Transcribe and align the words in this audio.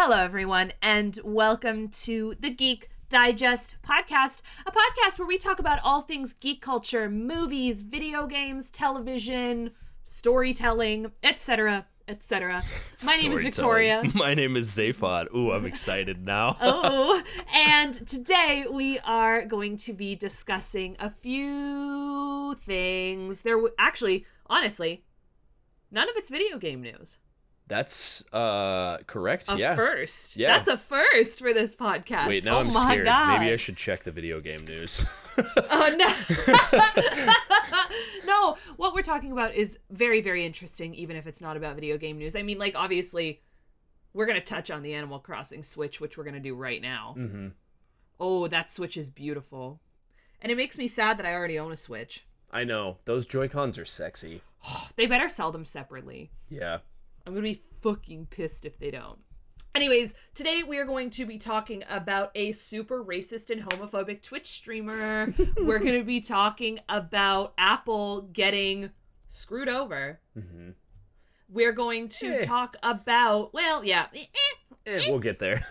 Hello, 0.00 0.22
everyone, 0.22 0.72
and 0.82 1.18
welcome 1.22 1.88
to 1.88 2.34
the 2.40 2.50
Geek 2.50 2.90
Digest 3.08 3.76
podcast, 3.82 4.42
a 4.66 4.70
podcast 4.70 5.18
where 5.18 5.28
we 5.28 5.38
talk 5.38 5.58
about 5.58 5.78
all 5.82 6.02
things 6.02 6.32
geek 6.32 6.60
culture, 6.60 7.08
movies, 7.08 7.80
video 7.80 8.26
games, 8.26 8.70
television, 8.70 9.70
storytelling, 10.04 11.12
etc., 11.22 11.86
etc. 12.10 12.64
My 13.06 13.14
name 13.16 13.32
is 13.32 13.42
Victoria. 13.42 14.02
My 14.14 14.34
name 14.34 14.56
is 14.56 14.68
Zzayphod. 14.70 15.32
Ooh, 15.34 15.52
I'm 15.52 15.64
excited 15.64 16.24
now. 16.24 16.56
oh, 16.60 17.22
and 17.54 17.94
today 17.94 18.66
we 18.70 18.98
are 19.00 19.44
going 19.46 19.76
to 19.78 19.92
be 19.92 20.14
discussing 20.14 20.96
a 20.98 21.08
few 21.08 22.56
things. 22.60 23.42
There, 23.42 23.54
w- 23.54 23.74
actually, 23.78 24.26
honestly, 24.46 25.04
none 25.90 26.08
of 26.08 26.16
it's 26.16 26.28
video 26.28 26.58
game 26.58 26.82
news. 26.82 27.18
That's 27.70 28.24
uh 28.32 28.98
correct. 29.06 29.48
A 29.48 29.56
yeah. 29.56 29.76
first. 29.76 30.34
Yeah. 30.34 30.56
That's 30.56 30.66
a 30.66 30.76
first 30.76 31.38
for 31.38 31.54
this 31.54 31.76
podcast. 31.76 32.26
Wait, 32.26 32.44
now 32.44 32.56
oh 32.56 32.60
I'm 32.60 32.66
my 32.66 32.72
scared. 32.72 33.04
God. 33.04 33.38
Maybe 33.38 33.52
I 33.52 33.56
should 33.56 33.76
check 33.76 34.02
the 34.02 34.10
video 34.10 34.40
game 34.40 34.66
news. 34.66 35.06
Oh 35.70 35.96
no. 35.96 37.32
no, 38.26 38.56
what 38.76 38.92
we're 38.94 39.00
talking 39.00 39.32
about 39.32 39.54
is 39.54 39.78
very, 39.88 40.20
very 40.20 40.44
interesting, 40.44 40.94
even 40.94 41.16
if 41.16 41.26
it's 41.26 41.40
not 41.40 41.56
about 41.56 41.76
video 41.76 41.96
game 41.96 42.18
news. 42.18 42.36
I 42.36 42.42
mean, 42.42 42.58
like, 42.58 42.74
obviously, 42.76 43.40
we're 44.12 44.26
going 44.26 44.38
to 44.38 44.44
touch 44.44 44.70
on 44.70 44.82
the 44.82 44.92
Animal 44.92 45.18
Crossing 45.18 45.62
Switch, 45.62 45.98
which 45.98 46.18
we're 46.18 46.24
going 46.24 46.34
to 46.34 46.40
do 46.40 46.54
right 46.54 46.82
now. 46.82 47.14
mm-hmm. 47.16 47.48
Oh, 48.18 48.48
that 48.48 48.68
Switch 48.68 48.98
is 48.98 49.08
beautiful. 49.08 49.80
And 50.42 50.52
it 50.52 50.56
makes 50.56 50.76
me 50.76 50.86
sad 50.86 51.16
that 51.18 51.24
I 51.24 51.32
already 51.32 51.58
own 51.58 51.72
a 51.72 51.76
Switch. 51.76 52.26
I 52.52 52.64
know. 52.64 52.98
Those 53.06 53.24
Joy 53.24 53.48
Cons 53.48 53.78
are 53.78 53.86
sexy. 53.86 54.42
They 54.96 55.06
better 55.06 55.30
sell 55.30 55.52
them 55.52 55.64
separately. 55.64 56.32
Yeah. 56.50 56.78
I'm 57.30 57.34
going 57.40 57.54
to 57.54 57.60
be 57.60 57.64
fucking 57.80 58.26
pissed 58.26 58.64
if 58.64 58.76
they 58.80 58.90
don't. 58.90 59.20
Anyways, 59.72 60.14
today 60.34 60.64
we 60.66 60.78
are 60.78 60.84
going 60.84 61.10
to 61.10 61.24
be 61.24 61.38
talking 61.38 61.84
about 61.88 62.32
a 62.34 62.50
super 62.50 63.04
racist 63.04 63.50
and 63.50 63.62
homophobic 63.62 64.20
Twitch 64.20 64.46
streamer. 64.46 65.32
We're 65.56 65.78
going 65.78 65.96
to 65.96 66.02
be 66.02 66.20
talking 66.20 66.80
about 66.88 67.54
Apple 67.56 68.22
getting 68.32 68.90
screwed 69.28 69.68
over. 69.68 70.18
Mm-hmm. 70.36 70.70
We're 71.48 71.70
going 71.72 72.08
to 72.08 72.38
Eh. 72.40 72.44
talk 72.44 72.74
about, 72.82 73.54
well, 73.54 73.84
yeah. 73.84 74.06
eh, 74.12 74.24
eh. 74.24 74.56
Eh, 74.86 75.00
we'll 75.08 75.20
get 75.20 75.38
there. 75.38 75.64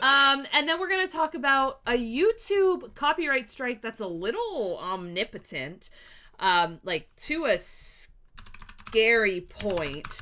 Um, 0.00 0.46
and 0.52 0.68
then 0.68 0.78
we're 0.78 0.88
going 0.88 1.04
to 1.06 1.12
talk 1.12 1.34
about 1.34 1.80
a 1.86 1.94
YouTube 1.94 2.94
copyright 2.94 3.48
strike 3.48 3.82
that's 3.82 3.98
a 4.00 4.06
little 4.06 4.78
omnipotent, 4.80 5.90
um, 6.38 6.78
like 6.84 7.08
to 7.22 7.46
a 7.46 7.58
scary 7.58 9.40
point. 9.40 10.20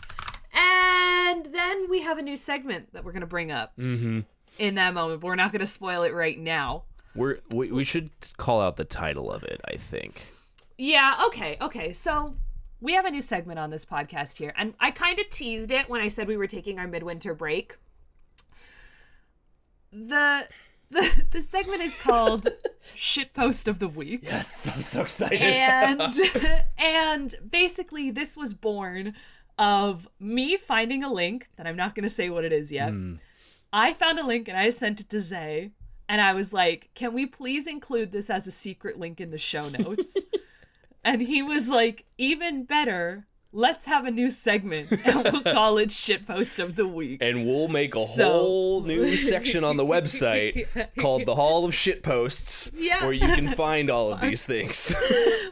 And 0.53 1.47
then 1.47 1.89
we 1.89 2.03
have 2.03 2.19
a 2.19 2.23
new 2.23 2.37
segment 2.37 2.93
that 2.93 3.05
we're 3.05 3.13
going 3.13 3.21
to 3.21 3.27
bring 3.27 3.51
up 3.53 3.77
mm-hmm. 3.77 4.21
in 4.59 4.75
that 4.77 4.95
moment, 4.95 5.21
but 5.21 5.27
we're 5.27 5.35
not 5.35 5.53
going 5.53 5.61
to 5.61 5.67
spoil 5.67 6.03
it 6.03 6.15
right 6.15 6.39
now. 6.39 6.85
We're 7.15 7.39
we, 7.51 7.73
we 7.73 7.85
should 7.85 8.11
call 8.37 8.61
out 8.61 8.77
the 8.77 8.85
title 8.85 9.31
of 9.31 9.43
it. 9.43 9.61
I 9.67 9.77
think. 9.77 10.29
Yeah, 10.77 11.21
okay, 11.27 11.57
okay. 11.61 11.93
So 11.93 12.37
we 12.81 12.93
have 12.95 13.05
a 13.05 13.11
new 13.11 13.23
segment 13.23 13.59
on 13.59 13.71
this 13.71 13.85
podcast 13.85 14.37
here, 14.37 14.53
and 14.57 14.75
I 14.79 14.91
kind 14.91 15.19
of 15.19 15.29
teased 15.31 15.73
it 15.73 15.89
when 15.89 16.01
I 16.01 16.09
said 16.09 16.29
we 16.29 16.37
were 16.37 16.47
taking 16.47 16.79
our 16.79 16.87
midwinter 16.87 17.35
break. 17.35 17.77
The 19.93 20.47
the 20.91 21.25
the 21.31 21.43
segment 21.43 21.83
is 21.83 21.95
called 21.97 22.49
Shitpost 22.97 23.69
of 23.69 23.79
the 23.79 23.89
Week. 23.89 24.21
Yes, 24.23 24.69
I'm 24.73 24.81
so 24.81 25.03
excited. 25.03 25.41
And 25.41 26.15
and 26.79 27.35
basically 27.49 28.11
this 28.11 28.37
was 28.37 28.55
born 28.55 29.15
of 29.59 30.09
me 30.21 30.57
finding 30.57 31.03
a 31.03 31.13
link 31.13 31.49
that 31.57 31.67
I'm 31.67 31.77
not 31.77 31.95
going 31.95 32.05
to 32.05 32.11
say 32.11 32.31
what 32.31 32.45
it 32.45 32.53
is 32.53 32.71
yet. 32.73 32.91
Hmm. 32.91 33.15
I 33.73 33.93
found 33.93 34.19
a 34.19 34.25
link 34.27 34.49
and 34.49 34.57
I 34.57 34.71
sent 34.71 35.01
it 35.01 35.09
to 35.11 35.21
Zay 35.21 35.73
and 36.09 36.21
I 36.21 36.33
was 36.33 36.53
like, 36.55 36.89
"Can 36.95 37.13
we 37.13 37.27
please 37.27 37.67
include 37.67 38.13
this 38.13 38.31
as 38.31 38.47
a 38.47 38.51
secret 38.51 38.99
link 38.99 39.21
in 39.21 39.31
the 39.31 39.39
show 39.39 39.69
notes?" 39.79 40.17
and 41.05 41.23
he 41.23 41.43
was 41.43 41.71
like, 41.71 42.05
"Even 42.17 42.65
better. 42.65 43.27
Let's 43.51 43.87
have 43.87 44.05
a 44.05 44.11
new 44.11 44.31
segment 44.31 44.91
and 45.07 45.25
we'll 45.25 45.43
call 45.43 45.79
it 45.79 45.89
shitpost 45.89 46.63
of 46.63 46.77
the 46.77 46.87
week." 46.87 47.19
and 47.23 47.47
we'll 47.47 47.69
make 47.69 47.95
a 47.95 48.05
So- 48.05 48.31
whole 48.31 48.83
new 48.83 49.17
section 49.17 49.65
on 49.65 49.77
the 49.77 49.85
website 49.87 50.67
called 50.99 51.27
the 51.27 51.35
Hall 51.35 51.65
of 51.65 51.75
Shit 51.75 52.03
Posts, 52.03 52.73
Yeah. 52.77 53.03
where 53.05 53.13
you 53.15 53.27
can 53.27 53.49
find 53.49 53.91
all 53.91 54.13
of 54.13 54.21
these 54.21 54.45
things. 54.47 54.95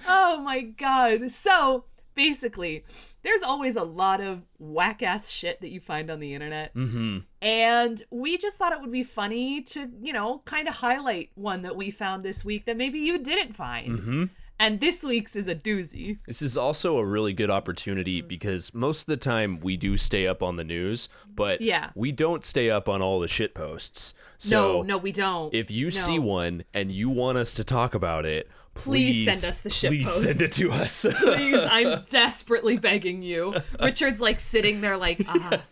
Oh 0.06 0.40
my 0.42 0.60
god. 0.62 1.30
So 1.30 1.84
basically, 2.16 2.82
there's 3.22 3.42
always 3.44 3.76
a 3.76 3.84
lot 3.84 4.20
of 4.20 4.42
whack 4.58 5.02
ass 5.04 5.30
shit 5.30 5.60
that 5.60 5.68
you 5.70 5.78
find 5.78 6.10
on 6.10 6.18
the 6.18 6.34
internet. 6.34 6.74
mm-hmm. 6.74 7.18
And 7.40 8.02
we 8.10 8.36
just 8.38 8.58
thought 8.58 8.72
it 8.72 8.80
would 8.80 8.90
be 8.90 9.04
funny 9.04 9.62
to, 9.62 9.88
you 10.02 10.12
know, 10.12 10.42
kind 10.46 10.66
of 10.66 10.74
highlight 10.76 11.30
one 11.36 11.62
that 11.62 11.76
we 11.76 11.92
found 11.92 12.24
this 12.24 12.44
week 12.44 12.64
that 12.66 12.76
maybe 12.76 12.98
you 12.98 13.18
didn't 13.18 13.54
find. 13.54 13.98
Mm-hmm. 13.98 14.24
And 14.58 14.80
this 14.80 15.04
week's 15.04 15.36
is 15.36 15.48
a 15.48 15.54
doozy. 15.54 16.18
This 16.26 16.40
is 16.40 16.56
also 16.56 16.96
a 16.96 17.04
really 17.04 17.34
good 17.34 17.50
opportunity 17.50 18.22
because 18.22 18.72
most 18.74 19.02
of 19.02 19.06
the 19.08 19.18
time 19.18 19.60
we 19.60 19.76
do 19.76 19.98
stay 19.98 20.26
up 20.26 20.42
on 20.42 20.56
the 20.56 20.64
news, 20.64 21.10
but 21.34 21.60
Yeah. 21.60 21.90
we 21.94 22.10
don't 22.10 22.42
stay 22.42 22.70
up 22.70 22.88
on 22.88 23.02
all 23.02 23.20
the 23.20 23.28
shit 23.28 23.54
posts. 23.54 24.14
So 24.38 24.78
no, 24.78 24.82
no, 24.82 24.96
we 24.98 25.12
don't. 25.12 25.52
if 25.54 25.70
you 25.70 25.84
No. 25.86 25.90
see 25.90 26.18
one 26.18 26.64
and 26.72 26.90
you 26.90 27.10
want 27.10 27.36
us 27.36 27.52
to 27.54 27.64
talk 27.64 27.94
about 27.94 28.24
it, 28.24 28.48
Please 28.76 29.24
please, 29.26 29.40
send 29.40 29.50
us 29.50 29.60
the 29.62 29.70
shit 29.70 29.90
Please 29.90 30.10
send 30.10 30.42
it 30.42 30.52
to 30.52 30.70
us. 30.70 31.06
Please, 31.22 31.60
I'm 31.70 32.04
desperately 32.10 32.76
begging 32.76 33.22
you. 33.22 33.54
Richard's 33.80 34.20
like 34.20 34.38
sitting 34.40 34.80
there, 34.80 34.96
like, 34.96 35.22
ah, 35.26 35.62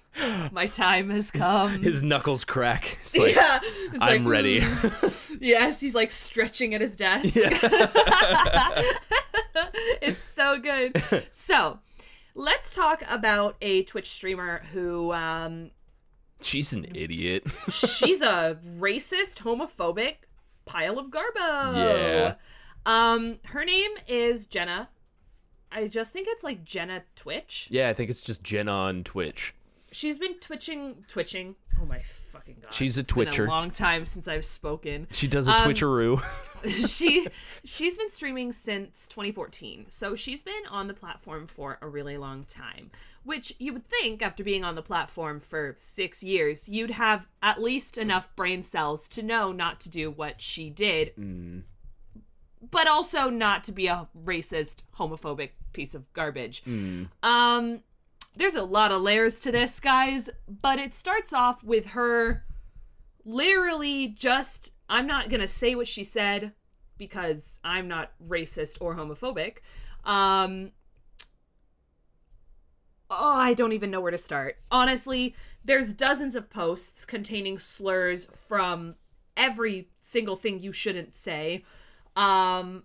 my 0.53 0.67
time 0.67 1.11
has 1.11 1.31
come. 1.31 1.83
His 1.83 2.03
knuckles 2.03 2.45
crack. 2.45 2.99
It's 3.01 3.17
like, 3.19 3.35
yeah, 3.35 3.59
it's 3.63 3.99
I'm 4.01 4.25
like, 4.25 4.31
ready. 4.33 4.61
mm. 4.61 5.39
yes, 5.41 5.81
he's 5.81 5.95
like 5.95 6.11
stretching 6.11 6.75
at 6.75 6.81
his 6.81 6.97
desk. 6.97 7.37
Yeah. 7.37 7.49
it's 10.03 10.25
so 10.25 10.59
good. 10.59 11.01
So, 11.31 11.81
let's 12.35 12.71
talk 12.71 13.03
about 13.09 13.57
a 13.61 13.83
Twitch 13.85 14.11
streamer 14.11 14.63
who 14.73 15.13
um 15.13 15.71
She's 16.41 16.73
an 16.73 16.87
idiot. 16.95 17.45
she's 17.71 18.21
a 18.21 18.59
racist, 18.79 19.43
homophobic 19.43 20.17
pile 20.67 20.99
of 20.99 21.09
garbo. 21.11 21.75
Yeah. 21.75 22.35
Um 22.87 23.39
her 23.47 23.65
name 23.65 23.91
is 24.07 24.47
Jenna. 24.47 24.89
I 25.73 25.89
just 25.89 26.13
think 26.13 26.29
it's 26.31 26.45
like 26.45 26.65
Jenna 26.65 27.03
Twitch. 27.17 27.67
yeah, 27.71 27.89
I 27.89 27.95
think 27.95 28.09
it's 28.11 28.23
just 28.23 28.43
Jen 28.45 28.69
on 28.69 29.03
Twitch. 29.05 29.55
She's 29.91 30.19
been 30.19 30.35
twitching 30.41 31.05
twitching. 31.09 31.57
Oh 31.81 31.85
my 31.87 31.99
fucking 32.01 32.59
god. 32.63 32.73
She's 32.75 32.97
a 32.99 33.01
It's 33.01 33.13
been 33.13 33.25
twitcher. 33.27 33.47
a 33.47 33.49
long 33.49 33.71
time 33.73 34.07
since 34.07 34.29
I've 34.29 34.45
spoken. 34.45 35.09
She 35.11 35.27
does 35.27 35.49
a 35.49 35.53
Um, 35.53 35.59
twitcheroo. 35.59 36.23
she 36.89 37.27
she's 37.65 37.99
been 37.99 38.11
streaming 38.11 38.53
since 38.53 39.07
2014 39.09 39.87
so 39.91 40.15
she's 40.15 40.43
been 40.43 40.63
on 40.71 40.87
the 40.89 40.95
platform 40.95 41.47
for 41.47 41.79
a 41.83 41.89
really 41.89 42.17
long 42.17 42.45
time 42.45 42.91
which 43.23 43.53
you 43.59 43.73
would 43.73 43.87
think 43.87 44.23
after 44.23 44.43
being 44.43 44.65
on 44.65 44.75
the 44.75 44.83
platform 44.83 45.41
for 45.41 45.75
six 45.79 46.23
years 46.25 46.69
you'd 46.69 46.93
have 46.93 47.29
at 47.43 47.61
least 47.63 47.99
enough 47.99 48.35
brain 48.37 48.63
cells 48.63 49.09
to 49.09 49.23
know 49.23 49.53
not 49.53 49.79
to 49.81 49.91
do 49.91 50.11
what 50.11 50.41
she 50.41 50.71
did 50.71 51.13
but 52.71 52.87
also 52.87 53.31
not 53.31 53.65
to 53.65 53.73
be 53.73 53.87
a 53.87 54.09
racist 54.25 54.79
homophobic 54.99 55.51
piece 55.73 55.95
of 55.95 56.11
garbage 56.13 56.63
um 57.23 57.81
there's 58.37 58.55
a 58.55 58.63
lot 58.63 58.91
of 58.93 59.03
layers 59.03 59.41
to 59.41 59.51
this 59.53 59.81
guys 59.81 60.31
but 60.49 60.79
it 60.79 60.95
starts 60.95 61.33
off 61.33 61.63
with 61.65 61.89
her 61.89 62.45
literally 63.25 64.09
just 64.09 64.71
I'm 64.89 65.07
not 65.07 65.29
gonna 65.31 65.47
say 65.47 65.75
what 65.75 65.89
she 65.89 66.05
said 66.05 66.53
because 66.97 67.59
I'm 67.65 67.89
not 67.89 68.13
racist 68.25 68.79
or 68.81 68.95
homophobic. 68.95 69.59
Um 70.05 70.71
Oh, 73.11 73.35
I 73.37 73.55
don't 73.55 73.73
even 73.73 73.91
know 73.91 74.01
where 74.01 74.11
to 74.11 74.19
start. 74.19 74.57
Honestly, 74.71 75.35
there's 75.65 75.93
dozens 75.93 76.35
of 76.35 76.51
posts 76.51 77.05
containing 77.05 77.59
slurs 77.59 78.27
from 78.27 78.97
every 79.37 79.89
single 80.01 80.37
thing 80.37 80.59
you 80.61 80.73
shouldn't 80.73 81.15
say. 81.15 81.63
Um 82.17 82.85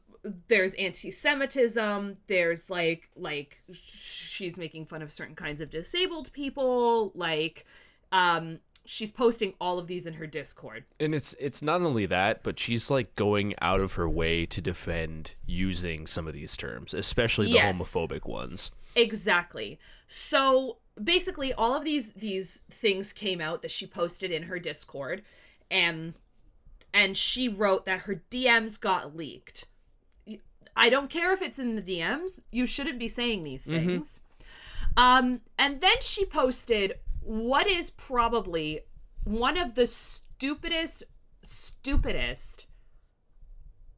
there's 0.49 0.73
anti-semitism 0.73 2.17
there's 2.27 2.69
like 2.69 3.09
like 3.15 3.63
she's 3.71 4.57
making 4.57 4.85
fun 4.85 5.01
of 5.01 5.11
certain 5.11 5.35
kinds 5.35 5.61
of 5.61 5.69
disabled 5.69 6.31
people 6.33 7.11
like 7.15 7.65
um 8.11 8.59
she's 8.85 9.11
posting 9.11 9.53
all 9.61 9.79
of 9.79 9.87
these 9.87 10.05
in 10.05 10.15
her 10.15 10.27
discord 10.27 10.83
And 10.99 11.15
it's 11.15 11.33
it's 11.39 11.61
not 11.63 11.81
only 11.81 12.05
that, 12.07 12.43
but 12.43 12.59
she's 12.59 12.89
like 12.91 13.15
going 13.15 13.53
out 13.61 13.79
of 13.79 13.93
her 13.93 14.09
way 14.09 14.45
to 14.47 14.59
defend 14.61 15.35
using 15.45 16.05
some 16.07 16.27
of 16.27 16.33
these 16.33 16.57
terms, 16.57 16.93
especially 16.93 17.45
the 17.45 17.53
Yes. 17.53 17.77
homophobic 17.77 18.27
ones. 18.27 18.71
Exactly. 18.95 19.79
So 20.07 20.77
basically 21.01 21.53
all 21.53 21.73
of 21.75 21.85
these 21.85 22.13
these 22.13 22.63
things 22.69 23.13
came 23.13 23.39
out 23.39 23.61
that 23.61 23.71
she 23.71 23.85
posted 23.87 24.31
in 24.31 24.43
her 24.43 24.59
Discord 24.59 25.21
and 25.71 26.13
and 26.93 27.15
she 27.15 27.47
wrote 27.47 27.85
that 27.85 28.01
her 28.01 28.23
DMs 28.29 28.79
got 28.79 29.15
leaked. 29.15 29.65
I 30.75 30.89
don't 30.89 31.09
care 31.09 31.33
if 31.33 31.41
it's 31.41 31.59
in 31.59 31.75
the 31.75 31.81
DMs. 31.81 32.39
You 32.51 32.65
shouldn't 32.65 32.99
be 32.99 33.07
saying 33.07 33.43
these 33.43 33.65
things. 33.65 34.21
Um, 34.97 35.41
and 35.57 35.81
then 35.81 36.01
she 36.01 36.25
posted 36.25 36.95
what 37.21 37.67
is 37.67 37.89
probably 37.89 38.81
one 39.23 39.57
of 39.57 39.75
the 39.75 39.85
stupidest, 39.85 41.03
stupidest 41.41 42.65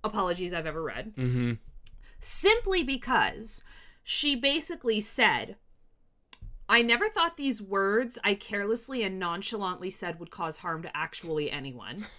apologies 0.04 0.54
I've 0.54 0.66
ever 0.66 0.82
read. 0.82 1.14
Mm-hmm. 1.16 1.54
Simply 2.20 2.84
because 2.84 3.64
she 4.04 4.36
basically 4.36 5.02
said, 5.02 5.56
I 6.68 6.82
never 6.82 7.10
thought 7.10 7.38
these 7.38 7.62
words 7.62 8.18
I 8.24 8.34
carelessly 8.34 9.04
and 9.04 9.20
nonchalantly 9.20 9.90
said 9.90 10.20
would 10.20 10.32
cause 10.32 10.58
harm 10.58 10.84
to 10.84 10.98
actually 10.98 11.52
anyone. 11.52 12.06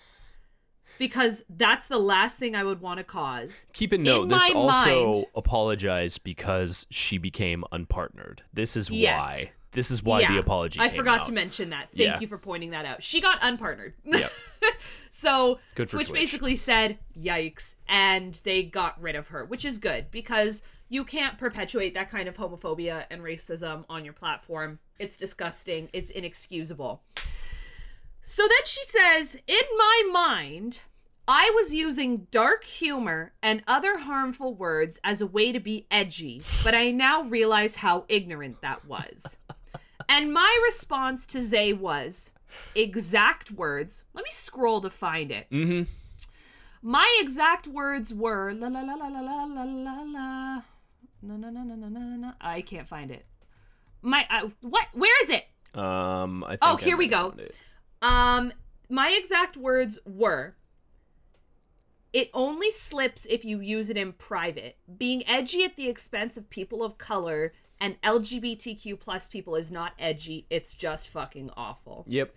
Because 0.98 1.44
that's 1.48 1.88
the 1.88 1.98
last 1.98 2.38
thing 2.38 2.54
I 2.54 2.64
would 2.64 2.80
want 2.80 2.98
to 2.98 3.04
cause. 3.04 3.66
Keep 3.72 3.92
in 3.94 4.02
note, 4.02 4.28
this 4.28 4.50
also 4.54 5.12
mind- 5.12 5.26
apologized 5.34 6.22
because 6.24 6.86
she 6.90 7.18
became 7.18 7.64
unpartnered. 7.72 8.40
This 8.52 8.76
is 8.76 8.90
Yes. 8.90 9.20
why. 9.20 9.52
This 9.72 9.90
is 9.90 10.02
why 10.02 10.26
the 10.26 10.36
apology. 10.38 10.78
I 10.78 10.88
forgot 10.90 11.20
out. 11.20 11.26
to 11.26 11.32
mention 11.32 11.70
that. 11.70 11.86
Thank 11.88 11.98
Yeah. 12.00 12.20
you 12.20 12.26
for 12.26 12.36
pointing 12.36 12.70
that 12.72 12.84
out. 12.84 13.02
She 13.02 13.20
got 13.22 13.40
unpartnered. 13.40 13.94
Yep. 14.04 14.30
so 15.10 15.58
Good 15.74 15.88
Twitch, 15.88 16.08
Twitch. 16.08 16.20
basically 16.20 16.54
said, 16.54 16.98
"Yikes!" 17.18 17.76
and 17.88 18.34
they 18.44 18.62
got 18.62 19.00
rid 19.00 19.16
of 19.16 19.28
her, 19.28 19.44
which 19.44 19.64
is 19.64 19.78
good 19.78 20.10
because 20.10 20.62
you 20.88 21.04
can't 21.04 21.38
perpetuate 21.38 21.94
that 21.94 22.10
kind 22.10 22.28
of 22.28 22.36
homophobia 22.36 23.06
and 23.10 23.22
racism 23.22 23.84
on 23.88 24.04
your 24.04 24.12
platform. 24.12 24.78
It's 24.98 25.16
disgusting. 25.16 25.88
It's 25.94 26.10
inexcusable. 26.10 27.02
So 28.22 28.42
then 28.44 28.64
she 28.64 28.84
says, 28.84 29.36
"In 29.46 29.62
my 29.76 30.02
mind." 30.12 30.82
I 31.28 31.52
was 31.54 31.72
using 31.72 32.26
dark 32.32 32.64
humor 32.64 33.32
and 33.40 33.62
other 33.69 33.98
harmful 33.98 34.54
words 34.54 34.98
as 35.04 35.20
a 35.20 35.26
way 35.26 35.52
to 35.52 35.60
be 35.60 35.86
edgy, 35.88 36.42
but 36.64 36.74
I 36.74 36.90
now 36.90 37.22
realize 37.22 37.76
how 37.76 38.04
ignorant 38.08 38.60
that 38.62 38.84
was. 38.86 39.36
And 40.08 40.32
my 40.32 40.60
response 40.64 41.26
to 41.28 41.40
Zay 41.40 41.72
was 41.72 42.32
exact 42.74 43.52
words. 43.52 44.02
Let 44.12 44.24
me 44.24 44.30
scroll 44.32 44.80
to 44.80 44.90
find 44.90 45.30
it. 45.30 45.46
Mm-hmm. 45.50 45.82
My 46.82 47.08
exact 47.20 47.66
words 47.69 48.12
were 48.12 48.52
la 48.52 48.66
la 48.69 48.80
la 48.80 48.94
la 48.94 49.06
la 49.06 49.20
la 49.20 49.44
la 49.44 49.62
la 49.62 50.02
la. 50.02 50.62
No 51.22 51.36
no 51.36 51.50
no 51.50 51.62
no 51.62 51.74
no 51.76 51.88
no 51.88 52.00
no. 52.00 52.32
I 52.40 52.60
can't 52.62 52.88
find 52.88 53.10
it. 53.12 53.24
My 54.02 54.26
uh, 54.28 54.48
what? 54.60 54.88
Where 54.92 55.22
is 55.22 55.30
it? 55.30 55.44
Um. 55.78 56.42
I 56.44 56.50
think 56.50 56.58
Oh, 56.62 56.76
I 56.78 56.82
here 56.82 56.96
we 56.96 57.06
go. 57.06 57.32
it. 57.38 57.54
Um, 58.02 58.52
my 58.90 59.10
exact 59.19 59.56
words 59.56 59.99
were. 60.04 60.54
It 62.12 62.28
only 62.34 62.70
slips 62.70 63.25
if 63.25 63.43
you 63.44 63.60
use 63.60 63.88
it 63.88 63.96
in 63.96 64.12
private. 64.12 64.76
Being 64.99 65.26
edgy 65.26 65.64
at 65.64 65.76
the 65.76 65.88
expense 65.88 66.37
of 66.37 66.50
people 66.50 66.82
of 66.84 66.99
color 66.99 67.54
and 67.81 68.00
LGBTQ 68.02 69.00
plus 69.00 69.28
people 69.28 69.56
is 69.56 69.72
not 69.72 69.93
edgy. 69.99 70.46
It's 70.50 70.75
just 70.75 71.08
fucking 71.08 71.50
awful. 71.56 72.04
Yep. 72.06 72.34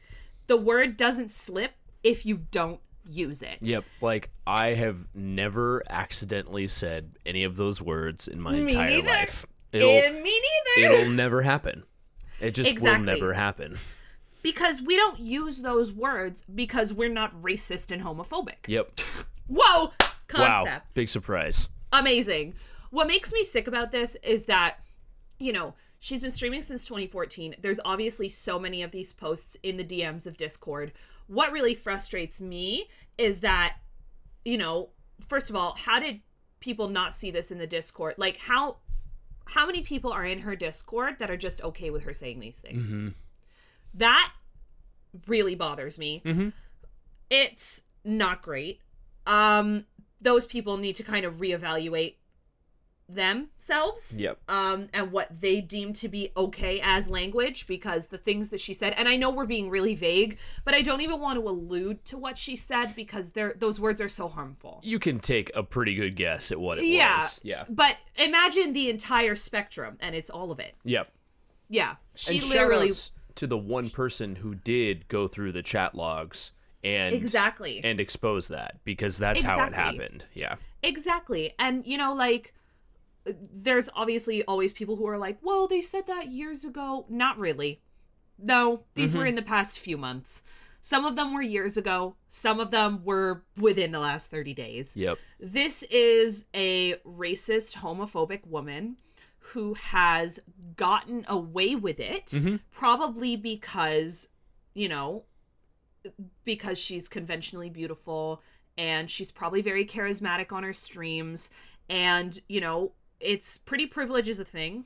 The 0.47 0.55
word 0.57 0.95
doesn't 0.95 1.29
slip 1.29 1.71
if 2.03 2.25
you 2.25 2.37
don't 2.51 2.79
use 3.09 3.41
it. 3.41 3.57
Yep. 3.61 3.83
Like 3.99 4.29
I 4.47 4.75
have 4.75 5.07
never 5.13 5.83
accidentally 5.89 6.67
said 6.69 7.17
any 7.25 7.43
of 7.43 7.57
those 7.57 7.81
words 7.81 8.29
in 8.29 8.39
my 8.39 8.53
Me 8.53 8.61
entire 8.61 8.87
neither. 8.87 9.07
life. 9.09 9.45
It'll 9.73 9.89
And 9.89 10.21
me 10.23 10.41
neither. 10.77 10.93
it'll 10.93 11.11
never 11.11 11.41
happen. 11.41 11.83
It 12.39 12.51
just 12.51 12.69
Exactly. 12.71 12.99
will 12.99 13.05
never 13.19 13.33
happen. 13.33 13.77
Because 14.45 14.79
we 14.79 14.95
don't 14.95 15.19
use 15.19 15.63
those 15.63 15.91
words 15.91 16.43
because 16.43 16.93
we're 16.93 17.09
not 17.09 17.41
racist 17.41 17.91
and 17.91 18.03
homophobic. 18.03 18.67
Yep. 18.67 18.99
Whoa! 19.47 19.85
Wow. 19.85 19.91
Concept. 20.27 20.93
Big 20.93 21.09
surprise. 21.09 21.69
amazing. 21.91 22.53
What 22.91 23.07
makes 23.07 23.33
me 23.33 23.43
sick 23.43 23.67
about 23.67 23.91
this 23.91 24.15
is 24.17 24.45
that, 24.45 24.77
you 25.39 25.51
know, 25.51 25.73
she's 25.99 26.21
been 26.21 26.29
streaming 26.31 26.61
since 26.61 26.85
2014. 26.85 27.55
There's 27.59 27.79
obviously 27.83 28.29
so 28.29 28.59
many 28.59 28.83
of 28.83 28.91
these 28.91 29.13
posts 29.13 29.57
in 29.63 29.77
the 29.77 29.83
DMs 29.83 30.27
of 30.27 30.37
Discord. 30.37 30.91
What 31.25 31.51
really 31.51 31.73
frustrates 31.73 32.39
me 32.39 32.87
is 33.17 33.39
that, 33.39 33.77
you 34.43 34.59
know, 34.59 34.89
first 35.27 35.49
of 35.49 35.55
all, 35.55 35.73
how 35.75 35.99
did 35.99 36.21
people 36.59 36.87
not 36.87 37.15
see 37.15 37.31
this 37.31 37.51
in 37.51 37.57
the 37.57 37.67
Discord? 37.67 38.13
Like 38.17 38.37
how 38.37 38.77
how 39.47 39.65
many 39.65 39.81
people 39.81 40.11
are 40.11 40.25
in 40.25 40.39
her 40.39 40.55
Discord 40.55 41.17
that 41.17 41.31
are 41.31 41.37
just 41.37 41.63
okay 41.63 41.89
with 41.89 42.03
her 42.03 42.13
saying 42.13 42.39
these 42.39 42.59
things? 42.59 42.89
Mm-hmm. 42.89 43.07
That 43.95 44.31
really 45.27 45.55
bothers 45.55 45.97
me. 45.97 46.21
It's 47.29 47.81
not 48.03 48.41
great. 48.41 48.81
Um, 49.25 49.85
those 50.21 50.45
people 50.45 50.77
need 50.77 50.95
to 50.97 51.03
kind 51.03 51.25
of 51.25 51.35
reevaluate 51.35 52.15
themselves 53.07 54.19
Yep. 54.19 54.39
um 54.49 54.87
and 54.91 55.11
what 55.11 55.27
they 55.41 55.61
deem 55.61 55.93
to 55.93 56.07
be 56.09 56.31
okay 56.35 56.81
as 56.83 57.07
language 57.07 57.67
because 57.67 58.07
the 58.07 58.17
things 58.17 58.49
that 58.49 58.59
she 58.59 58.73
said 58.73 58.93
and 58.97 59.07
I 59.07 59.15
know 59.15 59.29
we're 59.29 59.45
being 59.45 59.69
really 59.69 59.93
vague 59.93 60.39
but 60.63 60.73
I 60.73 60.81
don't 60.81 61.01
even 61.01 61.19
want 61.19 61.39
to 61.39 61.47
allude 61.47 62.03
to 62.05 62.17
what 62.17 62.35
she 62.39 62.55
said 62.55 62.95
because 62.95 63.33
they're 63.33 63.53
those 63.59 63.79
words 63.79 64.01
are 64.01 64.09
so 64.09 64.27
harmful. 64.27 64.79
You 64.83 64.97
can 64.97 65.19
take 65.19 65.51
a 65.55 65.61
pretty 65.61 65.93
good 65.93 66.15
guess 66.15 66.51
at 66.51 66.59
what 66.59 66.79
it 66.79 66.85
Yeah. 66.85 67.19
was. 67.19 67.39
Yeah. 67.43 67.65
But 67.69 67.97
imagine 68.15 68.73
the 68.73 68.89
entire 68.89 69.35
spectrum 69.35 69.97
and 69.99 70.15
it's 70.15 70.31
all 70.31 70.51
of 70.51 70.59
it. 70.59 70.73
Yep. 70.83 71.11
Yeah. 71.69 71.97
She 72.15 72.39
and 72.39 72.49
literally 72.49 72.87
shout-outs 72.87 73.11
to 73.35 73.47
the 73.47 73.57
one 73.57 73.89
person 73.89 74.37
who 74.37 74.55
did 74.55 75.07
go 75.07 75.27
through 75.27 75.51
the 75.51 75.63
chat 75.63 75.95
logs 75.95 76.51
and 76.83 77.13
Exactly. 77.13 77.81
and 77.83 77.99
expose 77.99 78.47
that 78.49 78.79
because 78.83 79.17
that's 79.17 79.43
how 79.43 79.65
it 79.65 79.73
happened. 79.73 80.25
Yeah. 80.33 80.55
Exactly. 80.83 81.53
And 81.57 81.85
you 81.85 81.97
know, 81.97 82.13
like 82.13 82.53
there's 83.25 83.89
obviously 83.95 84.43
always 84.43 84.71
people 84.71 84.97
who 84.97 85.07
are 85.07 85.17
like, 85.17 85.39
"Well, 85.41 85.67
they 85.67 85.81
said 85.81 86.05
that 86.07 86.27
years 86.27 86.63
ago." 86.63 87.05
Not 87.09 87.39
really. 87.39 87.81
No, 88.37 88.83
these 88.93 89.15
were 89.15 89.21
mm-hmm. 89.21 89.29
in 89.29 89.35
the 89.35 89.41
past 89.41 89.79
few 89.79 89.97
months. 89.97 90.43
Some 90.81 91.05
of 91.05 91.15
them 91.15 91.33
were 91.33 91.41
years 91.41 91.77
ago, 91.77 92.15
some 92.27 92.59
of 92.59 92.69
them 92.69 93.01
were 93.03 93.43
within 93.57 93.91
the 93.91 93.97
last 93.97 94.29
30 94.29 94.53
days. 94.53 94.95
Yep. 94.95 95.17
This 95.39 95.81
is 95.83 96.45
a 96.53 96.97
racist, 96.97 97.77
homophobic 97.77 98.45
woman 98.45 98.97
who 99.49 99.75
has 99.75 100.39
gotten 100.75 101.25
away 101.27 101.75
with 101.75 101.99
it, 101.99 102.27
mm-hmm. 102.27 102.57
probably 102.71 103.35
because, 103.35 104.29
you 104.73 104.89
know, 104.89 105.23
because 106.43 106.77
she's 106.77 107.07
conventionally 107.07 107.69
beautiful 107.69 108.41
and 108.77 109.09
she's 109.09 109.31
probably 109.31 109.61
very 109.61 109.85
charismatic 109.85 110.51
on 110.51 110.63
her 110.63 110.73
streams. 110.73 111.49
And, 111.89 112.39
you 112.49 112.59
know, 112.59 112.93
it's 113.19 113.57
pretty 113.57 113.85
privilege 113.85 114.27
is 114.27 114.39
a 114.39 114.45
thing. 114.45 114.85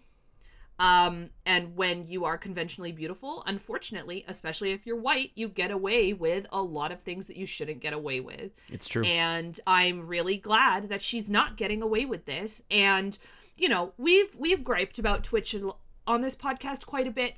Um, 0.79 1.31
and 1.45 1.75
when 1.75 2.07
you 2.07 2.23
are 2.23 2.37
conventionally 2.37 2.93
beautiful, 2.93 3.43
unfortunately, 3.45 4.23
especially 4.29 4.71
if 4.71 4.87
you're 4.87 4.95
white, 4.95 5.31
you 5.35 5.49
get 5.49 5.71
away 5.71 6.13
with 6.13 6.47
a 6.53 6.61
lot 6.61 6.93
of 6.93 7.01
things 7.01 7.27
that 7.27 7.35
you 7.35 7.45
shouldn't 7.45 7.81
get 7.81 7.91
away 7.91 8.21
with. 8.21 8.51
It's 8.71 8.87
true. 8.87 9.03
And 9.03 9.59
I'm 9.67 10.07
really 10.07 10.37
glad 10.37 10.87
that 10.87 11.01
she's 11.01 11.29
not 11.29 11.57
getting 11.57 11.81
away 11.81 12.05
with 12.05 12.25
this. 12.25 12.63
And 12.71 13.17
you 13.57 13.67
know, 13.67 13.91
we've 13.97 14.33
we've 14.37 14.63
griped 14.63 14.97
about 14.97 15.25
Twitch 15.25 15.53
on 16.07 16.21
this 16.21 16.35
podcast 16.35 16.85
quite 16.85 17.07
a 17.07 17.11
bit. 17.11 17.35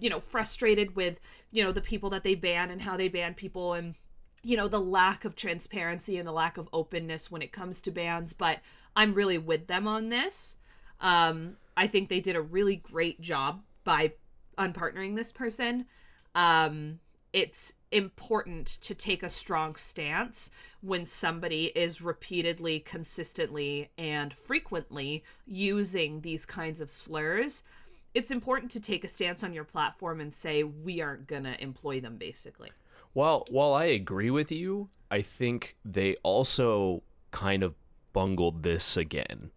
You 0.00 0.10
know, 0.10 0.18
frustrated 0.18 0.96
with 0.96 1.20
you 1.52 1.62
know 1.62 1.70
the 1.70 1.80
people 1.80 2.10
that 2.10 2.24
they 2.24 2.34
ban 2.34 2.70
and 2.70 2.82
how 2.82 2.96
they 2.96 3.06
ban 3.06 3.34
people 3.34 3.72
and 3.72 3.94
you 4.42 4.56
know 4.56 4.66
the 4.66 4.80
lack 4.80 5.24
of 5.24 5.36
transparency 5.36 6.16
and 6.16 6.26
the 6.26 6.32
lack 6.32 6.58
of 6.58 6.68
openness 6.72 7.30
when 7.30 7.40
it 7.40 7.52
comes 7.52 7.80
to 7.82 7.92
bans. 7.92 8.32
But 8.32 8.58
I'm 8.96 9.14
really 9.14 9.38
with 9.38 9.68
them 9.68 9.86
on 9.86 10.08
this. 10.08 10.56
Um, 11.00 11.56
I 11.76 11.86
think 11.86 12.08
they 12.08 12.20
did 12.20 12.36
a 12.36 12.42
really 12.42 12.76
great 12.76 13.20
job 13.20 13.62
by 13.84 14.12
unpartnering 14.58 15.16
this 15.16 15.32
person. 15.32 15.86
Um, 16.34 17.00
it's 17.32 17.74
important 17.92 18.66
to 18.66 18.94
take 18.94 19.22
a 19.22 19.28
strong 19.28 19.76
stance 19.76 20.50
when 20.80 21.04
somebody 21.04 21.66
is 21.66 22.02
repeatedly, 22.02 22.80
consistently, 22.80 23.90
and 23.96 24.32
frequently 24.32 25.24
using 25.46 26.20
these 26.20 26.44
kinds 26.44 26.80
of 26.80 26.90
slurs. 26.90 27.62
It's 28.14 28.32
important 28.32 28.72
to 28.72 28.80
take 28.80 29.04
a 29.04 29.08
stance 29.08 29.44
on 29.44 29.52
your 29.52 29.64
platform 29.64 30.20
and 30.20 30.34
say, 30.34 30.64
we 30.64 31.00
aren't 31.00 31.28
going 31.28 31.44
to 31.44 31.62
employ 31.62 32.00
them, 32.00 32.16
basically. 32.16 32.70
While 33.12 33.44
while 33.50 33.72
I 33.74 33.86
agree 33.86 34.30
with 34.30 34.52
you, 34.52 34.88
I 35.10 35.22
think 35.22 35.76
they 35.84 36.16
also 36.22 37.02
kind 37.30 37.62
of 37.62 37.74
bungled 38.12 38.62
this 38.64 38.96
again 38.96 39.50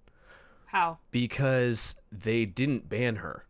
How? 0.74 0.98
because 1.12 1.96
they 2.12 2.46
didn't 2.46 2.90
ban 2.90 3.18
her. 3.18 3.46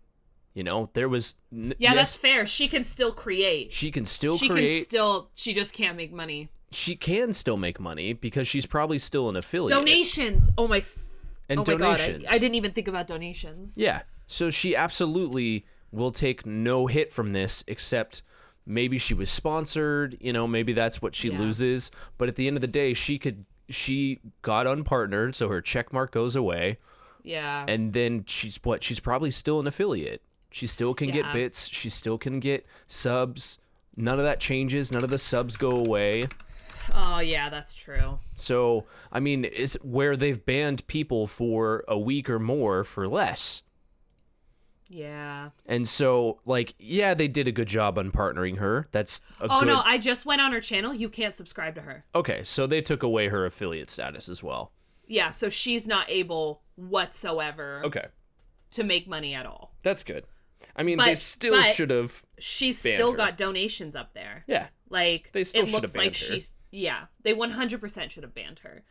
You 0.53 0.63
know, 0.63 0.89
there 0.93 1.09
was 1.09 1.35
n- 1.51 1.73
Yeah, 1.79 1.93
yes, 1.93 1.95
that's 1.95 2.17
fair. 2.17 2.45
She 2.45 2.67
can 2.67 2.83
still 2.83 3.11
create. 3.11 3.73
she 3.73 3.89
can 3.89 4.05
still 4.05 4.37
She 4.37 4.47
create. 4.49 4.75
can 4.75 4.83
still, 4.83 5.29
she 5.33 5.51
just 5.53 5.73
can't 5.73 5.97
make 5.97 6.11
money. 6.13 6.49
she 6.71 6.95
can 6.95 7.33
still 7.33 7.57
make 7.57 7.79
money 7.79 8.13
because 8.13 8.47
she's 8.47 8.65
probably 8.67 8.99
still 8.99 9.29
an 9.29 9.35
affiliate. 9.35 9.77
Donations. 9.79 10.51
Oh 10.57 10.67
my, 10.67 10.77
f- 10.79 10.97
and 11.49 11.59
oh 11.59 11.63
my 11.65 11.77
donations. 11.77 12.23
god, 12.25 12.31
I, 12.31 12.35
I 12.35 12.37
didn't 12.39 12.55
even 12.55 12.71
think 12.73 12.87
about 12.87 13.07
donations. 13.07 13.77
Yeah. 13.77 14.01
So 14.27 14.49
she 14.49 14.75
absolutely 14.75 15.65
will 15.91 16.11
take 16.11 16.45
no 16.45 16.87
hit 16.87 17.11
from 17.13 17.31
this 17.31 17.63
except 17.67 18.21
maybe 18.65 18.97
she 18.97 19.13
was 19.13 19.29
sponsored, 19.29 20.17
you 20.19 20.33
know, 20.33 20.45
maybe 20.47 20.73
that's 20.73 21.01
what 21.01 21.15
she 21.15 21.29
Yeah. 21.29 21.39
loses, 21.39 21.89
but 22.17 22.27
at 22.27 22.35
the 22.35 22.47
end 22.47 22.57
of 22.57 22.61
the 22.61 22.67
day, 22.67 22.93
she 22.93 23.17
could 23.17 23.45
she 23.69 24.19
got 24.41 24.65
unpartnered, 24.65 25.33
so 25.35 25.47
her 25.49 25.61
check 25.61 25.91
mark 25.93 26.11
goes 26.11 26.35
away, 26.35 26.77
Yeah. 27.23 27.65
and 27.67 27.93
then 27.93 28.25
she's 28.27 28.59
what? 28.63 28.83
She's 28.83 28.99
probably 28.99 29.31
still 29.31 29.59
an 29.59 29.67
affiliate. 29.67 30.21
She 30.51 30.67
still 30.67 30.93
can 30.93 31.09
get 31.09 31.31
bits, 31.33 31.67
she 31.67 31.89
still 31.89 32.17
can 32.17 32.39
get 32.39 32.65
subs. 32.87 33.57
None 33.97 34.19
of 34.19 34.25
that 34.25 34.39
changes, 34.39 34.91
none 34.91 35.03
of 35.03 35.09
the 35.09 35.17
subs 35.17 35.57
go 35.57 35.69
away. 35.71 36.23
oh 36.93 37.21
yeah, 37.21 37.49
that's 37.49 37.73
true. 37.73 38.19
So, 38.35 38.85
I 39.11 39.19
mean, 39.19 39.45
it's 39.45 39.73
where 39.83 40.15
they've 40.17 40.43
banned 40.45 40.85
people 40.87 41.25
for 41.27 41.83
a 41.87 41.97
week 41.97 42.29
or 42.29 42.39
more 42.39 42.83
for 42.83 43.07
less. 43.07 43.63
Yeah. 44.89 45.49
And 45.65 45.87
so, 45.87 46.39
like, 46.45 46.75
yeah, 46.77 47.13
they 47.13 47.27
did 47.27 47.47
a 47.47 47.51
good 47.51 47.67
job 47.67 47.97
on 47.97 48.11
partnering 48.11 48.57
her. 48.59 48.87
That's 48.91 49.21
a 49.39 49.47
Oh 49.49 49.59
good. 49.61 49.67
no, 49.67 49.81
I 49.83 49.97
just 49.97 50.25
went 50.25 50.41
on 50.41 50.51
her 50.51 50.61
channel. 50.61 50.93
You 50.93 51.09
can't 51.09 51.35
subscribe 51.35 51.73
to 51.75 51.81
her. 51.81 52.05
okay, 52.13 52.41
so 52.43 52.67
they 52.67 52.81
took 52.81 53.01
away 53.01 53.29
her 53.29 53.45
affiliate 53.45 53.89
status 53.89 54.29
as 54.29 54.43
well. 54.43 54.71
Yeah, 55.07 55.29
so 55.31 55.49
she's 55.49 55.87
not 55.87 56.09
able 56.09 56.61
whatsoever 56.75 57.81
Okay, 57.85 58.05
to 58.71 58.83
make 58.83 59.07
money 59.07 59.33
at 59.33 59.45
all. 59.45 59.75
that's 59.81 60.03
good. 60.03 60.25
I 60.75 60.83
mean, 60.83 60.97
they 60.97 61.11
But- 61.11 61.17
still 61.17 61.55
but- 61.57 61.63
should 61.65 61.89
have. 61.89 62.25
She's 62.39 62.81
Banned 62.81 62.95
still 62.95 63.11
her. 63.11 63.17
got 63.17 63.37
donations 63.37 63.95
up 63.95 64.13
there. 64.13 64.43
Yeah, 64.47 64.69
Like 64.89 65.31
They 65.33 65.43
still 65.43 65.63
it 65.63 65.67
should 65.67 65.73
looks 65.81 65.93
have 65.93 65.97
like 65.97 66.13
banned 66.13 66.15
her. 66.29 66.35
she's 66.35 66.53
yeah, 66.71 67.05
they 67.23 67.33
100% 67.33 68.09
should 68.11 68.23
have 68.23 68.33
banned 68.33 68.59
her. 68.59 68.83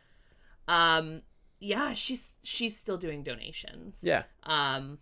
Um 0.67 1.23
yeah, 1.59 1.93
she's 1.93 2.31
she's 2.43 2.77
still 2.77 2.97
doing 2.97 3.23
donations. 3.23 3.99
yeah, 4.03 4.23
Um 4.43 4.99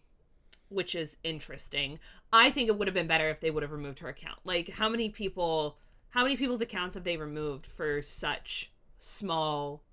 which 0.69 0.95
is 0.95 1.17
interesting. 1.23 1.99
I 2.31 2.49
think 2.51 2.69
it 2.69 2.77
would 2.77 2.87
have 2.87 2.93
been 2.95 3.07
better 3.07 3.29
if 3.29 3.41
they 3.41 3.51
would 3.51 3.63
have 3.63 3.71
removed 3.73 3.99
her 3.99 4.07
account. 4.07 4.39
Like 4.45 4.69
how 4.69 4.87
many 4.89 5.09
people 5.09 5.77
how 6.11 6.23
many 6.23 6.37
people's 6.37 6.61
accounts 6.61 6.95
have 6.95 7.03
they 7.03 7.17
removed 7.17 7.65
for 7.65 8.01
such 8.01 8.71
small 8.97 9.83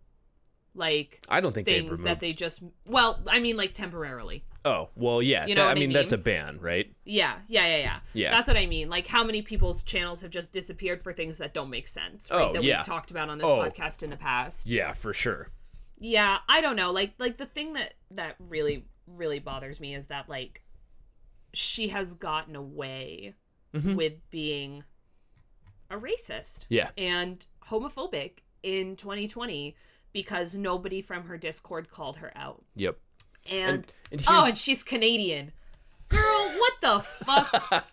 like 0.75 1.21
I 1.29 1.41
don't 1.41 1.53
think 1.53 1.67
things 1.67 1.85
removed. 1.91 2.05
that 2.05 2.21
they 2.21 2.33
just 2.33 2.63
well, 2.87 3.21
I 3.27 3.41
mean 3.41 3.57
like 3.57 3.73
temporarily. 3.75 4.45
oh, 4.65 4.91
well, 4.97 5.23
yeah. 5.23 5.47
You 5.47 5.55
know 5.55 5.63
that- 5.63 5.69
I 5.69 5.73
I 5.73 5.75
mean, 5.75 5.93
that's 5.93 6.13
a 6.13 6.19
ban, 6.19 6.59
right? 6.61 6.93
Yeah, 7.05 7.37
yeah, 7.49 7.67
yeah, 7.67 7.77
yeah. 7.79 8.01
Yeah. 8.13 8.31
That's 8.33 8.49
what 8.49 8.57
I 8.57 8.67
mean. 8.67 8.89
Like 8.91 9.07
how 9.07 9.25
many 9.25 9.43
people's 9.43 9.83
channels 9.83 10.21
have 10.23 10.31
just 10.31 10.53
disappeared 10.53 11.03
for 11.03 11.13
things 11.13 11.39
that 11.39 11.55
don't 11.55 11.71
make 11.71 11.89
sense, 11.89 12.31
right? 12.31 12.43
Oh, 12.51 12.53
that 12.53 12.63
yeah. 12.63 12.79
we've 12.79 12.87
talked 12.87 13.11
about 13.11 13.29
on 13.31 13.39
this 13.39 13.49
Oh. 13.49 13.61
podcast 13.63 14.03
in 14.03 14.11
the 14.11 14.17
past. 14.17 14.67
Yeah, 14.67 14.93
for 14.93 15.13
sure. 15.15 15.51
Yeah, 16.01 16.39
I 16.49 16.61
don't 16.61 16.77
know. 16.77 16.91
Like 16.93 17.15
like 17.19 17.39
the 17.39 17.47
thing 17.47 17.73
that 17.75 17.95
that 18.11 18.37
really 18.39 18.85
really 19.07 19.39
bothers 19.39 19.81
me 19.81 19.95
is 19.95 20.09
that 20.09 20.29
like 20.29 20.63
she 21.55 21.89
has 21.89 22.13
gotten 22.15 22.55
away 22.55 23.35
Mhm. 23.75 23.97
with 23.97 24.15
being 24.31 24.85
a 25.91 25.97
racist 25.97 26.67
Yeah, 26.69 26.91
and 26.99 27.45
homophobic 27.69 28.41
in 28.63 28.97
2020 28.97 29.75
because 30.23 30.57
nobody 30.57 31.01
from 31.01 31.25
her 31.29 31.39
Discord 31.39 31.91
called 31.91 32.17
her 32.17 32.33
out. 32.35 32.65
yep. 32.75 32.99
And, 33.51 33.71
And, 34.11 34.21
and 34.21 34.25
oh, 34.29 34.47
and 34.47 34.59
she's 34.59 34.83
Canadian. 34.83 35.53
Girl, 36.09 36.21
what 36.59 36.73
the 36.81 37.01
fuck? 37.01 37.53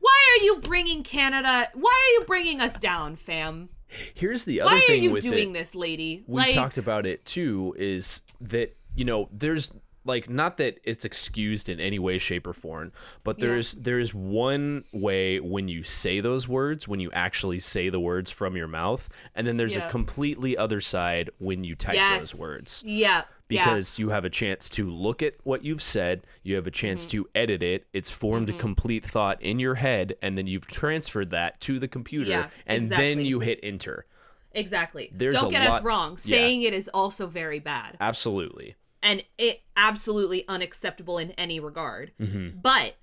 Why 0.00 0.34
are 0.40 0.42
you 0.42 0.60
bringing 0.62 1.02
Canada? 1.04 1.68
Why 1.74 1.90
are 1.90 2.12
you 2.20 2.24
bringing 2.26 2.60
us 2.60 2.76
down, 2.76 3.16
fam? 3.16 3.68
here's 4.14 4.44
the 4.44 4.60
other 4.60 4.70
Why 4.70 4.78
are 4.78 4.80
thing 4.82 5.04
you 5.04 5.10
with 5.12 5.22
doing 5.22 5.50
it. 5.50 5.52
this, 5.54 5.74
lady? 5.74 6.24
we 6.26 6.52
talked 6.52 6.78
about 6.78 7.06
it 7.06 7.24
too 7.24 7.74
is 7.78 8.22
that 8.40 8.76
you 8.94 9.04
know 9.04 9.28
there's 9.32 9.72
like 10.10 10.28
not 10.28 10.56
that 10.58 10.78
it's 10.84 11.04
excused 11.04 11.68
in 11.68 11.78
any 11.80 11.98
way 11.98 12.18
shape 12.18 12.46
or 12.46 12.52
form 12.52 12.92
but 13.24 13.38
Yeah. 13.38 13.46
there's 13.46 13.72
there's 13.72 14.12
one 14.14 14.84
way 14.92 15.40
when 15.40 15.68
you 15.68 15.82
say 15.82 16.20
those 16.20 16.46
words 16.48 16.86
when 16.86 17.00
you 17.00 17.10
actually 17.12 17.60
say 17.60 17.88
the 17.88 18.00
words 18.00 18.30
from 18.30 18.56
your 18.56 18.68
mouth 18.68 19.08
and 19.34 19.46
then 19.46 19.56
there's 19.56 19.76
Yeah. 19.76 19.86
a 19.86 19.90
completely 19.90 20.56
other 20.56 20.80
side 20.80 21.30
when 21.38 21.64
you 21.64 21.74
type 21.74 21.94
Yes. 21.94 22.32
those 22.32 22.40
words 22.40 22.82
yeah, 22.84 23.22
because 23.48 23.98
you 23.98 24.10
have 24.10 24.24
a 24.24 24.30
chance 24.30 24.68
to 24.70 24.88
look 24.88 25.22
at 25.22 25.34
what 25.42 25.64
you've 25.64 25.82
said, 25.82 26.24
you 26.44 26.54
have 26.54 26.66
a 26.66 26.70
chance 26.70 27.02
Mm-hmm. 27.06 27.22
to 27.22 27.28
edit 27.34 27.62
it, 27.62 27.86
it's 27.92 28.10
formed 28.10 28.48
a 28.50 28.52
complete 28.52 29.04
thought 29.04 29.40
in 29.42 29.58
your 29.58 29.74
head, 29.76 30.14
and 30.22 30.38
then 30.38 30.46
you've 30.46 30.66
transferred 30.68 31.30
that 31.30 31.60
to 31.62 31.78
the 31.80 31.88
computer, 31.88 32.30
Yeah, 32.30 32.48
and 32.66 32.86
then 32.86 33.20
you 33.20 33.40
hit 33.40 33.58
enter. 33.62 34.06
exactly. 34.52 35.10
There's 35.12 35.34
Don't 35.40 35.50
get 35.50 35.62
us 35.66 35.74
lot- 35.74 35.84
wrong. 35.84 36.10
yeah. 36.12 36.16
Saying 36.36 36.62
it 36.62 36.74
is 36.74 36.88
also 36.88 37.26
very 37.26 37.58
bad 37.58 37.96
Absolutely. 38.00 38.74
And 39.02 39.22
it 39.38 39.62
absolutely 39.76 40.46
unacceptable 40.48 41.18
in 41.18 41.30
any 41.32 41.60
regard. 41.60 42.12
Mm-hmm. 42.20 42.58
But 42.60 42.96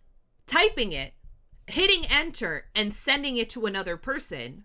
typing 0.46 0.92
it, 0.92 1.14
hitting 1.68 2.06
enter, 2.10 2.66
and 2.76 2.94
sending 2.94 3.38
it 3.38 3.50
to 3.52 3.66
another 3.66 3.98
person 3.98 4.64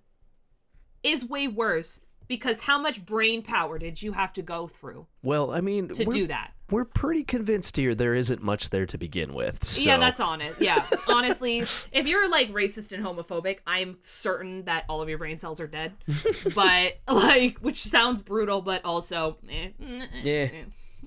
is 1.03 1.25
way 1.25 1.49
worse 1.49 2.01
because 2.29 2.61
how 2.63 2.79
much 2.79 3.05
brain 3.05 3.43
power 3.43 3.79
did 3.79 4.03
you 4.03 4.13
have 4.13 4.33
to 4.33 4.43
go 4.43 4.67
through 4.69 5.07
Well, 5.23 5.51
I 5.51 5.61
mean, 5.61 5.89
to 5.89 6.05
do 6.05 6.27
that? 6.29 6.53
we're 6.71 6.85
pretty 6.87 7.23
convinced 7.23 7.77
here 7.77 7.95
there 7.95 8.15
isn't 8.15 8.43
much 8.43 8.71
there 8.71 8.87
to 8.87 8.97
begin 8.97 9.35
with. 9.35 9.63
So. 9.63 9.83
Yeah, 9.87 9.99
that's 9.99 10.21
on 10.21 10.41
it. 10.41 10.55
Yeah. 10.59 10.83
Honestly, 11.09 11.59
if 11.59 12.07
you're 12.07 12.31
like 12.31 12.51
racist 12.51 12.93
and 12.93 13.05
homophobic, 13.05 13.59
I'm 13.67 13.99
certain 14.01 14.65
that 14.65 14.85
all 14.89 15.03
of 15.03 15.09
your 15.11 15.19
brain 15.19 15.37
cells 15.37 15.61
are 15.61 15.67
dead. 15.67 15.93
but 16.55 16.95
like, 17.07 17.59
which 17.59 17.83
sounds 17.83 18.23
brutal, 18.23 18.63
but 18.63 18.83
also, 18.85 19.37
eh, 19.51 19.69
eh, 19.83 20.07
Yeah. 20.23 20.33
eh, 20.33 20.49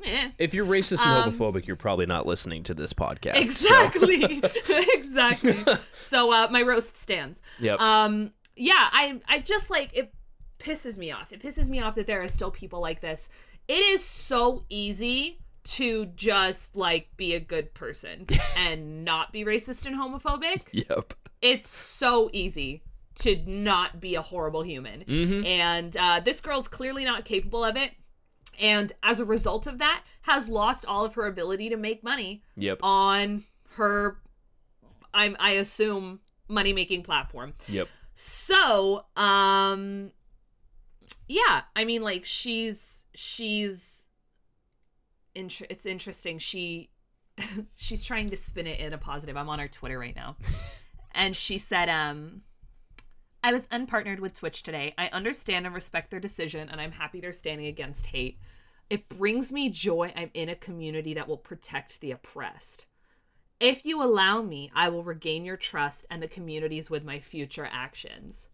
eh. 0.03 0.31
If 0.37 0.53
you're 0.53 0.65
racist 0.65 1.05
and 1.05 1.33
homophobic, 1.33 1.67
you're 1.67 1.75
probably 1.75 2.05
not 2.05 2.25
listening 2.25 2.63
to 2.63 2.73
this 2.73 2.93
podcast. 2.93 3.35
Exactly. 3.35 4.41
exactly. 4.93 5.57
So 5.97 6.31
uh, 6.31 6.47
my 6.51 6.61
roast 6.61 6.97
stands. 6.97 7.41
Yep. 7.59 7.79
Um, 7.79 8.31
yeah, 8.55 8.89
I 8.91 9.19
I 9.27 9.39
just 9.39 9.69
like 9.69 9.95
it 9.95 10.13
pisses 10.59 10.97
me 10.97 11.11
off. 11.11 11.31
It 11.31 11.41
pisses 11.41 11.69
me 11.69 11.79
off 11.79 11.95
that 11.95 12.07
there 12.07 12.21
are 12.21 12.27
still 12.27 12.51
people 12.51 12.81
like 12.81 13.01
this. 13.01 13.29
It 13.67 13.79
is 13.79 14.03
so 14.03 14.65
easy 14.69 15.39
to 15.65 16.05
just 16.05 16.75
like 16.75 17.09
be 17.17 17.33
a 17.33 17.39
good 17.39 17.73
person 17.73 18.27
and 18.57 19.03
not 19.03 19.33
be 19.33 19.43
racist 19.43 19.85
and 19.85 19.95
homophobic. 19.95 20.67
yep. 20.71 21.13
It's 21.41 21.69
so 21.69 22.29
easy 22.33 22.83
to 23.15 23.37
not 23.45 23.99
be 23.99 24.15
a 24.15 24.21
horrible 24.21 24.61
human. 24.61 25.03
And 25.45 25.95
uh, 25.95 26.19
this 26.19 26.41
girl's 26.41 26.67
clearly 26.67 27.05
not 27.05 27.23
capable 27.25 27.63
of 27.63 27.75
it. 27.75 27.91
And 28.59 28.93
as 29.03 29.19
a 29.19 29.25
result 29.25 29.67
of 29.67 29.77
that, 29.79 30.03
has 30.21 30.49
lost 30.49 30.85
all 30.85 31.03
of 31.05 31.15
her 31.15 31.25
ability 31.27 31.69
to 31.69 31.77
make 31.77 32.03
money 32.03 32.41
Yep. 32.55 32.79
on 32.81 33.43
her 33.75 34.17
I'm 35.13 35.35
I 35.39 35.51
assume 35.51 36.19
money 36.47 36.73
making 36.73 37.03
platform. 37.03 37.53
Yep. 37.67 37.87
So, 38.13 39.05
um 39.15 40.11
yeah, 41.27 41.61
I 41.75 41.83
mean 41.85 42.01
like 42.01 42.23
she's 42.25 43.05
she's 43.13 44.07
inter- 45.33 45.67
it's 45.69 45.85
interesting. 45.85 46.39
She 46.39 46.89
she's 47.75 48.03
trying 48.03 48.29
to 48.29 48.37
spin 48.37 48.67
it 48.67 48.79
in 48.79 48.93
a 48.93 48.97
positive. 48.97 49.35
I'm 49.37 49.49
on 49.49 49.59
her 49.59 49.67
Twitter 49.67 49.99
right 49.99 50.15
now. 50.15 50.37
and 51.13 51.35
she 51.35 51.57
said 51.57 51.89
um 51.89 52.41
I 53.45 53.53
was 53.53 53.67
unpartnered 53.67 54.21
with 54.21 54.33
Twitch 54.33 54.63
today. 54.63 54.95
I 54.97 55.05
understand 55.09 55.67
and 55.67 55.75
respect 55.75 56.09
their 56.09 56.19
decision 56.19 56.67
and 56.67 56.81
I'm 56.81 56.93
happy 56.93 57.21
they're 57.21 57.31
standing 57.31 57.67
against 57.67 58.07
hate. 58.07 58.39
It 58.89 59.07
brings 59.07 59.53
me 59.53 59.69
joy 59.69 60.11
I'm 60.15 60.31
in 60.33 60.49
a 60.49 60.55
community 60.55 61.13
that 61.13 61.27
will 61.27 61.37
protect 61.37 62.01
the 62.01 62.09
oppressed. 62.09 62.87
If 63.59 63.85
you 63.85 64.01
allow 64.01 64.41
me, 64.41 64.71
I 64.73 64.89
will 64.89 65.03
regain 65.03 65.45
your 65.45 65.57
trust 65.57 66.07
and 66.09 66.23
the 66.23 66.27
communities 66.27 66.89
with 66.89 67.05
my 67.05 67.19
future 67.19 67.69
actions. 67.71 68.47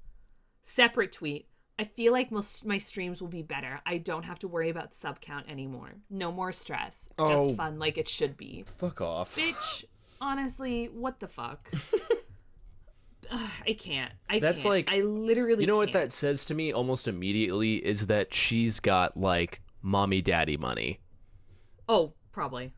Separate 0.62 1.13
tweet. 1.13 1.48
I 1.79 1.86
feel 1.86 2.12
like 2.12 2.29
most 2.29 2.65
my 2.65 2.77
streams 2.77 3.21
will 3.21 3.29
be 3.29 3.43
better. 3.43 3.79
I 3.86 3.98
don't 3.98 4.25
have 4.25 4.39
to 4.39 4.50
worry 4.50 4.69
about 4.69 4.93
sub 4.93 5.21
count 5.21 5.50
anymore. 5.50 5.93
No 6.10 6.33
more 6.33 6.51
stress. 6.51 7.07
Oh. 7.17 7.27
Just 7.45 7.55
fun 7.55 7.79
like 7.79 7.98
it 7.98 8.10
should 8.10 8.36
be. 8.36 8.65
Fuck 8.77 9.00
off. 9.00 9.38
Bitch, 9.38 9.86
honestly, 10.19 10.88
what 10.88 11.21
the 11.21 11.29
fuck? 11.29 11.62
Ugh, 13.31 13.50
I 13.67 13.73
can't. 13.73 14.11
I 14.29 14.39
That's 14.39 14.61
can't. 14.63 14.69
like- 14.73 14.91
I 14.91 15.00
literally 15.01 15.61
You 15.63 15.67
know 15.67 15.77
what 15.77 15.91
can't. 15.91 16.05
that 16.05 16.11
says 16.11 16.45
to 16.45 16.53
me 16.53 16.71
almost 16.71 17.07
immediately 17.07 17.75
is 17.75 18.07
that 18.07 18.33
she's 18.33 18.79
got 18.79 19.17
like 19.17 19.61
mommy 19.81 20.21
daddy 20.21 20.57
money 20.57 21.00
Oh, 21.89 22.13
probably. 22.31 22.73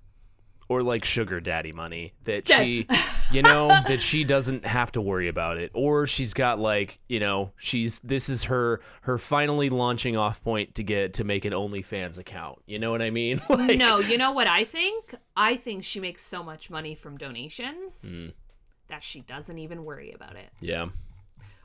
or 0.70 0.82
like 0.82 1.04
sugar 1.06 1.40
daddy 1.42 1.72
money 1.74 2.14
that 2.24 2.48
she 2.48 2.88
you 3.32 3.42
know 3.42 3.68
that 3.88 4.00
she 4.00 4.24
doesn't 4.24 4.66
have 4.66 4.92
to 4.94 5.02
worry 5.02 5.28
about 5.28 5.58
it 5.58 5.70
or 5.74 6.08
she's 6.08 6.34
got 6.34 6.58
like 6.60 7.00
you 7.10 7.20
know 7.20 7.52
she's 7.58 8.00
this 8.00 8.30
is 8.30 8.46
her 8.46 8.80
her 9.02 9.18
finally 9.18 9.70
launching 9.70 10.16
off 10.18 10.42
point 10.42 10.74
to 10.76 10.84
get 10.84 11.14
to 11.16 11.24
make 11.26 11.44
an 11.46 11.52
OnlyFans 11.54 12.18
account 12.18 12.60
you 12.66 12.80
know 12.80 12.90
what 12.92 13.02
I 13.02 13.10
mean 13.10 13.42
like 13.50 13.78
no, 13.78 14.00
you 14.00 14.18
know 14.18 14.32
what 14.32 14.48
I 14.48 14.64
think? 14.64 15.14
I 15.36 15.58
think 15.58 15.84
she 15.84 16.00
makes 16.00 16.24
so 16.24 16.42
much 16.44 16.70
money 16.70 16.96
from 16.96 17.18
donations 17.18 18.06
Hmm. 18.08 18.28
That 18.90 19.04
she 19.04 19.22
doesn't 19.22 19.58
even 19.58 19.84
worry 19.86 20.12
about 20.12 20.36
it. 20.36 20.50
yeah 20.60 20.88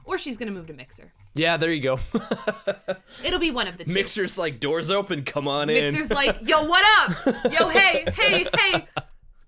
Or 0.04 0.18
she's 0.18 0.36
gonna 0.36 0.50
move 0.52 0.66
to 0.68 0.72
Mixer. 0.72 1.12
yeah 1.34 1.56
there 1.56 1.72
you 1.72 1.82
go 1.82 1.98
It'll 3.24 3.38
be 3.40 3.50
one 3.50 3.66
of 3.68 3.76
the 3.76 3.84
two. 3.84 3.92
Mixer's 3.94 4.38
like 4.38 4.60
doors 4.60 4.90
open 4.90 5.24
come 5.24 5.48
on 5.48 5.68
in 5.70 5.82
Mixer's 5.84 6.10
like, 6.10 6.38
yo, 6.42 6.64
what 6.64 6.84
up? 7.00 7.52
Yo, 7.52 7.68
hey, 7.78 8.04
hey, 8.12 8.46
hey, 8.58 8.86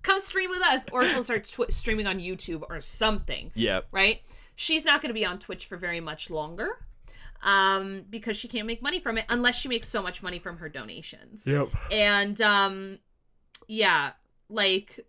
come 0.02 0.18
stream 0.18 0.50
with 0.50 0.62
us. 0.62 0.86
Or 0.92 1.04
she'll 1.04 1.22
start 1.22 1.44
tw- 1.44 1.72
streaming 1.72 2.06
on 2.06 2.18
YouTube 2.18 2.62
or 2.68 2.80
something. 2.80 3.50
yep 3.54 3.86
right? 3.92 4.20
she's 4.56 4.84
not 4.84 5.00
going 5.00 5.08
to 5.08 5.14
be 5.14 5.24
on 5.24 5.38
Twitch 5.38 5.64
for 5.66 5.76
very 5.78 6.00
much 6.00 6.28
longer 6.30 6.84
um, 7.42 8.04
because 8.10 8.36
she 8.36 8.46
can't 8.48 8.66
make 8.66 8.82
money 8.82 9.00
from 9.00 9.16
it 9.16 9.24
unless 9.30 9.58
she 9.58 9.68
makes 9.68 9.88
so 9.88 10.02
much 10.02 10.22
money 10.22 10.38
from 10.38 10.58
her 10.58 10.68
donations. 10.68 11.46
Yep. 11.46 11.68
And 11.90 12.40
um, 12.42 12.98
yeah, 13.68 14.10
like 14.50 15.00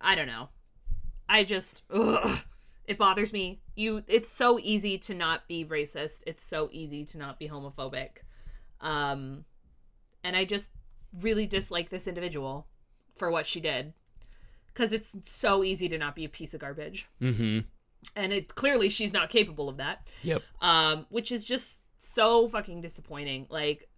I 0.00 0.14
don't 0.14 0.28
know. 0.28 0.50
I 1.30 1.44
just 1.44 1.82
ugh, 1.90 2.40
it 2.86 2.98
bothers 2.98 3.32
me. 3.32 3.60
You, 3.76 4.02
it's 4.08 4.28
so 4.30 4.58
easy 4.60 4.98
to 4.98 5.14
not 5.14 5.46
be 5.48 5.64
racist. 5.64 6.22
It's 6.26 6.44
so 6.44 6.68
easy 6.72 7.04
to 7.06 7.18
not 7.18 7.38
be 7.38 7.48
homophobic. 7.48 8.18
Um, 8.80 9.44
and 10.24 10.34
I 10.36 10.44
just 10.44 10.70
really 11.18 11.46
dislike 11.46 11.88
this 11.90 12.06
individual 12.08 12.66
for 13.16 13.30
what 13.30 13.46
she 13.46 13.60
did 13.60 13.92
because 14.72 14.92
it's 14.92 15.14
so 15.24 15.62
easy 15.64 15.88
to 15.88 15.98
not 15.98 16.14
be 16.14 16.24
a 16.24 16.28
piece 16.28 16.54
of 16.54 16.60
garbage 16.60 17.08
Mm-hmm. 17.20 17.60
and 18.16 18.32
it 18.32 18.54
clearly 18.54 18.88
she's 18.88 19.12
not 19.12 19.28
capable 19.28 19.68
of 19.68 19.76
that 19.78 20.06
Yep. 20.22 20.42
um 20.62 21.06
which 21.10 21.32
is 21.32 21.44
just 21.44 21.82
so 21.98 22.46
fucking 22.48 22.80
disappointing 22.80 23.46
like 23.50 23.88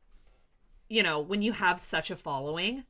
you 0.88 1.02
know 1.02 1.20
when 1.20 1.42
you 1.42 1.52
have 1.52 1.78
such 1.78 2.10
a 2.10 2.16
following 2.16 2.84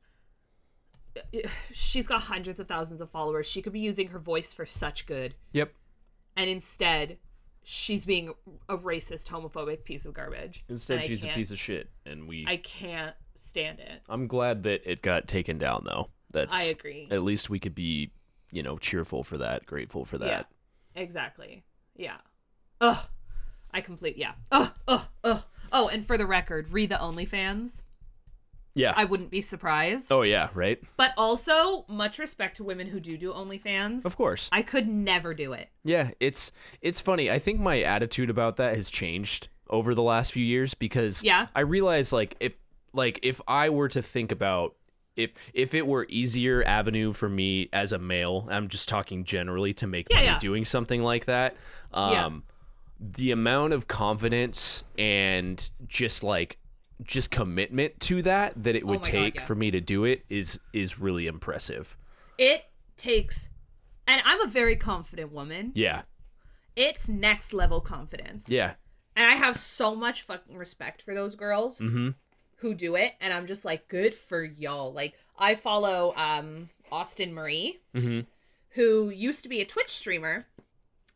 she's 1.71 2.07
got 2.07 2.21
hundreds 2.21 2.59
of 2.59 2.67
thousands 2.67 3.01
of 3.01 3.09
followers 3.09 3.45
she 3.45 3.61
could 3.61 3.73
be 3.73 3.79
using 3.79 4.07
her 4.09 4.19
voice 4.19 4.53
for 4.53 4.65
such 4.65 5.05
good 5.05 5.35
Yep. 5.51 5.73
and 6.35 6.49
instead 6.49 7.17
she's 7.63 8.05
being 8.05 8.33
a 8.67 8.77
racist 8.77 9.29
homophobic 9.29 9.83
piece 9.83 10.05
of 10.05 10.13
garbage 10.13 10.63
Instead, 10.67 11.05
she's 11.05 11.23
a 11.23 11.29
piece 11.29 11.51
of 11.51 11.59
shit, 11.59 11.89
and 12.05 12.27
we. 12.27 12.45
i 12.47 12.57
can't 12.57 13.15
stand 13.35 13.79
it 13.79 14.01
I'm 14.09 14.27
glad 14.27 14.63
that 14.63 14.81
it 14.89 15.01
got 15.01 15.27
taken 15.27 15.57
down, 15.57 15.83
though. 15.85 16.09
That's. 16.31 16.55
i 16.59 16.63
agree 16.65 17.07
At 17.11 17.23
least 17.23 17.49
we 17.49 17.59
could 17.59 17.75
be, 17.75 18.11
you 18.51 18.63
know, 18.63 18.77
cheerful 18.77 19.23
for 19.23 19.37
that, 19.37 19.65
grateful 19.65 20.03
for 20.05 20.17
that. 20.17 20.47
Yeah, 20.95 21.01
exactly. 21.01 21.63
Yeah. 21.95 22.17
Ugh. 22.81 23.05
I 23.71 23.81
complete. 23.81 24.17
Yeah. 24.17 24.33
Ugh. 24.51 24.71
Ugh. 24.87 25.05
Ugh. 25.23 25.43
Oh, 25.71 25.87
and 25.87 26.05
for 26.05 26.17
the 26.17 26.25
record, 26.25 26.69
read 26.71 26.89
the 26.89 26.95
OnlyFans. 26.95 27.83
Yeah. 28.75 28.93
I 28.97 29.05
wouldn't 29.05 29.29
be 29.29 29.41
surprised. 29.41 30.11
oh 30.11 30.23
yeah, 30.23 30.49
right. 30.53 30.81
But 30.97 31.11
also, 31.17 31.85
much 31.87 32.17
respect 32.17 32.57
to 32.57 32.63
women 32.63 32.87
who 32.87 32.99
do 32.99 33.17
do 33.17 33.31
OnlyFans. 33.31 34.05
Of 34.05 34.15
course. 34.15 34.49
I 34.51 34.61
could 34.63 34.87
never 34.87 35.33
do 35.33 35.53
it. 35.53 35.69
Yeah, 35.83 36.11
it's 36.19 36.51
it's 36.81 36.99
funny. 36.99 37.29
I 37.29 37.39
think 37.39 37.59
my 37.59 37.81
attitude 37.81 38.29
about 38.29 38.55
that 38.57 38.75
has 38.75 38.89
changed 38.89 39.47
over 39.69 39.93
the 39.95 40.03
last 40.03 40.31
few 40.33 40.43
years 40.45 40.73
because 40.73 41.23
Yeah. 41.23 41.47
I 41.55 41.61
realize 41.61 42.11
like 42.11 42.35
if 42.39 42.53
like 42.93 43.19
if 43.23 43.39
I 43.47 43.69
were 43.69 43.89
to 43.89 44.01
think 44.01 44.31
about 44.31 44.75
if 45.15 45.31
if 45.53 45.73
it 45.75 45.85
were 45.85 46.07
easier 46.09 46.63
avenue 46.65 47.13
for 47.13 47.29
me 47.29 47.69
as 47.71 47.91
a 47.93 47.99
male, 47.99 48.47
I'm 48.49 48.67
just 48.69 48.89
talking 48.89 49.23
generally 49.23 49.73
to 49.75 49.87
make 49.87 50.07
Yeah, 50.09 50.15
money 50.17 50.27
yeah. 50.27 50.39
doing 50.39 50.65
something 50.65 51.03
like 51.03 51.25
that. 51.25 51.55
Um 51.93 52.11
Yeah. 52.11 52.29
the 52.99 53.31
amount 53.31 53.73
of 53.73 53.87
confidence 53.87 54.83
and 54.97 55.69
just 55.87 56.23
like 56.23 56.57
just 57.01 57.31
commitment 57.31 57.99
to 58.01 58.21
that 58.21 58.63
that 58.63 58.75
it 58.75 58.83
oh 58.83 58.87
would 58.87 58.95
Oh 58.95 58.99
my 58.99 59.11
God, 59.11 59.11
take 59.11 59.35
yeah. 59.35 59.45
for 59.45 59.55
me 59.55 59.71
to 59.71 59.81
do 59.81 60.05
it 60.05 60.23
is 60.29 60.59
is 60.71 60.99
really 60.99 61.27
impressive. 61.27 61.97
It 62.37 62.65
takes, 62.97 63.49
and 64.07 64.21
I'm 64.25 64.41
a 64.41 64.47
very 64.47 64.75
confident 64.75 65.31
woman. 65.31 65.71
Yeah. 65.75 66.03
It's 66.75 67.07
next 67.07 67.53
level 67.53 67.81
confidence. 67.81 68.49
Yeah. 68.49 68.73
And 69.15 69.29
I 69.29 69.35
have 69.35 69.57
so 69.57 69.95
much 69.95 70.23
fucking 70.23 70.57
respect 70.57 71.01
for 71.01 71.13
those 71.13 71.35
girls 71.35 71.79
mm-hmm. 71.79 72.09
who 72.57 72.73
do 72.73 72.95
it. 72.95 73.13
And 73.21 73.33
I'm 73.33 73.45
just 73.45 73.63
like, 73.63 73.87
good 73.87 74.15
for 74.15 74.43
y'all. 74.43 74.91
Like, 74.91 75.17
I 75.37 75.55
follow 75.55 76.13
um, 76.15 76.69
Austin 76.91 77.33
Marie, 77.33 77.79
mm-hmm. 77.95 78.21
who 78.71 79.09
used 79.09 79.43
to 79.43 79.49
be 79.49 79.61
a 79.61 79.65
Twitch 79.65 79.89
streamer, 79.89 80.47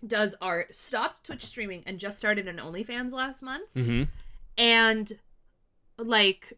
does 0.05 0.35
art, 0.39 0.75
stopped 0.75 1.25
Twitch 1.25 1.43
streaming, 1.43 1.81
and 1.87 1.97
just 1.97 2.19
started 2.19 2.47
an 2.47 2.57
OnlyFans 2.57 3.13
last 3.13 3.41
month. 3.41 3.73
Mm-hmm. 3.73 4.03
And, 4.59 5.13
like, 5.97 6.53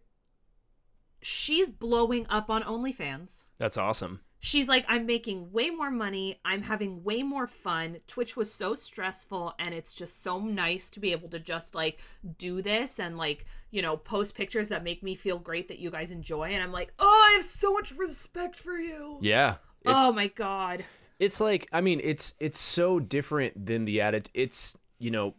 she's 1.21 1.69
blowing 1.69 2.25
up 2.29 2.49
on 2.49 2.63
OnlyFans. 2.63 3.45
That's 3.57 3.77
awesome. 3.77 4.21
She's 4.41 4.69
like, 4.69 4.85
I'm 4.87 5.05
making 5.05 5.51
way 5.51 5.69
more 5.69 5.91
money. 5.91 6.39
I'm 6.45 6.61
having 6.63 7.03
way 7.03 7.23
more 7.23 7.45
fun. 7.45 7.97
Twitch 8.07 8.37
was 8.37 8.49
so 8.49 8.73
stressful, 8.73 9.53
and 9.59 9.73
it's 9.73 9.93
just 9.93 10.23
so 10.23 10.39
nice 10.39 10.89
to 10.91 11.01
be 11.01 11.11
able 11.11 11.27
to 11.29 11.39
just 11.39 11.75
like 11.75 11.99
do 12.37 12.61
this 12.61 12.99
and 12.99 13.17
like, 13.17 13.45
you 13.69 13.81
know, 13.81 13.97
post 13.97 14.35
pictures 14.35 14.69
that 14.69 14.81
make 14.81 15.03
me 15.03 15.13
feel 15.13 15.39
great 15.39 15.67
that 15.67 15.79
you 15.79 15.91
guys 15.91 16.09
enjoy. 16.11 16.51
And 16.51 16.63
I'm 16.63 16.71
like, 16.71 16.93
oh, 16.99 17.27
I 17.29 17.33
have 17.33 17.43
so 17.43 17.73
much 17.73 17.91
respect 17.91 18.55
for 18.55 18.77
you. 18.77 19.17
Yeah. 19.21 19.55
Oh 19.85 20.13
my 20.13 20.27
God. 20.27 20.85
it's 21.19 21.41
like 21.41 21.67
i 21.73 21.81
mean 21.81 21.99
it's 22.01 22.33
it's 22.39 22.59
so 22.59 22.97
different 22.97 23.65
than 23.65 23.83
the 23.83 23.99
attitude 23.99 24.29
it's 24.33 24.77
you 24.99 25.11
know 25.11 25.33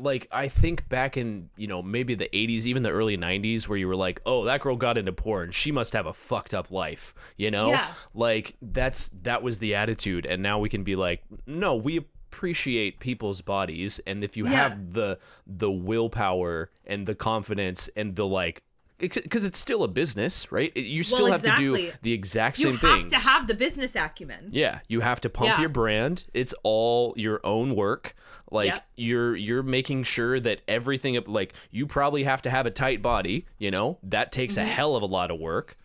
like 0.00 0.26
i 0.32 0.48
think 0.48 0.88
back 0.88 1.16
in 1.16 1.50
you 1.56 1.66
know 1.66 1.82
maybe 1.82 2.14
the 2.14 2.28
80s 2.32 2.64
even 2.66 2.82
the 2.82 2.90
early 2.90 3.16
90s 3.16 3.68
where 3.68 3.78
you 3.78 3.86
were 3.88 3.96
like 3.96 4.20
oh 4.26 4.44
that 4.44 4.60
girl 4.60 4.76
got 4.76 4.96
into 4.98 5.12
porn 5.12 5.50
she 5.50 5.70
must 5.72 5.92
have 5.92 6.06
a 6.06 6.12
fucked 6.12 6.54
up 6.54 6.70
life 6.70 7.14
you 7.36 7.50
know 7.50 7.68
Yeah. 7.70 7.92
like 8.14 8.56
that's 8.62 9.08
that 9.22 9.42
was 9.42 9.58
the 9.58 9.74
attitude 9.74 10.26
and 10.26 10.42
now 10.42 10.58
we 10.58 10.68
can 10.68 10.82
be 10.84 10.96
like 10.96 11.22
no 11.46 11.74
we 11.74 11.96
appreciate 11.98 13.00
people's 13.00 13.42
bodies 13.42 14.00
and 14.06 14.22
if 14.24 14.36
you 14.36 14.44
Yeah. 14.44 14.50
have 14.68 14.92
the 14.92 15.18
the 15.46 15.70
willpower 15.70 16.70
and 16.86 17.06
the 17.06 17.14
confidence 17.14 17.88
and 17.96 18.16
the 18.16 18.26
like 18.26 18.62
because 19.00 19.44
it's 19.44 19.58
still 19.58 19.82
a 19.82 19.88
business 19.88 20.52
right 20.52 20.76
you 20.76 21.02
still 21.02 21.26
have 21.30 21.42
to 21.42 21.54
do 21.56 21.90
the 22.02 22.12
exact 22.12 22.58
You 22.58 22.64
same 22.64 22.72
have 22.78 23.00
things 23.00 23.12
to 23.12 23.18
have 23.18 23.46
the 23.46 23.54
business 23.54 23.96
acumen. 23.96 24.48
yeah, 24.52 24.80
you 24.88 25.00
have 25.00 25.20
to 25.22 25.28
pump 25.30 25.48
Yeah. 25.48 25.60
your 25.60 25.68
brand. 25.70 26.26
It's 26.34 26.54
all 26.62 27.14
your 27.16 27.40
own 27.44 27.74
work. 27.74 28.14
Like 28.50 28.66
Yep. 28.68 28.86
you're 28.96 29.36
you're 29.36 29.62
making 29.62 30.02
sure 30.04 30.40
that 30.40 30.60
everything 30.68 31.18
like 31.26 31.54
you 31.70 31.86
probably 31.86 32.24
have 32.24 32.42
to 32.42 32.50
have 32.50 32.66
a 32.66 32.70
tight 32.70 33.00
body, 33.02 33.46
you 33.58 33.70
know? 33.70 33.98
That 34.02 34.32
takes 34.32 34.54
Mm-hmm. 34.56 34.66
a 34.66 34.70
hell 34.70 34.96
of 34.96 35.02
a 35.02 35.06
lot 35.06 35.30
of 35.30 35.38
work. 35.38 35.76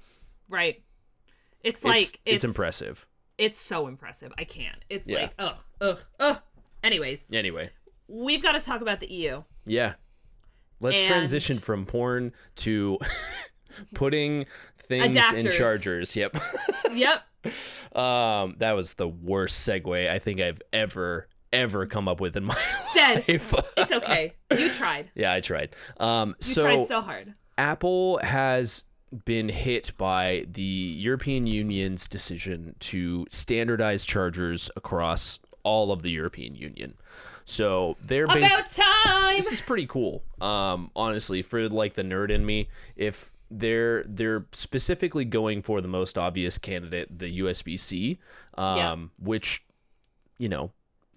Right. 0.49 0.81
It's 1.63 1.83
like, 1.83 1.99
it's, 2.01 2.13
it's 2.25 2.43
impressive. 2.43 3.05
It's 3.37 3.59
so 3.59 3.87
impressive. 3.87 4.31
I 4.37 4.43
can't. 4.43 4.83
It's 4.89 5.09
Yeah. 5.09 5.21
like, 5.21 5.33
ugh, 5.39 5.57
ugh, 5.81 5.99
ugh. 6.19 6.41
Anyways, 6.83 7.27
Anyway, 7.33 7.69
we've 8.07 8.41
got 8.43 8.51
to 8.53 8.59
talk 8.59 8.81
about 8.81 8.99
the 8.99 9.11
EU. 9.11 9.43
yeah. 9.65 9.95
Let's 10.79 10.99
And- 10.99 11.07
transition 11.07 11.57
from 11.57 11.85
porn 11.85 12.33
to 12.57 12.99
putting 13.93 14.45
things 14.79 15.15
in 15.33 15.51
chargers. 15.51 16.15
Yep. 16.15 16.37
Yep. 16.93 17.21
um 17.97 18.55
that 18.59 18.73
was 18.73 18.93
the 18.93 19.07
worst 19.07 19.67
segue 19.67 20.09
I 20.09 20.17
think 20.19 20.39
I've 20.39 20.61
ever 20.71 21.27
ever 21.51 21.85
come 21.85 22.07
up 22.07 22.19
with 22.21 22.35
in 22.37 22.43
my 22.45 22.57
Dead. 22.93 23.23
life. 23.27 23.53
It's 23.77 23.91
okay. 23.91 24.33
You 24.51 24.69
tried. 24.71 25.11
yeah, 25.15 25.33
I 25.33 25.41
tried. 25.41 25.75
Um 25.97 26.29
You 26.39 26.43
so 26.45 26.61
tried 26.63 26.85
so 26.85 27.01
hard. 27.01 27.33
Apple 27.57 28.19
has 28.23 28.85
been 29.25 29.49
hit 29.49 29.91
by 29.97 30.45
the 30.49 30.61
European 30.61 31.45
Union's 31.47 32.07
decision 32.07 32.75
to 32.79 33.25
standardize 33.29 34.05
chargers 34.05 34.69
across 34.75 35.39
all 35.63 35.91
of 35.91 36.01
the 36.01 36.11
European 36.11 36.55
Union. 36.55 36.95
So 37.45 37.95
they're 38.03 38.27
basically 38.27 38.59
About 38.59 38.71
time. 38.71 39.35
this 39.35 39.51
is 39.51 39.61
pretty 39.61 39.85
cool. 39.85 40.23
Um, 40.41 40.89
honestly, 40.95 41.41
for 41.43 41.69
like 41.69 41.93
the 41.93 42.03
nerd 42.03 42.31
in 42.31 42.45
me, 42.45 42.69
if 42.95 43.31
they're 43.51 44.03
they're 44.07 44.45
specifically 44.51 45.25
going 45.25 45.61
for 45.61 45.79
the 45.79 45.87
most 45.87 46.17
obvious 46.17 46.57
candidate, 46.57 47.17
the 47.19 47.39
USB 47.39 47.79
C, 47.79 48.19
um, 48.57 48.77
Yeah. 48.77 48.95
which 49.19 49.63
you 50.39 50.49
know 50.49 50.71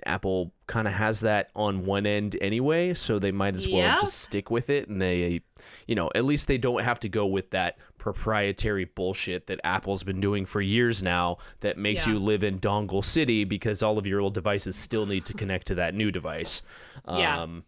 Apple 0.06 0.52
kind 0.66 0.86
of 0.86 0.94
has 0.94 1.20
that 1.20 1.50
on 1.56 1.84
one 1.84 2.06
end 2.06 2.36
anyway, 2.40 2.94
so 2.94 3.18
they 3.18 3.32
might 3.32 3.54
as 3.54 3.66
well 3.66 3.76
Yeah. 3.78 3.96
just 4.00 4.20
stick 4.20 4.50
with 4.50 4.70
it, 4.70 4.88
and 4.88 5.00
they, 5.00 5.40
you 5.86 5.94
know, 5.94 6.10
at 6.14 6.24
least 6.24 6.48
they 6.48 6.58
don't 6.58 6.82
have 6.84 7.00
to 7.00 7.08
go 7.08 7.26
with 7.26 7.50
that 7.50 7.78
proprietary 7.98 8.84
bullshit 8.84 9.46
that 9.48 9.60
Apple's 9.64 10.02
been 10.02 10.20
doing 10.20 10.44
for 10.46 10.60
years 10.60 11.02
now 11.02 11.38
that 11.60 11.76
makes 11.78 12.06
Yeah. 12.06 12.14
you 12.14 12.18
live 12.20 12.42
in 12.42 12.58
dongle 12.60 13.04
city 13.04 13.44
because 13.44 13.82
all 13.82 13.98
of 13.98 14.06
your 14.06 14.20
old 14.20 14.34
devices 14.34 14.76
still 14.76 15.06
need 15.06 15.24
to 15.26 15.34
connect 15.34 15.66
to 15.68 15.74
that 15.76 15.94
new 15.94 16.10
device. 16.10 16.62
Yeah. 17.06 17.42
Um, 17.42 17.64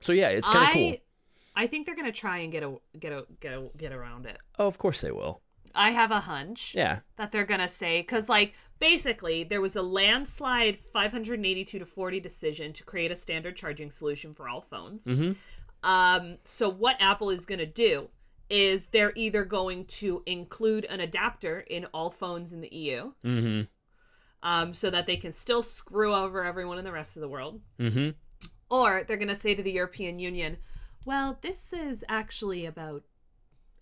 so 0.00 0.12
yeah, 0.12 0.28
it's 0.28 0.48
kind 0.48 0.66
of 0.66 0.72
cool. 0.72 0.96
I 1.56 1.66
think 1.68 1.86
they're 1.86 1.94
gonna 1.94 2.10
try 2.10 2.38
and 2.38 2.50
get 2.50 2.62
a 2.64 2.74
get 2.98 3.12
a 3.12 3.26
get 3.38 3.52
a 3.52 3.70
get 3.76 3.92
around 3.92 4.26
it. 4.26 4.38
Oh, 4.58 4.66
of 4.66 4.76
course 4.78 5.00
they 5.02 5.12
will. 5.12 5.40
I 5.74 5.90
have 5.90 6.10
a 6.10 6.20
hunch 6.20 6.74
Yeah. 6.74 7.00
that 7.16 7.32
they're 7.32 7.44
gonna 7.44 7.68
say 7.68 8.00
because 8.02 8.28
like 8.28 8.54
basically 8.78 9.44
there 9.44 9.60
was 9.60 9.74
a 9.76 9.82
landslide 9.82 10.78
582 10.78 11.78
to 11.78 11.84
40 11.86 12.20
decision 12.20 12.72
to 12.72 12.84
create 12.84 13.10
a 13.10 13.16
standard 13.16 13.56
charging 13.56 13.90
solution 13.90 14.34
for 14.34 14.48
all 14.48 14.60
phones. 14.60 15.04
Mhm. 15.06 15.36
Um, 15.82 16.38
so 16.44 16.68
what 16.68 16.96
Apple 17.00 17.30
is 17.30 17.44
gonna 17.46 17.66
do 17.66 18.08
is 18.50 18.86
they're 18.88 19.12
either 19.16 19.44
going 19.44 19.86
to 19.86 20.22
include 20.26 20.84
an 20.86 21.00
adapter 21.00 21.60
in 21.60 21.86
all 21.86 22.10
phones 22.10 22.52
in 22.52 22.60
the 22.60 22.74
EU, 22.74 23.12
Mm-hmm. 23.24 23.62
um, 24.42 24.74
so 24.74 24.90
that 24.90 25.06
they 25.06 25.16
can 25.16 25.32
still 25.32 25.62
screw 25.62 26.14
over 26.14 26.44
everyone 26.44 26.78
in 26.78 26.84
the 26.84 26.92
rest 26.92 27.16
of 27.16 27.20
the 27.22 27.28
world. 27.28 27.62
Mm-hmm. 27.78 28.10
Or 28.70 29.02
they're 29.06 29.16
going 29.16 29.28
to 29.28 29.34
say 29.34 29.54
to 29.54 29.62
the 29.62 29.72
European 29.72 30.18
Union, 30.18 30.58
well, 31.06 31.38
this 31.40 31.72
is 31.72 32.04
actually 32.08 32.66
about 32.66 33.02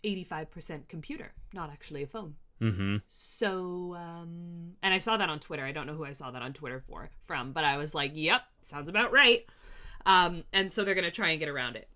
85% 0.05 0.89
computer, 0.89 1.33
not 1.53 1.71
actually 1.71 2.03
a 2.03 2.07
phone. 2.07 2.35
Mm-hmm. 2.61 2.99
So, 3.09 3.97
um, 3.97 4.75
and 4.83 4.95
I 4.95 4.99
saw 4.99 5.17
that 5.17 5.29
on 5.29 5.41
Twitter. 5.41 5.65
I 5.65 5.73
don't 5.73 5.87
know 5.87 5.95
who 5.95 6.05
I 6.05 6.13
saw 6.13 6.31
that 6.31 6.43
on 6.43 6.53
Twitter 6.53 6.81
for 6.81 7.11
from, 7.25 7.53
but 7.53 7.65
I 7.65 7.77
was 7.77 7.95
like, 7.95 8.13
yep, 8.15 8.43
sounds 8.63 8.89
about 8.89 9.13
right. 9.13 9.45
Um, 10.07 10.45
and 10.53 10.71
so 10.71 10.85
they're 10.85 10.95
gonna 10.95 11.11
try 11.11 11.31
and 11.31 11.41
get 11.41 11.49
around 11.49 11.77
it. 11.77 11.89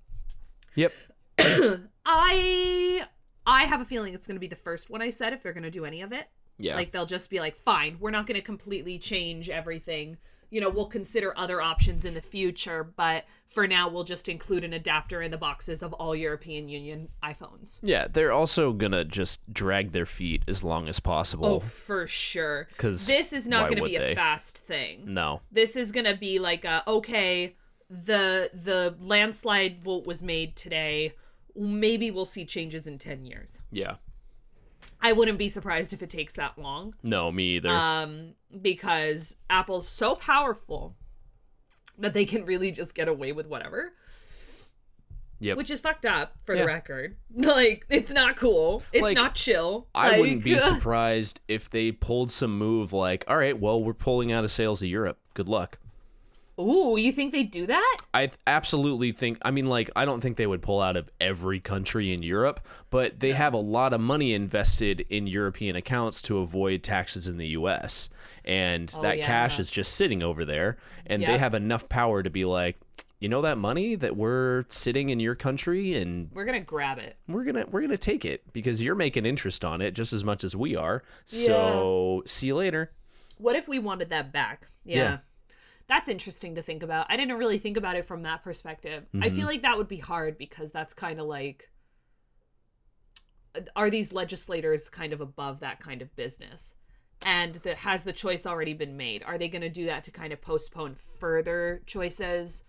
Yep. 0.75 0.92
I 2.05 3.05
I 3.47 3.64
have 3.64 3.81
a 3.81 3.85
feeling 3.85 4.12
it's 4.12 4.27
gonna 4.27 4.40
be 4.40 4.49
the 4.49 4.57
first 4.57 4.90
one 4.90 5.03
I 5.03 5.11
said 5.11 5.33
if 5.33 5.42
they're 5.42 5.53
gonna 5.53 5.71
do 5.71 5.85
any 5.85 6.03
of 6.03 6.12
it. 6.12 6.27
Yeah. 6.59 6.75
Like 6.75 6.90
they'll 6.90 7.07
just 7.07 7.31
be 7.31 7.38
like, 7.38 7.57
fine, 7.57 7.99
we're 8.01 8.11
not 8.11 8.27
gonna 8.27 8.42
completely 8.42 8.99
change 8.99 9.49
everything. 9.49 10.16
You 10.50 10.61
know, 10.61 10.70
we'll 10.70 10.87
consider 10.87 11.37
other 11.37 11.61
options 11.61 12.04
in 12.04 12.14
the 12.14 12.20
future, 12.20 12.85
but 12.85 13.24
for 13.46 13.66
now 13.66 13.88
we'll 13.88 14.04
just 14.04 14.28
include 14.28 14.64
an 14.64 14.72
adapter 14.72 15.22
in 15.22 15.30
the 15.30 15.38
boxes 15.38 15.82
of 15.82 15.92
all 15.94 16.14
European 16.14 16.68
Union 16.68 17.09
iPhones. 17.22 17.78
yeah, 17.82 18.06
they're 18.11 18.32
also 18.32 18.72
gonna 18.72 19.04
just 19.04 19.52
drag 19.52 19.92
their 19.92 20.06
feet 20.06 20.42
as 20.48 20.62
long 20.64 20.88
as 20.88 21.00
possible. 21.00 21.46
Oh, 21.46 21.59
for 21.61 22.06
sure. 22.06 22.68
Because 22.70 23.06
this 23.06 23.32
is 23.32 23.48
not 23.48 23.64
going 23.68 23.76
to 23.76 23.82
would 23.82 23.90
be 23.90 23.96
a 23.96 24.00
they? 24.00 24.14
fast 24.14 24.59
thing. 24.59 25.04
No. 25.06 25.40
This 25.50 25.76
is 25.76 25.92
going 25.92 26.06
to 26.06 26.16
be 26.16 26.38
like 26.38 26.64
a 26.64 26.82
okay, 26.87 27.54
the 27.88 28.50
the 28.52 28.96
landslide 29.00 29.82
vote 29.82 30.06
was 30.06 30.22
made 30.22 30.56
today. 30.56 31.14
Maybe 31.54 32.11
we'll 32.11 32.26
see 32.26 32.44
changes 32.44 32.87
in 32.87 32.98
10 32.98 33.24
years. 33.24 33.62
Yeah. 33.70 33.94
I 35.00 35.12
wouldn't 35.12 35.38
be 35.38 35.48
surprised 35.48 35.92
if 35.92 36.02
it 36.02 36.11
takes 36.11 36.35
that 36.35 36.59
long 36.59 36.94
No, 37.02 37.30
me 37.30 37.56
either. 37.56 37.70
um 37.70 38.35
because 38.61 39.37
Apple's 39.50 39.88
so 39.88 40.14
powerful 40.14 40.96
that 41.98 42.14
they 42.14 42.24
can 42.24 42.44
really 42.44 42.70
just 42.72 42.94
get 42.94 43.09
away 43.09 43.32
with 43.32 43.46
whatever. 43.46 43.92
Yep. 45.38 45.59
Which 45.59 45.70
is 45.70 45.80
fucked 45.80 46.06
up 46.06 46.37
for 46.44 46.54
Yeah. 46.54 46.62
the 46.62 46.66
record. 46.66 47.16
Like 47.37 47.85
it's 47.90 48.11
not 48.12 48.37
cool. 48.37 48.82
It's 48.92 49.02
Like, 49.02 49.16
not 49.16 49.35
chill. 49.35 49.88
I 49.94 50.18
wouldn't 50.18 50.42
be 50.42 50.59
surprised 50.72 51.40
if 51.46 51.68
they 51.68 51.92
pulled 51.92 52.30
some 52.30 52.56
move 52.56 52.92
like, 52.92 53.24
all 53.28 53.37
right, 53.37 53.59
well, 53.59 53.82
we're 53.82 53.92
pulling 53.94 54.32
out 54.32 54.44
of 54.44 54.50
sales 54.50 54.82
of 54.82 54.88
Europe. 54.88 55.18
Good 55.35 55.48
luck. 55.48 55.78
Ooh, 56.59 56.97
you 56.97 57.12
think 57.12 57.33
they 57.33 57.42
do 57.42 57.66
that? 57.66 57.97
I 58.14 58.29
th- 58.29 58.38
absolutely 58.47 59.12
think, 59.12 59.38
I 59.42 59.51
mean, 59.51 59.66
like, 59.66 59.90
I 59.95 60.05
don't 60.07 60.21
think 60.23 60.38
they 60.38 60.47
would 60.47 60.62
pull 60.62 60.81
out 60.81 60.97
of 60.97 61.11
every 61.21 61.61
country 61.61 62.12
in 62.14 62.23
Europe, 62.23 62.61
but 62.88 63.21
they 63.21 63.33
have 63.33 63.53
a 63.53 63.59
lot 63.59 63.92
of 63.92 64.01
money 64.01 64.33
invested 64.33 65.05
in 65.11 65.27
European 65.27 65.77
accounts 65.77 66.23
to 66.23 66.38
avoid 66.38 66.83
taxes 66.83 67.29
in 67.29 67.37
the 67.37 67.49
US. 67.49 68.09
And 68.45 68.90
oh, 68.97 69.03
that 69.03 69.19
cash 69.27 69.59
is 69.61 69.71
just 69.71 69.95
sitting 69.95 70.23
over 70.23 70.45
there. 70.47 70.79
And 71.07 71.23
they 71.23 71.38
have 71.38 71.53
enough 71.53 71.88
power 71.90 72.23
to 72.23 72.31
be 72.31 72.45
like, 72.47 72.79
you 73.19 73.29
know 73.31 73.42
that 73.42 73.59
money 73.59 73.95
that 73.95 74.16
we're 74.16 74.64
sitting 74.69 75.09
in 75.11 75.21
your 75.21 75.35
country 75.35 75.95
and 75.95 76.31
We're 76.35 76.45
going 76.45 76.59
to 76.61 76.64
grab 76.66 76.99
it. 76.99 77.16
we're 77.27 77.45
gonna 77.45 77.64
we're 77.71 77.81
gonna 77.81 77.97
take 77.97 78.27
it 78.27 78.42
because 78.53 78.83
you're 78.83 78.95
making 78.95 79.25
interest 79.25 79.64
on 79.64 79.81
it 79.81 79.92
just 79.92 80.12
as 80.12 80.23
much 80.23 80.45
as 80.45 80.55
we 80.55 80.77
are. 80.77 81.03
So 81.25 82.23
see 82.27 82.49
you 82.49 82.57
later. 82.57 82.92
What 83.38 83.57
if 83.57 83.69
we 83.69 83.79
wanted 83.79 84.11
that 84.11 84.33
back? 84.33 84.69
Yeah. 84.85 84.97
Yeah. 84.97 85.19
That's 85.88 86.09
interesting 86.09 86.57
to 86.57 86.62
think 86.62 86.83
about. 86.83 87.07
I 87.09 87.16
didn't 87.16 87.37
really 87.37 87.59
think 87.59 87.77
about 87.77 87.96
it 87.96 88.07
from 88.07 88.22
that 88.22 88.42
perspective. 88.42 89.07
I 89.14 89.16
Mm-hmm. 89.16 89.37
feel 89.37 89.46
like 89.46 89.62
that 89.62 89.77
would 89.77 89.88
be 89.88 89.99
hard 89.99 90.37
because 90.37 90.72
that's 90.72 90.94
kind 90.94 91.20
of 91.20 91.27
like 91.27 91.70
are 93.75 93.90
these 93.90 94.12
legislators 94.12 94.88
kind 94.88 95.12
of 95.12 95.20
above 95.20 95.61
that 95.61 95.81
kind 95.81 96.03
of 96.03 96.14
business? 96.16 96.75
And 97.25 97.55
the, 97.57 97.75
has 97.75 98.05
the 98.05 98.12
choice 98.12 98.46
already 98.46 98.75
been 98.75 98.96
made? 98.96 99.22
Are 99.22 99.38
they 99.38 99.49
going 99.49 99.62
to 99.62 99.70
do 99.70 99.87
that 99.87 100.05
to 100.05 100.11
kind 100.11 100.33
of 100.33 100.42
postpone 100.42 100.96
further 101.18 101.83
choices? 101.87 102.64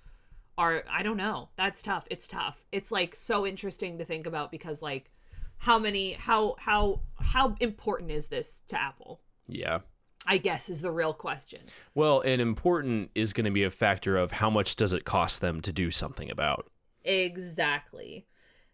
Or 0.57 0.83
I 0.89 1.03
don't 1.03 1.17
know. 1.17 1.49
That's 1.57 1.81
tough. 1.81 2.07
It's 2.09 2.27
tough. 2.27 2.63
It's 2.71 2.91
like 2.91 3.15
so 3.15 3.45
interesting 3.45 3.97
to 3.97 4.05
think 4.05 4.25
about 4.25 4.51
because 4.51 4.81
like 4.81 5.11
how 5.59 5.77
many 5.77 6.13
how 6.13 6.55
how 6.59 7.01
how 7.19 7.55
important 7.59 8.11
is 8.11 8.27
this 8.27 8.63
to 8.67 8.81
Apple? 8.81 9.21
Yeah. 9.47 9.79
I 10.29 10.37
guess 10.37 10.69
is 10.69 10.81
the 10.81 10.91
real 10.91 11.13
question. 11.13 11.61
Well, 11.95 12.19
and 12.21 12.41
important 12.41 13.11
is 13.15 13.31
going 13.31 13.45
to 13.45 13.51
be 13.51 13.63
a 13.63 13.71
factor 13.71 14.17
of 14.17 14.33
how 14.33 14.49
much 14.49 14.75
does 14.75 14.91
it 14.91 15.05
cost 15.05 15.39
them 15.39 15.61
to 15.61 15.71
do 15.71 15.89
something 15.89 16.29
about. 16.29 16.69
Exactly. 17.05 18.27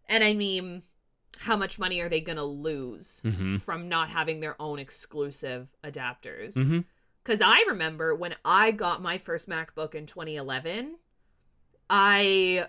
And 0.09 0.23
I 0.23 0.33
mean, 0.33 0.81
how 1.39 1.55
much 1.55 1.77
money 1.77 2.01
are 2.01 2.09
they 2.09 2.21
going 2.21 2.37
to 2.37 2.43
lose 2.43 3.21
Mm-hmm. 3.23 3.57
from 3.57 3.87
not 3.87 4.09
having 4.09 4.39
their 4.39 4.59
own 4.59 4.79
exclusive 4.79 5.67
adapters? 5.83 6.55
Mm-hmm. 6.55 6.79
Because 7.23 7.41
I 7.41 7.63
remember 7.69 8.15
when 8.15 8.35
I 8.43 8.71
got 8.71 9.01
my 9.01 9.17
first 9.17 9.47
MacBook 9.47 9.95
in 9.95 10.05
2011, 10.05 10.95
I 11.89 12.65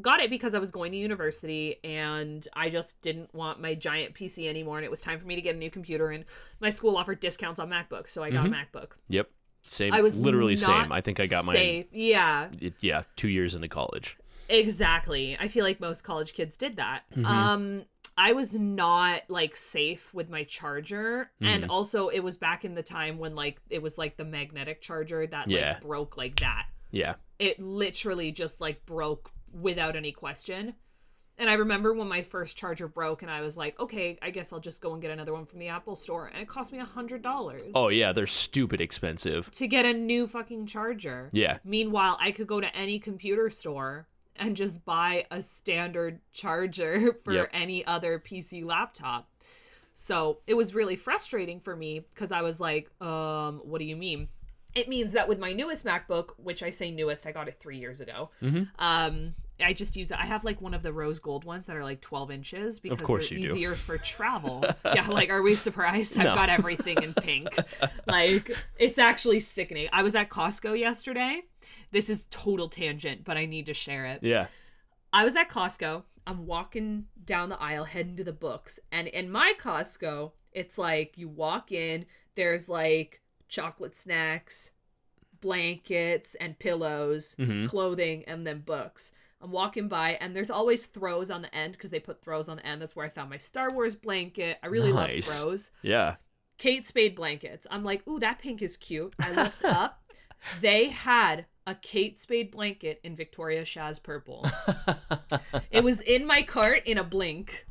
got 0.00 0.20
it 0.20 0.28
because 0.30 0.54
I 0.54 0.58
was 0.58 0.70
going 0.70 0.92
to 0.92 0.98
university 0.98 1.76
and 1.84 2.46
I 2.54 2.68
just 2.68 3.00
didn't 3.00 3.34
want 3.34 3.60
my 3.60 3.74
giant 3.74 4.14
PC 4.14 4.48
anymore. 4.48 4.76
And 4.78 4.84
it 4.84 4.90
was 4.90 5.00
time 5.00 5.18
for 5.18 5.26
me 5.26 5.34
to 5.36 5.40
get 5.40 5.54
a 5.54 5.58
new 5.58 5.70
computer. 5.70 6.10
And 6.10 6.24
my 6.60 6.68
school 6.70 6.96
offered 6.96 7.20
discounts 7.20 7.58
on 7.58 7.70
MacBooks. 7.70 8.08
So 8.10 8.22
I 8.22 8.30
got 8.30 8.46
a 8.46 8.48
MacBook. 8.50 8.90
Yep. 9.08 9.30
Same. 9.62 9.92
I 9.92 10.00
was 10.00 10.20
literally 10.20 10.54
same. 10.56 10.92
I 10.92 11.00
think 11.00 11.18
I 11.18 11.26
got 11.26 11.44
mine. 11.46 11.54
safe. 11.56 11.86
Yeah. 11.92 12.48
it- 12.60 12.74
yeah, 12.80 13.02
two 13.16 13.28
years 13.28 13.54
into 13.54 13.68
college. 13.68 14.16
Exactly. 14.48 15.36
I 15.40 15.48
feel 15.48 15.64
like 15.64 15.80
most 15.80 16.02
college 16.02 16.32
kids 16.34 16.56
did 16.56 16.76
that. 16.76 17.02
Mm-hmm. 17.12 17.26
Um 17.26 17.84
I 18.18 18.32
was 18.32 18.58
not 18.58 19.22
like 19.28 19.56
safe 19.56 20.12
with 20.14 20.30
my 20.30 20.44
charger 20.44 21.30
Mm-hmm. 21.42 21.44
and 21.52 21.70
also 21.70 22.08
it 22.08 22.20
was 22.20 22.36
back 22.36 22.64
in 22.64 22.74
the 22.74 22.82
time 22.82 23.18
when 23.18 23.34
like 23.34 23.60
it 23.70 23.82
was 23.82 23.98
like 23.98 24.16
the 24.16 24.24
magnetic 24.24 24.80
charger 24.80 25.26
that 25.26 25.48
Yeah. 25.50 25.72
like 25.74 25.80
broke 25.82 26.16
like 26.16 26.36
that. 26.40 26.66
Yeah. 26.90 27.14
It 27.38 27.60
literally 27.60 28.32
just 28.32 28.60
like 28.60 28.86
broke 28.86 29.32
without 29.60 29.96
any 29.96 30.12
question. 30.12 30.74
And 31.38 31.50
I 31.50 31.54
remember 31.54 31.92
when 31.92 32.08
my 32.08 32.22
first 32.22 32.56
charger 32.56 32.88
broke 32.88 33.20
and 33.20 33.30
I 33.30 33.42
was 33.42 33.58
like, 33.58 33.78
"Okay, 33.78 34.18
I 34.22 34.30
guess 34.30 34.52
I'll 34.54 34.60
just 34.60 34.80
go 34.80 34.92
and 34.94 35.02
get 35.02 35.10
another 35.10 35.34
one 35.34 35.44
from 35.44 35.58
the 35.58 35.68
Apple 35.68 35.94
store." 35.94 36.26
And 36.28 36.40
it 36.40 36.48
cost 36.48 36.72
me 36.72 36.78
a 36.78 36.86
$100 36.86 37.72
Oh 37.74 37.88
yeah, 37.88 38.12
they're 38.12 38.26
stupid 38.26 38.80
expensive. 38.80 39.50
to 39.50 39.66
get 39.68 39.84
a 39.84 39.92
new 39.92 40.26
fucking 40.26 40.66
charger. 40.66 41.28
Yeah. 41.32 41.58
Meanwhile, 41.62 42.16
I 42.20 42.30
could 42.32 42.46
go 42.46 42.60
to 42.62 42.74
any 42.74 42.98
computer 42.98 43.50
store 43.50 44.08
and 44.34 44.56
just 44.56 44.84
buy 44.86 45.26
a 45.30 45.42
standard 45.42 46.20
charger 46.32 47.18
for 47.24 47.34
Yep. 47.34 47.50
any 47.52 47.84
other 47.84 48.18
PC 48.18 48.64
laptop. 48.64 49.28
So 49.92 50.40
it 50.46 50.54
was 50.54 50.74
really 50.74 50.96
frustrating 50.96 51.60
for 51.60 51.74
me 51.76 52.00
because 52.00 52.32
I 52.32 52.42
was 52.42 52.60
like, 52.60 52.90
um, 53.02 53.60
what 53.64 53.78
do 53.78 53.84
you 53.84 53.96
mean? 53.96 54.28
It 54.74 54.88
means 54.88 55.12
that 55.12 55.26
with 55.26 55.38
my 55.38 55.52
newest 55.54 55.86
MacBook, 55.86 56.32
which 56.36 56.62
I 56.62 56.68
say 56.70 56.90
newest, 56.90 57.26
I 57.26 57.32
got 57.32 57.48
it 57.48 57.58
three 57.58 57.78
years 57.78 58.00
ago. 58.02 58.28
Mm-hmm. 58.42 58.64
Um, 58.78 59.34
I 59.58 59.72
just 59.72 59.96
use 59.96 60.10
it. 60.10 60.18
I 60.18 60.26
have 60.26 60.44
like 60.44 60.60
one 60.60 60.74
of 60.74 60.82
the 60.82 60.92
rose 60.92 61.18
gold 61.18 61.44
ones 61.44 61.66
that 61.66 61.76
are 61.76 61.82
like 61.82 62.00
12 62.02 62.30
inches 62.30 62.78
because 62.80 62.98
they're 62.98 63.38
you 63.38 63.46
do. 63.46 63.54
easier 63.54 63.74
for 63.74 63.96
travel. 64.14 64.64
yeah, 64.84 65.06
like, 65.08 65.30
are 65.30 65.40
we 65.42 65.54
surprised? 65.54 66.18
I've 66.18 66.34
got 66.34 66.48
everything 66.50 67.02
in 67.02 67.14
pink. 67.14 67.48
like, 68.06 68.54
it's 68.78 68.98
actually 68.98 69.40
sickening. 69.40 69.88
I 69.92 70.02
was 70.02 70.14
at 70.14 70.28
Costco 70.28 70.78
yesterday. 70.78 71.42
This 71.90 72.10
is 72.10 72.26
total 72.26 72.68
tangent, 72.68 73.24
but 73.24 73.36
I 73.38 73.46
need 73.46 73.66
to 73.66 73.74
share 73.74 74.04
it. 74.06 74.20
Yeah. 74.22 74.46
I 75.12 75.24
was 75.24 75.36
at 75.36 75.48
Costco. 75.48 76.02
I'm 76.26 76.44
walking 76.46 77.06
down 77.24 77.48
the 77.48 77.60
aisle 77.60 77.84
heading 77.84 78.16
to 78.16 78.24
the 78.24 78.32
books. 78.32 78.78
And 78.92 79.08
in 79.08 79.30
my 79.30 79.54
Costco, 79.58 80.32
it's 80.52 80.76
like 80.76 81.16
you 81.16 81.28
walk 81.28 81.72
in, 81.72 82.04
there's 82.34 82.68
like 82.68 83.22
chocolate 83.48 83.94
snacks, 83.96 84.72
blankets, 85.40 86.34
and 86.36 86.58
pillows, 86.58 87.36
Mhm. 87.38 87.68
clothing, 87.68 88.24
and 88.26 88.46
then 88.46 88.60
books. 88.60 89.12
I'm 89.42 89.52
walking 89.52 89.88
by, 89.88 90.12
and 90.20 90.34
there's 90.34 90.50
always 90.50 90.86
throws 90.86 91.30
on 91.30 91.42
the 91.42 91.54
end 91.54 91.72
because 91.74 91.90
they 91.90 92.00
put 92.00 92.20
throws 92.20 92.48
on 92.48 92.56
the 92.56 92.66
end. 92.66 92.80
That's 92.80 92.96
where 92.96 93.04
I 93.04 93.10
found 93.10 93.28
my 93.30 93.36
Star 93.36 93.70
Wars 93.70 93.94
blanket. 93.94 94.58
I 94.62 94.68
really 94.68 94.92
Nice. 94.92 95.28
love 95.28 95.40
throws. 95.50 95.70
Yeah. 95.82 96.16
Kate 96.58 96.86
Spade 96.86 97.14
blankets. 97.14 97.66
I'm 97.70 97.84
like, 97.84 98.06
ooh, 98.08 98.18
that 98.20 98.38
pink 98.38 98.62
is 98.62 98.76
cute. 98.78 99.14
I 99.20 99.32
looked 99.32 99.64
up. 99.64 100.02
They 100.60 100.88
had 100.88 101.46
a 101.66 101.74
Kate 101.74 102.18
Spade 102.18 102.50
blanket 102.50 103.00
in 103.04 103.14
Victoria 103.14 103.62
Shaz 103.62 104.02
purple. 104.02 104.46
it 105.70 105.84
was 105.84 106.00
in 106.00 106.26
my 106.26 106.42
cart 106.42 106.82
in 106.86 106.96
a 106.96 107.04
blink. 107.04 107.66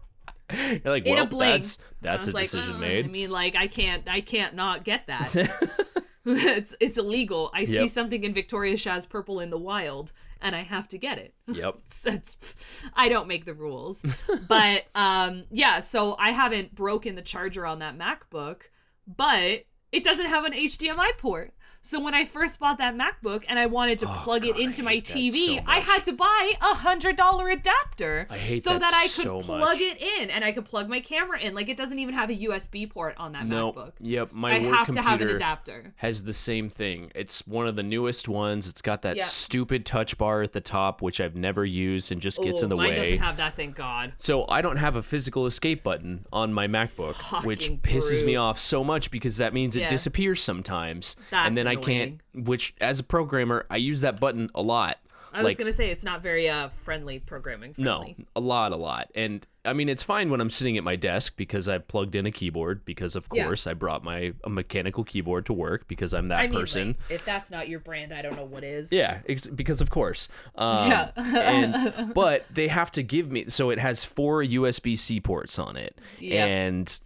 You're 0.53 0.79
like, 0.85 1.07
In 1.07 1.17
a 1.17 1.25
blink. 1.25 1.55
that's 1.63 1.79
that's 2.01 2.27
a 2.27 2.31
like, 2.31 2.43
decision 2.43 2.75
"Uh, 2.75 2.79
made. 2.79 3.05
I 3.05 3.07
mean, 3.07 3.31
like, 3.31 3.55
I 3.55 3.65
can't, 3.65 4.07
I 4.07 4.21
can't 4.21 4.53
not 4.53 4.83
get 4.83 5.07
that. 5.07 5.33
it's 6.25 6.75
it's 6.79 6.97
illegal. 6.99 7.49
I 7.53 7.65
see 7.65 7.87
something 7.87 8.23
in 8.23 8.33
Victoria 8.33 8.75
Shaz 8.75 9.09
purple 9.09 9.39
in 9.39 9.49
the 9.49 9.57
wild, 9.57 10.11
and 10.41 10.55
I 10.55 10.63
have 10.63 10.87
to 10.89 10.97
get 10.97 11.17
it. 11.17 11.33
yep. 11.47 11.75
It's, 11.79 12.05
it's- 12.05 12.83
I 12.93 13.09
don't 13.09 13.27
make 13.27 13.45
the 13.45 13.53
rules. 13.53 14.03
but 14.47 14.83
um 14.95 15.43
yeah, 15.51 15.79
so 15.79 16.15
I 16.19 16.31
haven't 16.31 16.75
broken 16.75 17.15
the 17.15 17.21
charger 17.21 17.65
on 17.65 17.79
that 17.79 17.97
MacBook, 17.97 18.63
but 19.07 19.65
it 19.91 20.03
doesn't 20.03 20.25
have 20.27 20.45
an 20.45 20.53
HDMI 20.53 21.17
port. 21.17 21.53
So 21.85 21.99
when 21.99 22.15
I 22.15 22.25
first 22.25 22.59
bought 22.59 22.79
that 22.79 22.95
MacBook 22.95 23.43
and 23.47 23.59
I 23.59 23.67
wanted 23.67 23.99
to 23.99 24.07
Oh, 24.07 24.13
plug 24.23 24.41
God, 24.41 24.49
it 24.49 24.57
into 24.57 24.81
my 24.81 24.95
TV, 24.97 25.57
so 25.57 25.63
I 25.67 25.81
had 25.81 26.03
to 26.05 26.13
buy 26.13 26.53
a 26.59 26.73
hundred 26.73 27.15
dollar 27.15 27.49
adapter 27.51 28.25
I 28.27 28.37
hate 28.39 28.63
so 28.63 28.71
that 28.71 28.81
that 28.81 28.93
I 28.95 29.03
could 29.03 29.11
so 29.11 29.39
plug 29.41 29.77
it 29.79 30.01
in 30.01 30.31
and 30.31 30.43
I 30.43 30.51
could 30.51 30.65
plug 30.65 30.89
my 30.89 30.99
camera 30.99 31.39
in. 31.39 31.53
Like 31.53 31.69
it 31.69 31.77
doesn't 31.77 31.99
even 31.99 32.15
have 32.15 32.31
a 32.31 32.35
USB 32.35 32.89
port 32.89 33.13
on 33.17 33.33
that 33.33 33.45
No. 33.45 33.71
MacBook. 33.71 33.91
Yep. 33.99 34.33
My 34.33 34.55
I 34.55 34.59
work 34.61 34.73
have 34.73 34.85
computer 34.87 34.93
to 35.03 35.09
have 35.09 35.21
an 35.21 35.29
adapter. 35.29 35.93
has 35.97 36.23
the 36.23 36.33
same 36.33 36.69
thing. 36.69 37.11
It's 37.13 37.45
one 37.45 37.67
of 37.67 37.75
the 37.75 37.83
newest 37.83 38.27
ones. 38.27 38.67
It's 38.67 38.81
got 38.81 39.03
that 39.03 39.17
Yeah. 39.17 39.23
stupid 39.25 39.85
touch 39.85 40.17
bar 40.17 40.41
at 40.41 40.53
the 40.53 40.61
top, 40.61 41.03
which 41.03 41.21
I've 41.21 41.35
never 41.35 41.63
used 41.63 42.11
and 42.11 42.19
just 42.19 42.41
gets 42.41 42.61
Oh, 42.61 42.63
in 42.63 42.69
the 42.69 42.77
mine 42.77 42.89
way. 42.89 42.95
doesn't 42.95 43.19
have 43.19 43.37
that, 43.37 43.53
thank 43.53 43.75
God. 43.75 44.13
So 44.17 44.45
I 44.49 44.63
don't 44.63 44.77
have 44.77 44.95
a 44.95 45.03
physical 45.03 45.45
escape 45.45 45.83
button 45.83 46.25
on 46.33 46.51
my 46.51 46.65
MacBook, 46.67 47.45
which 47.45 47.65
Fucking 47.65 47.81
pisses 47.81 48.25
me 48.25 48.35
off 48.35 48.57
so 48.57 48.83
much 48.83 49.11
because 49.11 49.37
that 49.37 49.53
means 49.53 49.75
it 49.75 49.81
Yeah. 49.81 49.87
disappears 49.89 50.41
sometimes, 50.41 51.15
That's 51.29 51.47
and 51.47 51.55
then 51.55 51.67
I 51.67 51.74
can't. 51.77 52.21
Which, 52.33 52.73
as 52.81 52.99
a 52.99 53.03
programmer, 53.03 53.65
I 53.69 53.77
use 53.77 54.01
that 54.01 54.19
button 54.19 54.49
a 54.55 54.61
lot. 54.61 54.97
I 55.33 55.39
was 55.39 55.51
like, 55.51 55.57
gonna 55.57 55.73
say 55.73 55.89
it's 55.91 56.05
not 56.05 56.21
very 56.21 56.47
uh 56.49 56.69
friendly 56.69 57.19
programming 57.19 57.75
No, 57.77 57.97
friendly. 57.97 58.25
a 58.37 58.39
lot, 58.39 58.71
a 58.71 58.77
lot. 58.77 59.11
And 59.15 59.45
I 59.65 59.73
mean, 59.73 59.89
it's 59.89 60.01
fine 60.01 60.29
when 60.29 60.39
I'm 60.39 60.49
sitting 60.49 60.77
at 60.77 60.83
my 60.85 60.95
desk 60.95 61.35
because 61.35 61.67
I 61.67 61.77
plugged 61.79 62.15
in 62.15 62.25
a 62.25 62.31
keyboard 62.31 62.85
because, 62.85 63.17
of 63.17 63.27
Yeah. 63.33 63.43
course, 63.43 63.67
I 63.67 63.73
brought 63.73 64.01
my 64.01 64.31
a 64.45 64.49
mechanical 64.49 65.03
keyboard 65.03 65.45
to 65.47 65.53
work 65.53 65.89
because 65.89 66.13
I'm 66.13 66.27
that 66.27 66.39
I 66.39 66.47
mean, 66.47 66.57
person. 66.57 66.87
like, 66.87 67.19
if 67.19 67.25
that's 67.25 67.51
not 67.51 67.67
your 67.67 67.79
brand, 67.81 68.13
I 68.13 68.21
don't 68.21 68.37
know 68.37 68.45
what 68.45 68.63
is. 68.63 68.93
Yeah, 68.93 69.19
ex- 69.27 69.47
because 69.47 69.81
of 69.81 69.89
course. 69.89 70.29
Um, 70.55 70.89
Yeah. 70.89 71.11
and 71.17 72.13
but 72.13 72.45
they 72.49 72.69
have 72.69 72.89
to 72.91 73.03
give 73.03 73.29
me 73.29 73.47
so 73.49 73.71
it 73.71 73.79
has 73.79 74.05
four 74.05 74.41
USB 74.41 74.97
C 74.97 75.19
ports 75.19 75.59
on 75.59 75.75
it, 75.75 75.99
Yep. 76.19 76.47
and 76.47 76.99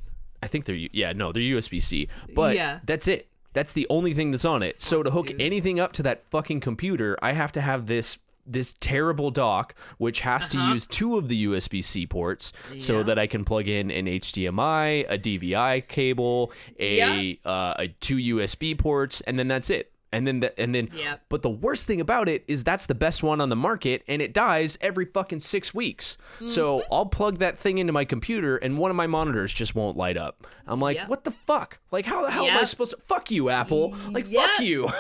I 0.44 0.48
think 0.48 0.66
they're 0.66 0.76
yeah 0.76 1.14
no 1.14 1.32
they're 1.32 1.42
USB 1.42 1.82
C, 1.82 2.10
but 2.36 2.56
Yeah. 2.56 2.82
that's 2.86 3.08
it. 3.08 3.28
That's 3.54 3.74
the 3.74 3.88
only 3.90 4.14
thing 4.14 4.32
that's 4.32 4.46
on 4.46 4.62
it. 4.64 4.82
So 4.82 5.02
to 5.04 5.12
hook 5.12 5.32
anything 5.40 5.80
up 5.80 5.92
to 5.94 6.04
that 6.04 6.24
fucking 6.24 6.60
computer, 6.60 7.18
I 7.22 7.34
have 7.34 7.52
to 7.54 7.62
have 7.62 7.88
this 7.88 8.20
this 8.46 8.74
terrible 8.80 9.30
dock 9.30 9.76
which 10.00 10.22
has 10.22 10.50
to 10.50 10.58
use 10.60 10.88
two 10.88 11.18
of 11.18 11.28
the 11.28 11.46
USB-C 11.46 12.08
ports 12.08 12.52
so 12.80 12.96
Uh-huh. 12.96 13.04
That 13.04 13.20
I 13.20 13.28
can 13.28 13.46
plug 13.46 13.68
in 13.68 13.92
an 13.92 14.08
HDMI, 14.08 15.06
a 15.08 15.20
DVI 15.20 15.82
cable, 15.88 16.52
a 16.80 16.98
Yeah. 16.98 17.34
uh, 17.52 17.76
a 17.78 17.88
two 17.90 18.16
USB 18.18 18.74
ports 18.76 19.22
and 19.22 19.38
then 19.38 19.48
that's 19.48 19.70
it. 19.70 19.92
And 20.12 20.26
then 20.26 20.40
the, 20.40 20.60
and 20.60 20.74
then 20.74 20.90
Yep. 20.94 21.22
but 21.30 21.42
the 21.44 21.50
worst 21.50 21.86
thing 21.86 22.02
about 22.02 22.28
it 22.28 22.44
is 22.48 22.64
that's 22.64 22.88
the 22.88 22.96
best 22.96 23.22
one 23.22 23.40
on 23.40 23.50
the 23.50 23.56
market 23.56 24.02
and 24.08 24.22
it 24.22 24.34
dies 24.34 24.78
every 24.82 25.06
fucking 25.06 25.40
6 25.40 25.74
weeks. 25.74 26.18
So 26.46 26.80
Mm-hmm. 26.80 26.94
I'll 26.94 27.06
plug 27.06 27.38
that 27.40 27.60
thing 27.60 27.78
into 27.78 27.94
my 27.94 28.06
computer 28.06 28.58
and 28.58 28.78
one 28.78 28.90
of 28.90 28.98
my 28.98 29.06
monitors 29.08 29.54
just 29.54 29.76
won't 29.76 29.98
light 29.98 30.18
up. 30.18 30.48
I'm 30.66 30.80
like, 30.80 30.98
Yep. 30.98 31.10
"What 31.10 31.24
the 31.26 31.32
fuck? 31.32 31.80
Like 31.92 32.06
how 32.06 32.24
the 32.26 32.32
hell 32.32 32.46
am 32.46 32.58
I 32.58 32.64
supposed 32.64 32.92
to 32.92 32.98
fuck 33.08 33.30
you 33.30 33.50
Apple? 33.50 33.96
Like 34.10 34.26
Yep. 34.30 34.50
fuck 34.50 34.66
you." 34.66 34.88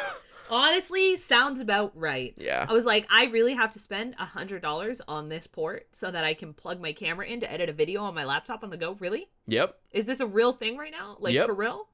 Honestly, 0.52 1.16
sounds 1.16 1.62
about 1.62 1.92
right. 1.96 2.34
Yeah. 2.36 2.66
I 2.68 2.74
was 2.74 2.86
like, 2.86 3.06
I 3.12 3.26
really 3.26 3.54
have 3.54 3.70
to 3.72 3.80
spend 3.80 4.16
a 4.20 4.26
hundred 4.26 4.64
dollars 4.64 5.00
on 5.08 5.30
this 5.30 5.46
port 5.46 5.88
so 5.92 6.10
that 6.10 6.24
I 6.24 6.34
can 6.34 6.54
plug 6.56 6.82
my 6.82 6.92
camera 6.92 7.28
in 7.28 7.40
to 7.42 7.52
edit 7.52 7.70
a 7.70 7.74
video 7.74 8.02
on 8.02 8.16
my 8.16 8.24
laptop 8.24 8.64
on 8.64 8.72
the 8.72 8.78
go. 8.78 8.98
Really? 9.00 9.30
yep. 9.46 9.78
Is 9.92 10.06
this 10.08 10.20
a 10.20 10.26
real 10.28 10.54
thing 10.54 10.76
right 10.78 10.92
now? 10.92 11.18
Like 11.20 11.34
Yep. 11.36 11.46
for 11.48 11.54
real? 11.54 11.88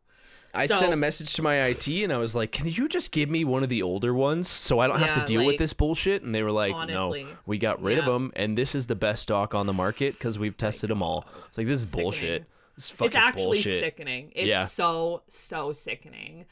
I 0.56 0.66
So- 0.68 0.76
sent 0.78 0.94
a 0.94 0.96
message 0.98 1.34
to 1.36 1.42
my 1.42 1.64
IT 1.68 2.04
and 2.04 2.12
I 2.14 2.18
was 2.18 2.34
like, 2.36 2.52
"Can 2.52 2.68
you 2.68 2.88
just 2.90 3.12
give 3.12 3.30
me 3.30 3.44
one 3.44 3.64
of 3.64 3.70
the 3.70 3.82
older 3.82 4.14
ones 4.14 4.48
so 4.48 4.80
I 4.80 4.88
don't 4.88 5.00
have 5.00 5.12
to 5.14 5.20
Yeah, 5.20 5.26
deal 5.26 5.46
with 5.46 5.58
this 5.58 5.74
bullshit?" 5.74 6.24
And 6.24 6.34
they 6.34 6.44
were 6.44 6.52
like, 6.52 6.74
honestly, 6.74 7.24
"No, 7.26 7.30
we 7.46 7.58
got 7.58 7.82
rid 7.82 7.98
of 7.98 8.06
them, 8.06 8.32
and 8.36 8.58
this 8.58 8.74
is 8.76 8.88
the 8.88 8.96
best 8.96 9.28
dock 9.28 9.54
on 9.54 9.66
the 9.68 9.74
market 9.74 10.14
because 10.14 10.40
we've 10.40 10.58
tested 10.58 10.90
them 10.90 11.02
all." 11.04 11.26
It's 11.48 11.58
like 11.58 11.68
this 11.68 11.82
is 11.82 11.92
bullshit. 11.92 12.46
It's 12.78 12.90
fucking 12.90 13.08
it's 13.08 13.16
actually 13.16 13.44
bullshit. 13.46 13.80
sickening. 13.80 14.32
It's 14.36 14.48
Yeah. 14.48 14.66
so 14.66 15.24
so 15.28 15.72
sickening. 15.74 16.46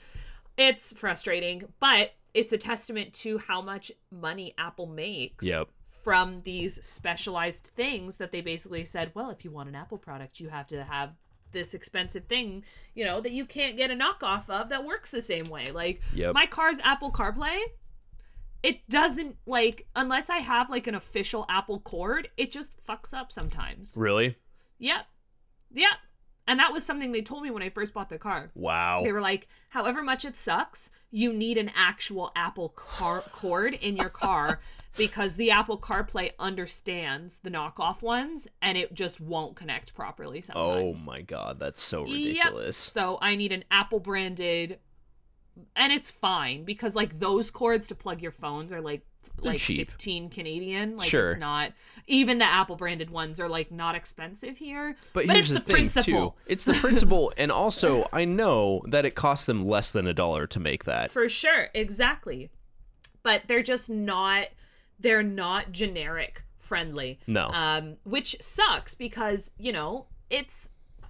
It's 0.58 0.94
frustrating, 0.98 1.74
but 1.80 2.14
it's 2.34 2.54
a 2.54 2.58
testament 2.58 3.14
to 3.14 3.38
how 3.40 3.62
much 3.62 3.92
money 4.12 4.54
Apple 4.58 4.86
makes. 4.88 5.46
Yep. 5.46 5.68
From 6.04 6.42
these 6.42 6.84
specialized 6.86 7.72
things 7.76 8.18
that 8.18 8.32
they 8.34 8.42
basically 8.42 8.84
said, 8.86 9.12
well, 9.16 9.30
if 9.30 9.46
you 9.46 9.52
want 9.52 9.70
an 9.70 9.76
Apple 9.76 9.98
product, 9.98 10.40
you 10.40 10.50
have 10.50 10.68
to 10.68 10.84
have 10.84 11.12
this 11.54 11.74
expensive 11.74 12.26
thing, 12.26 12.64
you 12.94 13.06
know, 13.06 13.22
that 13.22 13.32
you 13.32 13.46
can't 13.46 13.78
get 13.78 13.90
a 13.92 13.96
knockoff 13.96 14.50
of 14.50 14.70
that 14.70 14.84
works 14.84 15.12
the 15.12 15.22
same 15.22 15.46
way. 15.46 15.68
Like 15.68 16.02
Yep. 16.14 16.34
my 16.34 16.46
car's 16.46 16.80
Apple 16.82 17.12
CarPlay, 17.12 17.58
it 18.62 18.88
doesn't 18.90 19.38
like 19.46 19.88
unless 19.96 20.30
I 20.30 20.38
have 20.40 20.70
like 20.70 20.88
an 20.88 20.96
official 20.96 21.46
Apple 21.50 21.80
cord, 21.80 22.30
it 22.38 22.52
just 22.52 22.86
fucks 22.86 23.14
up 23.14 23.32
sometimes. 23.32 23.96
Really? 23.96 24.38
Yep. 24.80 25.06
Yep. 25.74 25.94
And 26.46 26.60
that 26.60 26.74
was 26.74 26.86
something 26.86 27.14
they 27.14 27.22
told 27.22 27.44
me 27.44 27.52
when 27.52 27.64
I 27.64 27.70
first 27.70 27.94
bought 27.94 28.10
the 28.10 28.18
car. 28.18 28.52
Wow. 28.54 29.02
They 29.04 29.14
were 29.14 29.22
like, 29.22 29.48
however 29.70 30.04
much 30.04 30.26
it 30.26 30.36
sucks, 30.36 30.90
you 31.10 31.32
need 31.32 31.58
an 31.58 31.72
actual 31.74 32.32
Apple 32.36 32.70
car 32.70 33.22
cord 33.32 33.74
in 33.74 33.96
your 33.96 34.10
car 34.10 34.60
because 34.98 35.36
the 35.36 35.52
Apple 35.52 35.78
CarPlay 35.78 36.32
understands 36.40 37.40
the 37.40 37.50
knockoff 37.50 38.02
ones 38.02 38.48
and 38.62 38.78
it 38.78 38.94
just 38.94 39.20
won't 39.20 39.56
connect 39.56 39.94
properly 39.96 40.40
oh 40.40 40.42
sometimes. 40.42 41.04
Oh 41.04 41.06
my 41.06 41.18
god, 41.26 41.60
that's 41.60 41.82
so 41.82 42.06
Yep. 42.06 42.16
ridiculous. 42.18 42.78
So 42.78 43.18
I 43.22 43.36
need 43.36 43.52
an 43.52 43.64
Apple 43.72 44.00
branded 44.00 44.80
and 45.76 45.94
it's 45.94 46.10
fine 46.12 46.64
because 46.64 46.96
like 46.96 47.20
those 47.20 47.52
cords 47.52 47.88
to 47.88 47.96
plug 47.96 48.22
your 48.22 48.32
phones 48.32 48.74
are 48.74 48.82
like 48.82 49.06
like 49.42 49.58
cheap. 49.58 49.90
15 49.90 50.30
Canadian. 50.30 50.98
Like 50.98 51.10
Sure. 51.10 51.30
it's 51.32 51.40
not 51.40 51.72
even 52.08 52.38
the 52.38 52.46
Apple 52.46 52.76
branded 52.76 53.10
ones 53.10 53.40
are 53.40 53.50
like 53.50 53.72
not 53.72 53.96
expensive 53.96 54.58
here. 54.58 54.96
But, 55.14 55.28
but 55.28 55.36
here's 55.36 55.52
it's 55.52 55.60
the, 55.60 55.60
the, 55.60 55.66
thing 55.66 55.76
principle. 55.76 56.32
too. 56.32 56.36
It's 56.48 56.66
the 56.66 56.74
principle, 56.74 57.34
and 57.38 57.52
also 57.52 58.08
I 58.12 58.26
know 58.26 58.82
that 58.88 59.06
it 59.06 59.16
costs 59.16 59.46
them 59.46 59.66
less 59.66 59.92
than 59.92 60.08
a 60.08 60.14
dollar 60.14 60.46
to 60.48 60.60
make 60.60 60.84
that. 60.86 61.10
For 61.10 61.28
sure, 61.30 61.70
exactly. 61.74 62.50
But 63.24 63.44
they're 63.48 63.64
just 63.64 63.90
not 63.90 64.48
they're 65.00 65.24
not 65.24 65.72
generic 65.72 66.46
friendly. 66.60 67.20
No. 67.28 67.48
Um 67.48 67.98
which 68.04 68.36
sucks 68.42 68.96
because, 68.96 69.52
you 69.58 69.72
know, 69.72 70.08
it's 70.30 70.70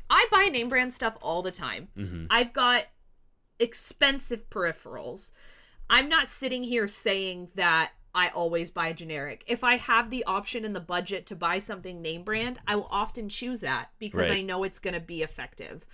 I 0.10 0.28
buy 0.32 0.46
name 0.46 0.69
brand 0.69 0.93
stuff 0.93 1.17
all 1.22 1.41
the 1.41 1.52
time. 1.52 1.88
Mm-hmm. 1.98 2.26
I've 2.30 2.54
got 2.54 2.86
expensive 3.60 4.50
peripherals. 4.50 5.32
I'm 5.89 6.10
not 6.10 6.28
sitting 6.28 6.63
here 6.63 6.88
saying 6.88 7.50
that 7.56 7.91
I 8.15 8.30
always 8.30 8.69
buy 8.69 8.93
generic. 8.93 9.43
If 9.48 9.63
I 9.63 9.78
have 9.78 10.10
the 10.10 10.24
option 10.26 10.65
and 10.65 10.76
the 10.76 10.80
budget 10.80 11.26
to 11.28 11.36
buy 11.36 11.60
something 11.60 12.02
name 12.02 12.24
brand, 12.24 12.60
I 12.67 12.76
will 12.76 12.88
often 12.91 13.28
choose 13.28 13.62
that 13.62 13.89
because 13.98 14.30
Right. 14.30 14.39
I 14.39 14.41
know 14.41 14.63
it's 14.63 14.80
going 14.80 14.93
to 14.93 15.00
be 15.00 15.24
effective. 15.24 15.86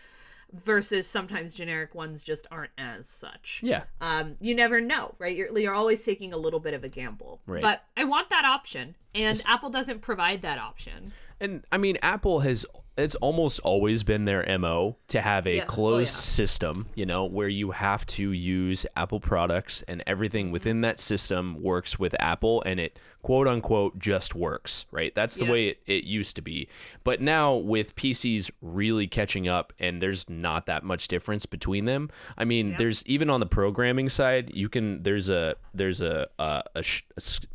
Versus 0.52 1.08
sometimes 1.08 1.54
generic 1.54 1.94
ones 1.94 2.24
just 2.24 2.48
aren't 2.50 2.72
as 2.76 3.08
such 3.08 3.62
Yeah. 3.64 3.84
um, 4.02 4.36
you 4.42 4.56
never 4.56 4.82
know, 4.82 5.14
right? 5.20 5.36
You're, 5.36 5.56
you're 5.60 5.76
always 5.76 6.04
taking 6.04 6.34
a 6.34 6.38
little 6.38 6.60
bit 6.60 6.74
of 6.74 6.84
a 6.84 6.90
gamble. 6.90 7.40
Right. 7.46 7.62
But 7.62 7.84
I 7.96 8.04
want 8.06 8.30
that 8.32 8.46
option, 8.46 8.96
and 9.14 9.40
Apple 9.46 9.70
doesn't 9.70 10.02
provide 10.02 10.42
that 10.42 10.58
option. 10.58 11.14
And 11.40 11.66
I 11.72 11.78
mean, 11.78 11.98
Apple 12.02 12.40
has 12.40 12.66
it's 12.98 13.16
almost 13.16 13.60
always 13.62 14.04
been 14.04 14.26
their 14.26 14.44
MO 14.60 14.98
to 15.08 15.22
have 15.22 15.48
a 15.48 15.56
Yeah. 15.58 15.64
Oh, 15.64 15.66
closed 15.68 16.16
yeah. 16.18 16.22
system, 16.22 16.88
you 16.96 17.06
know, 17.06 17.26
where 17.26 17.48
you 17.48 17.72
have 17.72 18.06
to 18.08 18.32
use 18.32 18.86
Apple 18.96 19.20
products 19.22 19.82
and 19.88 20.04
everything 20.06 20.48
Mm-hmm. 20.48 20.54
within 20.54 20.82
that 20.82 21.00
system 21.00 21.62
works 21.62 21.98
with 21.98 22.14
Apple 22.20 22.62
and 22.66 22.80
it 22.80 23.00
quote 23.22 23.48
unquote 23.48 24.00
just 24.00 24.36
works, 24.36 24.86
right? 24.92 25.14
That's 25.16 25.38
the 25.38 25.46
Yeah. 25.46 25.52
way 25.52 25.68
it, 25.70 25.80
it 25.88 26.04
used 26.04 26.36
to 26.38 26.42
be. 26.42 26.68
But 27.04 27.22
now 27.22 27.54
with 27.56 27.96
PCs 27.96 28.52
really 28.62 29.08
catching 29.08 29.48
up 29.48 29.72
and 29.80 30.02
there's 30.02 30.30
not 30.30 30.66
that 30.68 30.84
much 30.84 31.08
difference 31.08 31.46
between 31.46 31.86
them. 31.86 32.10
I 32.38 32.44
mean, 32.46 32.76
there's 32.78 33.06
even 33.06 33.30
on 33.30 33.40
the 33.40 33.46
programming 33.46 34.10
side, 34.10 34.52
you 34.54 34.68
can 34.70 35.04
there's 35.04 35.30
a 35.30 35.56
there's 35.74 36.02
a 36.02 36.28
a, 36.38 36.64
a, 36.76 36.84
sh- 36.84 37.04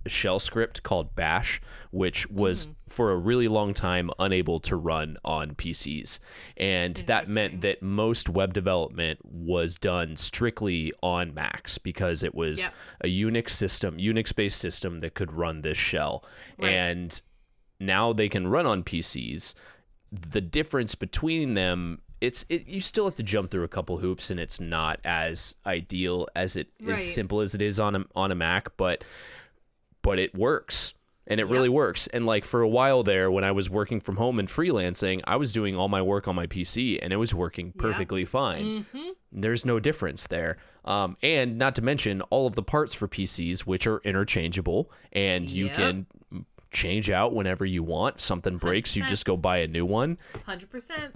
a 0.05 0.09
shell 0.09 0.39
script 0.39 0.83
called 0.83 1.15
Bash 1.15 1.61
which 1.91 2.29
was 2.29 2.69
for 2.89 3.13
a 3.13 3.17
really 3.17 3.47
long 3.49 3.73
time 3.73 4.11
unable 4.19 4.59
to 4.61 4.75
run 4.77 5.17
on 5.25 5.55
PCs. 5.55 6.21
And 6.57 6.97
that 7.07 7.29
meant 7.29 7.61
that 7.63 7.83
most 7.83 8.29
web 8.29 8.53
development 8.53 9.21
was 9.25 9.77
done 9.77 10.17
strictly 10.17 10.93
on 11.03 11.35
Macs 11.35 11.79
because 11.79 12.23
it 12.23 12.35
was 12.35 12.61
Yep. 12.61 12.75
a 13.03 13.07
Unix 13.09 13.51
system, 13.51 13.97
Unix 13.99 14.35
based 14.35 14.59
system 14.61 15.01
that 15.01 15.15
could 15.15 15.33
run 15.33 15.63
this 15.63 15.79
shell. 15.79 16.25
Right. 16.59 16.73
And 16.73 17.21
now 17.81 18.13
they 18.13 18.29
can 18.29 18.47
run 18.47 18.67
on 18.67 18.85
PCs. 18.85 19.55
The 20.13 20.41
difference 20.41 20.95
between 20.95 21.55
them 21.55 22.01
it's 22.21 22.47
it, 22.49 22.67
you 22.67 22.81
still 22.81 23.05
have 23.05 23.17
to 23.17 23.23
jump 23.23 23.51
through 23.51 23.65
a 23.65 23.69
couple 23.69 23.99
hoops 23.99 24.31
and 24.31 24.41
it's 24.41 24.59
not 24.59 24.99
as 25.05 25.57
ideal 25.67 26.27
as 26.35 26.57
it 26.57 26.69
Right. 26.81 26.93
as 26.93 27.15
simple 27.15 27.41
as 27.41 27.55
it 27.55 27.61
is 27.61 27.79
on 27.79 27.97
a 27.97 28.05
on 28.15 28.31
a 28.31 28.35
Mac, 28.35 28.77
but 28.79 29.05
but 30.01 30.19
it 30.19 30.35
works 30.35 30.95
and 31.27 31.41
it 31.41 31.45
really 31.45 31.69
works. 31.69 32.07
And 32.09 32.27
like 32.27 32.45
for 32.45 32.61
a 32.61 32.69
while 32.69 33.03
there 33.03 33.31
when 33.31 33.45
i 33.45 33.53
was 33.53 33.71
working 33.71 34.01
from 34.01 34.17
home 34.17 34.39
and 34.39 34.49
freelancing 34.49 35.21
i 35.25 35.37
was 35.37 35.53
doing 35.53 35.75
all 35.77 35.89
my 35.89 36.03
work 36.03 36.29
on 36.29 36.35
my 36.35 36.47
pc 36.47 36.99
and 37.03 37.13
it 37.13 37.17
was 37.17 37.35
working 37.35 37.73
perfectly 37.73 38.25
fine. 38.25 38.85
There's 39.33 39.65
no 39.65 39.81
difference 39.81 40.27
there. 40.27 40.57
Um, 40.85 41.17
and 41.23 41.57
not 41.59 41.75
to 41.77 41.83
mention 41.83 42.21
all 42.31 42.47
of 42.47 42.55
the 42.55 42.63
parts 42.63 42.93
for 42.95 43.09
pcs 43.09 43.61
which 43.61 43.87
are 43.87 44.01
interchangeable 44.05 44.91
and 45.13 45.51
you 45.51 45.67
Yep. 45.67 45.77
can 45.77 46.07
change 46.71 47.09
out 47.09 47.33
whenever 47.35 47.65
you 47.65 47.83
want. 47.83 48.21
Something 48.21 48.57
breaks 48.59 48.95
you 48.97 49.03
100%. 49.05 49.09
just 49.09 49.25
go 49.25 49.37
buy 49.37 49.59
a 49.59 49.67
new 49.69 49.87
one. 49.87 50.19
100%. 50.47 51.13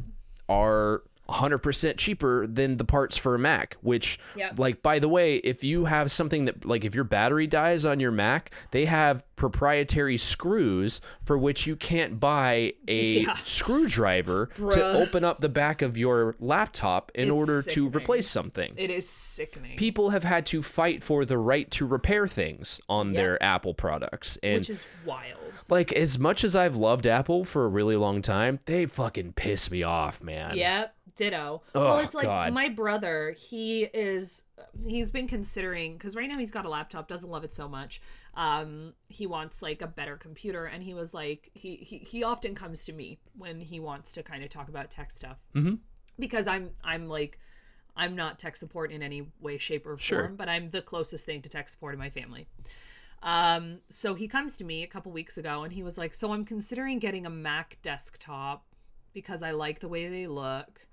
are 0.49 1.03
100% 1.29 1.97
cheaper 1.99 2.47
than 2.47 2.77
the 2.79 2.85
parts 2.85 3.17
for 3.17 3.35
a 3.35 3.39
Mac, 3.39 3.77
which 3.81 4.19
Yep. 4.37 4.59
like 4.59 4.83
by 4.83 4.99
the 4.99 5.09
way, 5.09 5.37
if 5.37 5.63
you 5.63 5.85
have 5.87 6.11
something 6.11 6.45
that 6.45 6.65
like 6.65 6.85
if 6.85 6.95
your 6.95 7.05
battery 7.05 7.47
dies 7.47 7.85
on 7.85 8.01
your 8.01 8.11
Mac, 8.11 8.53
they 8.71 8.87
have 8.87 9.25
proprietary 9.37 10.17
screws 10.17 11.01
for 11.25 11.39
which 11.39 11.67
you 11.67 11.77
can't 11.77 12.19
buy 12.19 12.73
a 12.89 13.21
Yeah. 13.21 13.33
screwdriver 13.35 14.47
to 14.57 14.85
open 14.85 15.23
up 15.25 15.39
the 15.39 15.49
back 15.49 15.81
of 15.83 15.97
your 15.97 16.35
laptop 16.41 17.13
in 17.15 17.25
It's 17.29 17.33
order 17.33 17.63
to 17.63 17.89
replace 17.89 18.29
something. 18.29 18.73
It 18.77 18.91
is 18.91 19.09
sickening. 19.09 19.77
People 19.77 20.11
have 20.11 20.25
had 20.25 20.45
to 20.47 20.63
fight 20.63 21.03
for 21.03 21.25
the 21.25 21.39
right 21.39 21.71
to 21.73 21.87
repair 21.87 22.27
things 22.27 22.81
on 22.89 23.09
Yep. 23.09 23.15
their 23.17 23.43
Apple 23.43 23.75
products 23.75 24.39
and 24.43 24.61
which 24.61 24.71
is 24.71 24.85
wild. 25.05 25.39
like 25.69 25.93
as 25.93 26.19
much 26.19 26.43
as 26.43 26.57
I've 26.57 26.75
loved 26.77 27.07
Apple 27.07 27.45
for 27.45 27.65
a 27.65 27.69
really 27.69 27.97
long 27.97 28.23
time, 28.23 28.59
they 28.67 28.87
fucking 28.87 29.35
piss 29.35 29.71
me 29.71 29.83
off, 29.83 30.23
man. 30.23 30.57
Yep. 30.57 30.95
Ditto. 31.19 31.63
Oh, 31.75 31.81
well, 31.81 31.99
it's 31.99 32.15
like 32.15 32.27
God. 32.27 32.55
my 32.55 32.69
brother. 32.71 33.35
He 33.37 33.83
is. 33.85 34.45
He's 34.87 35.11
been 35.11 35.27
considering 35.29 35.95
because 35.95 36.17
right 36.17 36.29
now 36.29 36.39
he's 36.39 36.51
got 36.51 36.65
a 36.65 36.69
laptop. 36.71 37.09
Doesn't 37.09 37.29
love 37.29 37.45
it 37.45 37.53
so 37.53 37.69
much. 37.69 38.01
Um, 38.35 38.95
he 39.09 39.27
wants 39.27 39.61
like 39.61 39.83
a 39.83 39.87
better 39.87 40.17
computer, 40.17 40.65
and 40.65 40.83
he 40.83 40.95
was 40.95 41.13
like, 41.13 41.51
he 41.55 41.77
he 41.77 41.99
he 41.99 42.23
often 42.25 42.55
comes 42.55 42.85
to 42.85 42.93
me 42.93 43.19
when 43.37 43.61
he 43.61 43.81
wants 43.81 44.13
to 44.13 44.23
kind 44.23 44.43
of 44.43 44.49
talk 44.49 44.69
about 44.69 44.91
tech 44.91 45.11
stuff. 45.11 45.37
Mm-hmm. 45.55 45.75
Because 46.19 46.47
I'm 46.47 46.71
I'm 46.83 47.07
like. 47.07 47.39
I'm 48.01 48.15
not 48.15 48.39
tech 48.39 48.55
support 48.55 48.93
in 48.93 49.03
any 49.03 49.27
way, 49.41 49.59
shape, 49.59 49.85
or 49.85 49.91
form, 49.91 49.99
Sure. 49.99 50.29
but 50.29 50.49
I'm 50.49 50.71
the 50.71 50.81
closest 50.81 51.27
thing 51.27 51.43
to 51.43 51.49
tech 51.49 51.69
support 51.69 51.95
in 51.95 51.99
my 51.99 52.11
family. 52.11 52.47
Um, 53.25 53.81
so 53.89 54.15
he 54.15 54.29
comes 54.29 54.57
to 54.59 54.65
me 54.65 54.85
a 54.85 54.87
couple 54.87 55.11
weeks 55.11 55.37
ago 55.37 55.65
and 55.65 55.73
he 55.73 55.83
was 55.83 55.99
like, 55.99 56.15
So 56.15 56.33
I'm 56.33 56.45
considering 56.45 57.01
getting 57.01 57.27
a 57.27 57.31
Mac 57.31 57.79
desktop 57.83 58.65
because 59.13 59.43
I 59.43 59.51
like 59.51 59.81
the 59.81 59.89
way 59.89 60.09
they 60.09 60.29
look. 60.29 60.87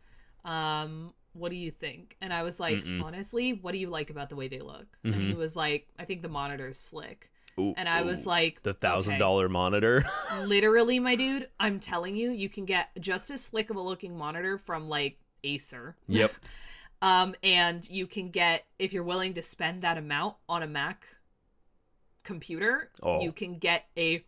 Um, 0.45 1.13
what 1.33 1.49
do 1.51 1.57
you 1.57 1.69
think? 1.71 2.15
And 2.21 2.31
I 2.31 2.43
was 2.43 2.59
like, 2.61 2.81
honestly, 3.03 3.51
what 3.51 3.73
do 3.73 3.77
you 3.77 3.89
like 3.89 4.09
about 4.09 4.29
the 4.29 4.37
way 4.37 4.47
they 4.47 4.59
look? 4.61 4.85
And 5.03 5.15
he 5.15 5.33
was 5.33 5.55
like, 5.57 5.87
I 5.99 6.05
think 6.05 6.21
the 6.21 6.29
monitor 6.29 6.67
is 6.69 6.79
slick. 6.79 7.29
Ooh, 7.59 7.73
And 7.77 7.87
I 7.87 8.01
was 8.01 8.27
like, 8.27 8.63
the 8.63 8.73
thousand 8.73 9.21
okay. 9.21 9.47
monitor. 9.51 10.03
literally, 10.41 10.99
my 10.99 11.15
dude, 11.15 11.49
I'm 11.59 11.79
telling 11.79 12.15
you, 12.15 12.31
you 12.31 12.49
can 12.49 12.65
get 12.65 12.89
just 12.99 13.31
as 13.31 13.41
slick 13.43 13.69
of 13.69 13.75
a 13.77 13.81
looking 13.81 14.17
monitor 14.17 14.57
from 14.57 14.87
like 14.89 15.19
Acer. 15.43 15.95
yep. 16.07 16.33
Um, 17.01 17.35
and 17.43 17.87
you 17.89 18.07
can 18.07 18.29
get 18.29 18.65
if 18.79 18.91
you're 18.93 19.03
willing 19.03 19.33
to 19.35 19.41
spend 19.41 19.81
that 19.83 19.97
amount 19.97 20.35
on 20.49 20.63
a 20.63 20.67
Mac 20.67 21.05
computer, 22.23 22.89
Oh. 23.01 23.21
you 23.21 23.31
can 23.31 23.55
get 23.55 23.85
a 23.97 24.25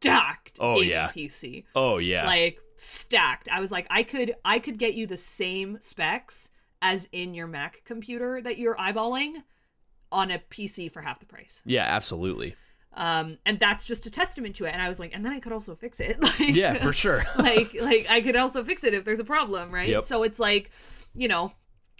stacked 0.00 0.58
Oh, 0.60 0.74
gaming 0.74 0.90
yeah. 0.90 1.08
PC. 1.14 1.64
Oh 1.74 1.98
yeah. 1.98 2.26
Like 2.26 2.60
stacked. 2.76 3.48
I 3.50 3.60
was 3.60 3.72
like, 3.72 3.86
I 3.90 4.02
could 4.02 4.34
I 4.44 4.58
could 4.58 4.78
get 4.78 4.94
you 4.94 5.06
the 5.06 5.16
same 5.16 5.78
specs 5.80 6.50
as 6.80 7.08
in 7.12 7.34
your 7.34 7.46
Mac 7.46 7.82
computer 7.84 8.40
that 8.40 8.58
you're 8.58 8.76
eyeballing 8.76 9.42
on 10.12 10.30
a 10.30 10.38
PC 10.38 10.90
for 10.90 11.02
half 11.02 11.18
the 11.18 11.26
price. 11.26 11.62
yeah, 11.66 11.84
absolutely. 11.84 12.54
Um, 12.94 13.36
and 13.44 13.60
that's 13.60 13.84
just 13.84 14.06
a 14.06 14.10
testament 14.10 14.56
to 14.56 14.64
it. 14.64 14.72
And 14.72 14.80
I 14.80 14.88
was 14.88 14.98
like, 14.98 15.14
and 15.14 15.24
then 15.24 15.32
I 15.32 15.38
could 15.40 15.52
also 15.52 15.74
fix 15.74 16.00
it. 16.00 16.18
Like, 16.22 16.38
Yeah, 16.40 16.74
for 16.74 16.92
sure. 16.92 17.22
like 17.38 17.74
like 17.80 18.06
I 18.08 18.20
could 18.20 18.36
also 18.36 18.64
fix 18.64 18.84
it 18.84 18.94
if 18.94 19.04
there's 19.04 19.20
a 19.20 19.24
problem, 19.24 19.70
right? 19.72 19.88
Yep. 19.88 20.00
So 20.02 20.22
it's 20.22 20.38
like, 20.38 20.70
you 21.14 21.28
know, 21.28 21.52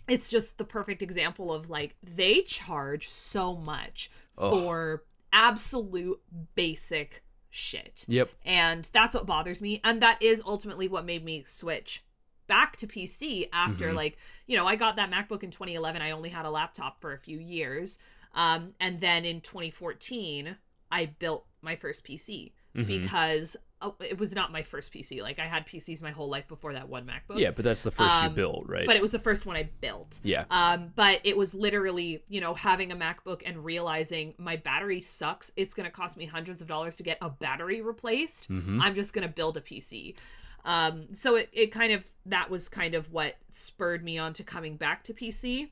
it's 0.08 0.30
just 0.30 0.56
the 0.58 0.64
perfect 0.64 1.02
example 1.02 1.52
of 1.52 1.68
like 1.68 1.96
they 2.02 2.40
charge 2.42 3.08
so 3.08 3.56
much 3.56 4.10
for 4.36 5.02
absolute 5.32 6.20
basic 6.54 7.22
shit. 7.50 8.04
Yep. 8.08 8.30
And 8.44 8.88
that's 8.92 9.14
what 9.14 9.26
bothers 9.26 9.60
me. 9.60 9.80
And 9.84 10.00
that 10.02 10.22
is 10.22 10.42
ultimately 10.46 10.88
what 10.88 11.04
made 11.04 11.24
me 11.24 11.44
switch 11.46 12.04
back 12.46 12.76
to 12.78 12.86
PC 12.86 13.48
after 13.52 13.86
Mm-hmm. 13.88 13.96
like, 13.96 14.18
you 14.46 14.56
know, 14.56 14.66
I 14.66 14.76
got 14.76 14.96
that 14.96 15.10
MacBook 15.10 15.42
in 15.42 15.50
2011. 15.50 16.00
I 16.02 16.10
only 16.10 16.30
had 16.30 16.46
a 16.46 16.50
laptop 16.50 17.00
for 17.00 17.12
a 17.12 17.18
few 17.18 17.38
years. 17.38 17.98
Um, 18.34 18.74
and 18.80 19.00
then 19.00 19.24
in 19.24 19.40
2014, 19.40 20.56
I 20.90 21.06
built 21.06 21.46
my 21.60 21.76
first 21.76 22.04
PC 22.04 22.52
Mm-hmm. 22.76 22.86
because 22.86 23.56
oh, 23.80 23.94
it 24.00 24.18
was 24.18 24.34
not 24.34 24.52
my 24.52 24.62
first 24.62 24.92
PC. 24.92 25.22
Like 25.22 25.38
I 25.38 25.44
had 25.46 25.66
PCs 25.66 26.02
my 26.02 26.10
whole 26.10 26.28
life 26.28 26.48
before 26.48 26.72
that 26.74 26.88
one 26.88 27.06
MacBook. 27.06 27.38
Yeah, 27.38 27.50
but 27.52 27.64
that's 27.64 27.82
the 27.82 27.90
first 27.90 28.22
you 28.22 28.28
Um, 28.28 28.34
built, 28.34 28.64
right? 28.68 28.86
But 28.86 28.96
it 28.96 29.02
was 29.02 29.12
the 29.12 29.18
first 29.18 29.46
one 29.46 29.56
I 29.56 29.70
built. 29.80 30.20
yeah. 30.22 30.44
Um, 30.50 30.92
but 30.96 31.20
it 31.24 31.36
was 31.36 31.54
literally, 31.54 32.22
you 32.28 32.40
know, 32.40 32.54
having 32.54 32.90
a 32.92 32.96
MacBook 32.96 33.42
and 33.46 33.64
realizing 33.64 34.34
my 34.36 34.56
battery 34.56 35.00
sucks. 35.00 35.52
It's 35.56 35.74
going 35.74 35.86
to 35.86 35.92
cost 35.92 36.16
me 36.16 36.26
hundreds 36.26 36.60
of 36.60 36.66
dollars 36.68 36.96
to 36.96 37.02
get 37.02 37.18
a 37.20 37.30
battery 37.30 37.80
replaced. 37.80 38.50
Mm-hmm. 38.50 38.82
I'm 38.82 38.94
just 38.94 39.12
going 39.14 39.26
to 39.26 39.32
build 39.32 39.56
a 39.56 39.60
PC. 39.60 40.16
Um, 40.64 41.14
so 41.14 41.36
it, 41.36 41.48
it 41.52 41.66
kind 41.68 41.92
of, 41.92 42.04
that 42.26 42.50
was 42.50 42.68
kind 42.68 42.94
of 42.94 43.10
what 43.12 43.36
spurred 43.50 44.04
me 44.04 44.18
on 44.18 44.32
to 44.34 44.42
coming 44.42 44.76
back 44.76 45.04
to 45.04 45.14
PC. 45.14 45.70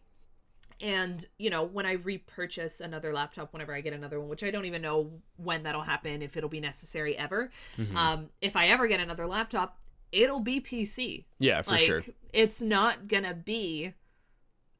And, 0.80 1.26
you 1.38 1.48
know, 1.48 1.64
when 1.64 1.86
I 1.86 1.92
repurchase 1.92 2.80
another 2.80 3.12
laptop, 3.12 3.52
whenever 3.52 3.74
I 3.74 3.80
get 3.80 3.92
another 3.94 4.20
one, 4.20 4.28
which 4.28 4.44
I 4.44 4.50
don't 4.50 4.66
even 4.66 4.82
know 4.82 5.10
when 5.36 5.62
that'll 5.62 5.82
happen, 5.82 6.20
if 6.20 6.36
it'll 6.36 6.50
be 6.50 6.60
necessary 6.60 7.16
ever. 7.16 7.50
Mm-hmm. 7.78 7.96
Um, 7.96 8.28
if 8.42 8.56
I 8.56 8.68
ever 8.68 8.86
get 8.86 9.00
another 9.00 9.26
laptop, 9.26 9.78
it'll 10.12 10.40
be 10.40 10.60
PC 10.60 11.24
yeah, 11.38 11.62
for 11.62 11.72
like 11.72 11.80
sure. 11.80 12.02
it's 12.32 12.60
not 12.62 13.08
gonna 13.08 13.34
be 13.34 13.94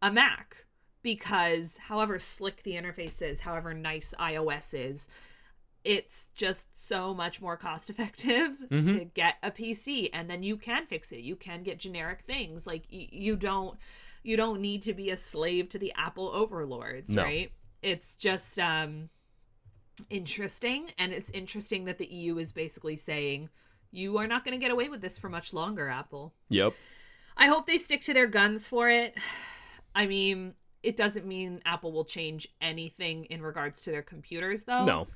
a 0.03 0.13
mac 0.13 0.67
because 1.03 1.79
however 1.89 2.19
slick 2.19 2.63
the 2.63 2.73
interface 2.73 3.21
is 3.23 3.41
however 3.41 3.73
nice 3.75 4.15
ios 4.21 4.73
is 4.73 5.09
it's 5.85 6.27
just 6.35 6.67
so 6.81 7.13
much 7.15 7.41
more 7.41 7.57
cost 7.57 7.91
effective 7.91 8.53
Mm-hmm. 8.71 8.85
to 8.87 9.05
get 9.07 9.35
a 9.43 9.51
pc 9.51 10.11
and 10.13 10.29
then 10.31 10.43
you 10.43 10.57
can 10.57 10.87
fix 10.87 11.13
it 11.13 11.21
you 11.21 11.35
can 11.37 11.63
get 11.63 11.79
generic 11.79 12.21
things 12.27 12.67
like 12.67 12.85
y- 12.93 13.09
you 13.11 13.37
don't 13.37 13.79
you 14.27 14.37
don't 14.37 14.61
need 14.61 14.83
to 14.83 14.93
be 14.95 15.11
a 15.11 15.17
slave 15.17 15.69
to 15.69 15.79
the 15.79 15.93
apple 15.97 16.31
overlords 16.35 17.15
No. 17.15 17.23
right 17.23 17.51
it's 17.83 18.15
just 18.17 18.59
um 18.59 19.09
interesting 20.11 20.91
and 20.99 21.13
it's 21.13 21.31
interesting 21.31 21.85
that 21.87 21.99
the 21.99 22.07
eu 22.07 22.37
is 22.39 22.53
basically 22.53 22.97
saying 22.97 23.49
you 23.91 24.19
are 24.19 24.27
not 24.27 24.45
going 24.45 24.59
to 24.59 24.63
get 24.63 24.71
away 24.71 24.89
with 24.89 25.01
this 25.01 25.17
for 25.17 25.29
much 25.29 25.55
longer 25.55 25.89
apple 25.89 26.35
Yep. 26.51 26.75
I 27.39 27.49
hope 27.49 27.67
they 27.67 27.77
stick 27.77 28.01
to 28.05 28.15
their 28.15 28.27
guns 28.27 28.67
for 28.67 28.89
it. 28.89 29.15
I 29.95 30.07
mean, 30.07 30.55
it 30.83 30.97
doesn't 30.97 31.27
mean 31.27 31.61
Apple 31.67 31.93
will 31.93 32.07
change 32.07 32.49
anything 32.63 33.25
in 33.27 33.43
regards 33.43 33.83
to 33.83 33.91
their 33.91 34.01
computers, 34.01 34.65
though. 34.65 34.87
No. 34.87 35.07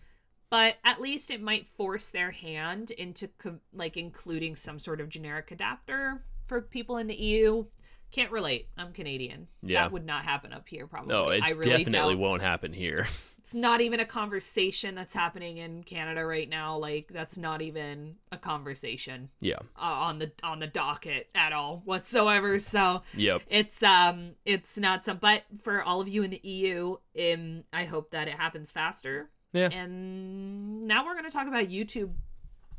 But 0.51 0.77
at 0.85 1.01
least 1.01 1.31
it 1.31 1.41
might 1.41 1.67
force 1.67 2.11
their 2.11 2.31
hand 2.31 2.91
into 2.91 3.29
com- 3.39 3.61
like 3.73 3.97
including 3.97 4.55
some 4.55 4.79
sort 4.79 5.01
of 5.01 5.09
generic 5.09 5.51
adapter 5.51 6.23
for 6.47 6.61
people 6.61 6.99
in 6.99 7.07
the 7.07 7.15
EU. 7.15 7.65
Can't 8.13 8.33
relate. 8.33 8.69
I'm 8.77 8.93
Canadian. 8.93 9.47
Yeah. 9.63 9.83
That 9.83 9.93
would 9.93 10.05
not 10.05 10.25
happen 10.25 10.53
up 10.53 10.69
here, 10.69 10.87
probably. 10.87 11.15
No, 11.15 11.29
it 11.29 11.43
I 11.43 11.51
really 11.51 11.85
definitely 11.85 12.15
doubt. 12.15 12.21
won't 12.21 12.43
happen 12.43 12.73
here. 12.73 13.07
It's 13.41 13.55
not 13.55 13.81
even 13.81 14.01
a 14.01 14.05
conversation 14.05 14.95
that's 14.95 15.15
happening 15.15 15.57
in 15.57 15.83
Canada 15.83 16.27
right 16.27 16.49
now. 16.49 16.77
Like 16.77 17.09
that's 17.11 17.39
not 17.39 17.63
even 17.63 18.17
a 18.31 18.37
conversation 18.37 19.31
yeah. 19.41 19.57
uh, 19.77 19.81
on 19.81 20.19
the 20.19 20.31
on 20.43 20.59
the 20.61 20.67
docket 20.67 21.31
at 21.35 21.55
all 21.55 21.81
whatsoever. 21.87 22.59
So 22.59 23.01
Yep. 23.15 23.41
it's 23.49 23.83
um 23.83 24.33
it's 24.45 24.77
not 24.77 25.07
some 25.07 25.17
but 25.17 25.45
for 25.63 25.83
all 25.83 26.03
of 26.03 26.09
you 26.09 26.23
in 26.23 26.31
the 26.31 26.41
EU, 26.47 26.99
um 27.19 27.63
I 27.73 27.87
hope 27.87 28.11
that 28.11 28.29
it 28.29 28.35
happens 28.35 28.71
faster. 28.73 29.31
Yeah. 29.55 29.71
And 29.73 30.83
now 30.83 31.07
we're 31.07 31.15
gonna 31.15 31.31
talk 31.31 31.49
about 31.49 31.69
YouTube 31.69 32.13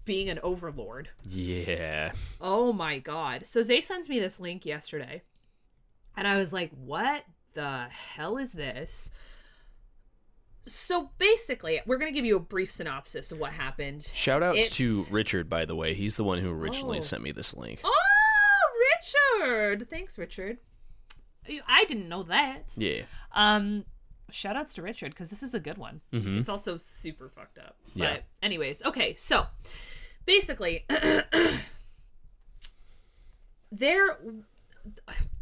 being 0.05 0.29
an 0.29 0.39
overlord. 0.43 1.09
Yeah. 1.29 2.11
Oh 2.39 2.73
my 2.73 2.99
god. 2.99 3.45
So 3.45 3.61
Zay 3.61 3.81
sends 3.81 4.09
me 4.09 4.19
this 4.19 4.39
link 4.39 4.65
yesterday. 4.65 5.21
And 6.17 6.27
I 6.27 6.35
was 6.37 6.51
like, 6.51 6.71
what 6.71 7.23
the 7.53 7.87
hell 7.89 8.37
is 8.37 8.53
this? 8.53 9.11
So 10.63 11.09
basically, 11.17 11.81
we're 11.87 11.97
going 11.97 12.11
to 12.11 12.15
give 12.15 12.25
you 12.25 12.35
a 12.35 12.39
brief 12.41 12.69
synopsis 12.69 13.31
of 13.31 13.39
what 13.39 13.53
happened. 13.53 14.03
Shout 14.13 14.43
outs 14.43 14.69
to 14.77 15.03
Richard, 15.09 15.49
by 15.49 15.65
the 15.65 15.75
way. 15.75 15.93
He's 15.95 16.17
the 16.17 16.23
one 16.23 16.37
who 16.39 16.51
originally 16.51 16.97
Oh. 16.97 17.01
sent 17.01 17.23
me 17.23 17.31
this 17.31 17.55
link. 17.55 17.79
Oh, 17.83 17.93
Richard! 19.39 19.89
Thanks, 19.89 20.19
Richard. 20.19 20.59
I 21.67 21.85
didn't 21.85 22.07
know 22.07 22.21
that. 22.23 22.73
Yeah. 22.77 23.01
Um, 23.31 23.85
shout 24.29 24.55
outs 24.55 24.75
to 24.75 24.83
Richard 24.83 25.11
because 25.11 25.31
this 25.31 25.41
is 25.41 25.55
a 25.55 25.59
good 25.59 25.79
one. 25.79 26.01
It's 26.11 26.47
also 26.49 26.77
super 26.77 27.27
fucked 27.27 27.57
up. 27.57 27.77
But 27.95 27.99
Yeah. 28.03 28.17
anyways, 28.43 28.83
okay, 28.85 29.15
so 29.15 29.47
basically, 30.25 30.85
there, 33.71 34.17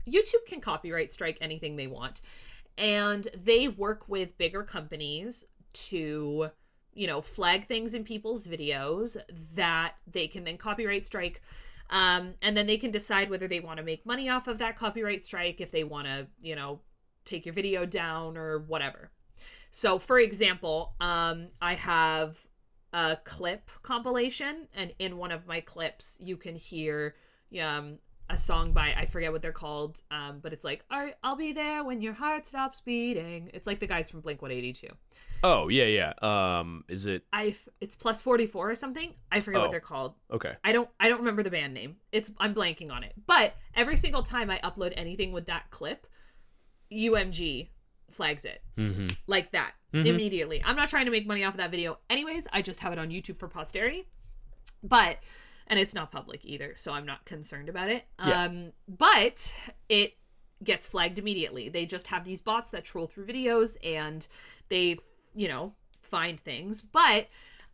YouTube 0.07 0.45
can 0.47 0.61
copyright 0.61 1.11
strike 1.11 1.37
anything 1.41 1.75
they 1.75 1.87
want, 1.87 2.21
and 2.77 3.27
they 3.37 3.67
work 3.67 4.07
with 4.07 4.37
bigger 4.37 4.63
companies 4.63 5.45
to 5.71 6.49
you 6.93 7.07
know 7.07 7.21
flag 7.21 7.67
things 7.67 7.93
in 7.93 8.03
people's 8.03 8.47
videos 8.47 9.17
that 9.55 9.93
they 10.11 10.27
can 10.27 10.43
then 10.43 10.57
copyright 10.57 11.03
strike 11.03 11.41
um, 11.91 12.33
and 12.41 12.55
then 12.55 12.67
they 12.67 12.77
can 12.77 12.91
decide 12.91 13.29
whether 13.29 13.47
they 13.47 13.59
want 13.59 13.77
to 13.77 13.83
make 13.83 14.05
money 14.05 14.29
off 14.29 14.47
of 14.47 14.57
that 14.59 14.75
copyright 14.75 15.25
strike 15.25 15.61
if 15.61 15.71
they 15.71 15.83
want 15.83 16.07
to 16.07 16.27
you 16.41 16.55
know 16.55 16.81
take 17.25 17.45
your 17.45 17.53
video 17.53 17.85
down 17.85 18.37
or 18.37 18.59
whatever. 18.59 19.11
So 19.71 19.99
for 19.99 20.19
example 20.19 20.95
um, 20.99 21.47
i 21.61 21.75
have 21.75 22.47
a 22.93 23.17
clip 23.23 23.69
compilation 23.83 24.67
and 24.73 24.93
in 24.99 25.17
one 25.17 25.31
of 25.31 25.45
my 25.47 25.61
clips 25.61 26.17
you 26.19 26.35
can 26.37 26.55
hear 26.55 27.15
um, 27.61 27.99
a 28.31 28.37
song 28.37 28.73
by 28.73 28.93
I 28.95 29.05
forget 29.07 29.31
what 29.31 29.41
they're 29.41 29.51
called, 29.51 30.01
um, 30.11 30.39
but 30.41 30.53
it's 30.53 30.63
like 30.63 30.83
"All 30.91 30.99
right, 30.99 31.15
I'll 31.23 31.35
be 31.35 31.51
there 31.51 31.83
when 31.83 32.01
your 32.01 32.13
heart 32.13 32.45
stops 32.45 32.79
beating. 32.79 33.49
It's 33.55 33.65
like 33.65 33.79
the 33.79 33.87
guys 33.87 34.09
from 34.11 34.21
Blink 34.21 34.41
One 34.43 34.51
Eighty 34.51 34.71
Two. 34.71 34.89
Oh, 35.43 35.67
yeah, 35.67 35.85
yeah. 35.85 36.13
Um, 36.59 36.83
is 36.87 37.07
it 37.07 37.23
I 37.33 37.55
it's 37.81 37.95
plus 37.95 38.21
forty 38.21 38.45
four 38.45 38.69
or 38.69 38.75
something. 38.75 39.15
I 39.31 39.39
forget 39.39 39.59
Oh. 39.59 39.63
what 39.63 39.71
they're 39.71 39.79
called. 39.79 40.13
okay? 40.31 40.53
I 40.63 40.71
don't 40.73 40.87
I 40.99 41.09
don't 41.09 41.19
remember 41.19 41.41
the 41.41 41.49
band 41.49 41.73
name. 41.73 41.95
It's 42.11 42.31
I'm 42.37 42.53
blanking 42.53 42.91
on 42.91 43.03
it. 43.03 43.13
But 43.25 43.55
every 43.75 43.95
single 43.95 44.21
time 44.21 44.51
I 44.51 44.59
upload 44.59 44.93
anything 44.95 45.31
with 45.31 45.47
that 45.47 45.71
clip, 45.71 46.05
UMG 46.91 47.69
flags 48.11 48.45
it 48.45 48.61
Mm-hmm. 48.77 49.07
like 49.27 49.51
that 49.51 49.73
immediately. 49.93 50.61
I'm 50.63 50.75
not 50.75 50.89
trying 50.89 51.05
to 51.05 51.11
make 51.11 51.25
money 51.27 51.43
off 51.43 51.53
of 51.53 51.57
that 51.57 51.71
video 51.71 51.97
anyways. 52.09 52.47
I 52.53 52.61
just 52.61 52.79
have 52.81 52.93
it 52.93 52.99
on 52.99 53.09
YouTube 53.09 53.37
for 53.39 53.47
posterity. 53.47 54.05
But 54.83 55.17
and 55.67 55.77
it's 55.79 55.93
not 55.93 56.11
public 56.11 56.45
either, 56.45 56.73
so 56.75 56.93
I'm 56.93 57.05
not 57.05 57.25
concerned 57.25 57.69
about 57.69 57.89
it. 57.89 58.05
Yeah. 58.25 58.43
Um, 58.43 58.71
but 58.87 59.53
it 59.87 60.13
gets 60.63 60.87
flagged 60.87 61.19
immediately. 61.19 61.69
They 61.69 61.85
just 61.85 62.07
have 62.07 62.23
these 62.25 62.41
bots 62.41 62.71
that 62.71 62.83
troll 62.83 63.07
through 63.07 63.25
videos 63.27 63.77
and 63.83 64.27
they, 64.69 64.97
you 65.35 65.47
know, 65.47 65.73
find 66.01 66.39
things. 66.39 66.81
But 66.81 67.27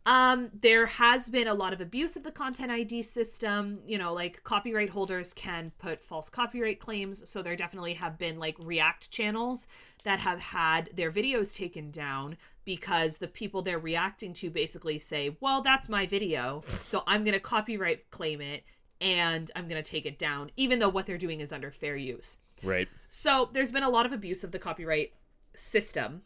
um, 0.06 0.50
there 0.54 0.86
has 0.86 1.28
been 1.28 1.48
a 1.48 1.54
lot 1.54 1.72
of 1.72 1.80
abuse 1.80 2.16
of 2.16 2.22
the 2.22 2.30
content 2.30 2.70
ID 2.70 3.02
system. 3.02 3.80
You 3.84 3.98
know, 3.98 4.12
like 4.12 4.42
copyright 4.44 4.90
holders 4.90 5.34
can 5.34 5.72
put 5.78 6.02
false 6.02 6.30
copyright 6.30 6.78
claims. 6.78 7.28
So 7.28 7.42
there 7.42 7.56
definitely 7.56 7.94
have 7.94 8.16
been 8.16 8.38
like 8.38 8.56
React 8.58 9.10
channels 9.10 9.66
that 10.04 10.20
have 10.20 10.40
had 10.40 10.90
their 10.94 11.10
videos 11.10 11.54
taken 11.54 11.90
down 11.90 12.36
because 12.64 13.18
the 13.18 13.26
people 13.26 13.62
they're 13.62 13.78
reacting 13.78 14.32
to 14.34 14.48
basically 14.48 15.00
say, 15.00 15.36
well, 15.40 15.60
that's 15.60 15.88
my 15.88 16.06
video. 16.06 16.62
So 16.86 17.02
I'm 17.08 17.24
going 17.24 17.34
to 17.34 17.40
copyright 17.40 18.10
claim 18.10 18.40
it 18.40 18.62
and 19.00 19.50
I'm 19.56 19.68
going 19.68 19.82
to 19.82 19.90
take 19.90 20.06
it 20.06 20.18
down, 20.18 20.52
even 20.56 20.78
though 20.78 20.88
what 20.88 21.06
they're 21.06 21.18
doing 21.18 21.40
is 21.40 21.52
under 21.52 21.72
fair 21.72 21.96
use. 21.96 22.38
Right. 22.62 22.88
So 23.08 23.50
there's 23.52 23.72
been 23.72 23.82
a 23.82 23.90
lot 23.90 24.06
of 24.06 24.12
abuse 24.12 24.44
of 24.44 24.52
the 24.52 24.58
copyright 24.58 25.12
system. 25.54 26.22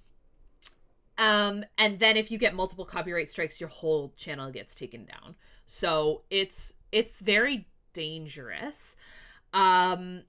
Um, 1.21 1.67
and 1.77 1.99
then 1.99 2.17
if 2.17 2.31
you 2.31 2.39
get 2.39 2.55
multiple 2.55 2.87
copyright 2.87 3.29
strikes, 3.29 3.61
your 3.61 3.69
whole 3.69 4.15
channel 4.17 4.51
gets 4.51 4.75
taken 4.75 5.05
down. 5.05 5.37
So 5.67 6.23
it's 6.31 6.73
it's 6.91 7.21
very 7.21 7.69
dangerous. 7.93 8.97
Um, 9.53 10.23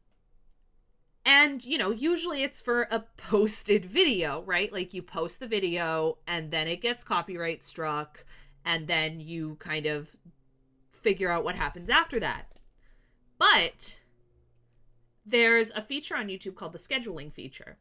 and 1.25 1.63
you 1.63 1.77
know, 1.77 1.91
usually 1.91 2.43
it's 2.43 2.59
for 2.59 2.89
a 2.91 3.05
posted 3.15 3.85
video, 3.85 4.43
right? 4.43 4.71
Like 4.73 4.93
you 4.93 5.01
post 5.01 5.39
the 5.39 5.47
video 5.47 6.17
and 6.27 6.51
then 6.51 6.67
it 6.67 6.81
gets 6.81 7.05
copyright 7.05 7.63
struck, 7.63 8.25
and 8.65 8.87
then 8.87 9.21
you 9.21 9.55
kind 9.59 9.85
of 9.85 10.17
figure 10.91 11.31
out 11.31 11.45
what 11.45 11.55
happens 11.55 11.89
after 11.89 12.19
that. 12.19 12.53
But 13.39 14.01
there's 15.25 15.71
a 15.71 15.81
feature 15.81 16.17
on 16.17 16.27
YouTube 16.27 16.55
called 16.55 16.73
the 16.73 16.77
scheduling 16.77 17.31
feature. 17.31 17.77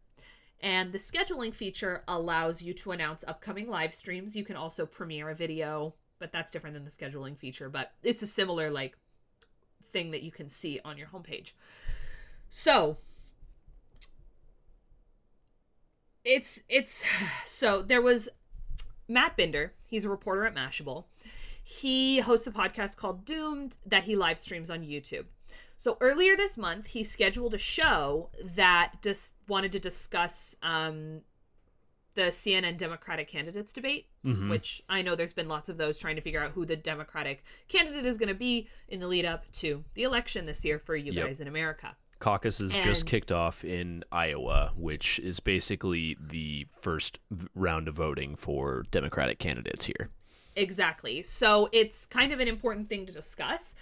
And 0.63 0.93
the 0.93 0.99
scheduling 0.99 1.55
feature 1.55 2.05
allows 2.07 2.63
you 2.63 2.75
to 2.75 2.93
announce 2.93 3.25
upcoming 3.27 3.69
live 3.69 3.95
streams. 3.95 4.37
You 4.37 4.45
can 4.45 4.57
also 4.57 4.85
premiere 4.85 5.31
a 5.31 5.35
video, 5.35 5.95
but 6.19 6.33
that's 6.33 6.51
different 6.51 6.75
than 6.75 6.85
the 6.85 6.91
scheduling 6.91 7.37
feature, 7.37 7.69
but 7.69 7.93
it's 8.03 8.23
a 8.23 8.27
similar 8.27 8.71
like 8.71 8.97
thing 9.83 10.11
that 10.11 10.23
you 10.23 10.31
can 10.31 10.49
see 10.49 10.81
on 10.85 10.99
your 10.99 11.09
homepage. 11.09 11.53
So, 12.51 12.99
it's 16.25 16.63
it's 16.69 17.05
so 17.47 17.83
there 17.83 18.03
was 18.03 18.29
Matt 19.09 19.37
Binder, 19.37 19.73
he's 19.89 20.05
a 20.05 20.11
reporter 20.11 20.47
at 20.47 20.55
Mashable. 20.55 21.05
He 21.63 22.19
hosts 22.21 22.47
a 22.47 22.53
podcast 22.53 22.97
called 22.97 23.25
Doomed 23.25 23.79
that 23.87 24.05
he 24.05 24.17
live 24.17 24.39
streams 24.39 24.71
on 24.71 24.81
YouTube. 24.81 25.27
So 25.81 25.97
earlier 26.03 26.37
this 26.37 26.59
month, 26.59 26.89
he 26.89 27.03
scheduled 27.03 27.55
a 27.55 27.59
show 27.59 28.29
that 28.45 28.97
just 29.01 29.33
wanted 29.49 29.73
to 29.73 29.79
discuss 29.79 30.55
um, 30.63 31.23
the 32.13 32.25
CNN 32.25 32.77
Democratic 32.77 33.29
candidates 33.29 33.73
debate, 33.73 34.09
which 34.23 34.83
I 34.91 35.01
know 35.01 35.15
there's 35.17 35.33
been 35.33 35.49
lots 35.49 35.71
of 35.71 35.79
those 35.79 35.97
trying 35.97 36.17
to 36.17 36.21
figure 36.21 36.43
out 36.45 36.51
who 36.51 36.67
the 36.67 36.77
Democratic 36.77 37.43
candidate 37.69 38.05
is 38.05 38.19
going 38.19 38.29
to 38.29 38.35
be 38.35 38.69
in 38.89 39.01
the 39.01 39.07
lead 39.07 39.25
up 39.25 39.51
to 39.53 39.85
the 39.95 40.03
election 40.03 40.45
this 40.45 40.67
year 40.67 40.79
for 40.79 40.95
you 40.97 41.15
Yep. 41.15 41.27
guys 41.27 41.41
in 41.41 41.49
America. 41.49 41.97
Caucus 42.19 42.59
has 42.59 42.73
just 42.85 43.07
kicked 43.07 43.33
off 43.33 43.65
in 43.65 44.05
Iowa, 44.13 44.73
which 44.77 45.19
is 45.21 45.41
basically 45.41 46.15
the 46.21 46.67
first 46.77 47.21
round 47.55 47.89
of 47.89 47.95
voting 47.95 48.37
for 48.37 48.85
Democratic 48.91 49.39
candidates 49.39 49.87
here. 49.87 50.11
Exactly. 50.55 51.23
So 51.23 51.71
it's 51.73 52.05
kind 52.05 52.35
of 52.35 52.41
an 52.41 52.49
important 52.49 52.91
thing 52.91 53.07
to 53.07 53.13
discuss. 53.15 53.75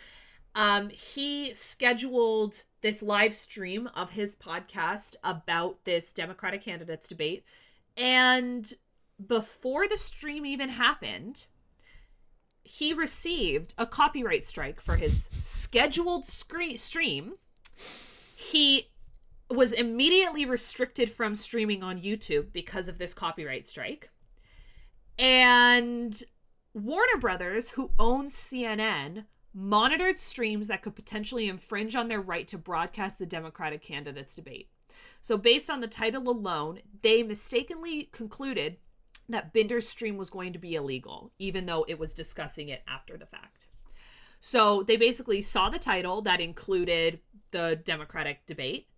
Um, 0.54 0.88
he 0.90 1.52
scheduled 1.54 2.64
this 2.80 3.02
live 3.02 3.34
stream 3.34 3.88
of 3.94 4.10
his 4.10 4.36
podcast 4.36 5.16
about 5.22 5.84
this 5.84 6.12
Democratic 6.12 6.62
candidates 6.62 7.08
debate. 7.08 7.44
And 7.96 8.72
before 9.24 9.88
the 9.88 9.96
stream 9.96 10.46
even 10.46 10.70
happened, 10.70 11.46
he 12.62 12.92
received 12.92 13.74
a 13.78 13.86
copyright 13.86 14.44
strike 14.44 14.80
for 14.80 14.96
his 14.96 15.30
scheduled 15.40 16.26
scre- 16.26 16.76
stream. 16.76 17.34
He 18.34 18.88
was 19.50 19.72
immediately 19.72 20.44
restricted 20.44 21.10
from 21.10 21.34
streaming 21.34 21.82
on 21.82 22.00
YouTube 22.00 22.52
because 22.52 22.86
of 22.86 22.98
this 22.98 23.14
copyright 23.14 23.66
strike. 23.66 24.10
And 25.18 26.22
Warner 26.74 27.18
Brothers, 27.18 27.70
who 27.70 27.90
owns 27.98 28.34
CNN, 28.34 29.24
monitored 29.54 30.18
streams 30.18 30.68
that 30.68 30.82
could 30.82 30.94
potentially 30.94 31.48
infringe 31.48 31.96
on 31.96 32.08
their 32.08 32.20
right 32.20 32.46
to 32.48 32.58
broadcast 32.58 33.18
the 33.18 33.26
Democratic 33.26 33.82
candidates 33.82 34.34
debate. 34.34 34.68
So, 35.20 35.36
based 35.36 35.70
on 35.70 35.80
the 35.80 35.88
title 35.88 36.28
alone, 36.28 36.80
they 37.02 37.22
mistakenly 37.22 38.08
concluded 38.12 38.76
that 39.28 39.52
Binder's 39.52 39.88
stream 39.88 40.16
was 40.16 40.30
going 40.30 40.52
to 40.52 40.58
be 40.58 40.74
illegal, 40.74 41.32
even 41.38 41.66
though 41.66 41.84
it 41.88 41.98
was 41.98 42.14
discussing 42.14 42.68
it 42.68 42.82
after 42.86 43.16
the 43.16 43.26
fact. 43.26 43.66
So, 44.40 44.82
they 44.82 44.96
basically 44.96 45.42
saw 45.42 45.70
the 45.70 45.78
title 45.78 46.22
that 46.22 46.40
included 46.40 47.20
the 47.50 47.80
Democratic 47.84 48.46
debate 48.46 48.88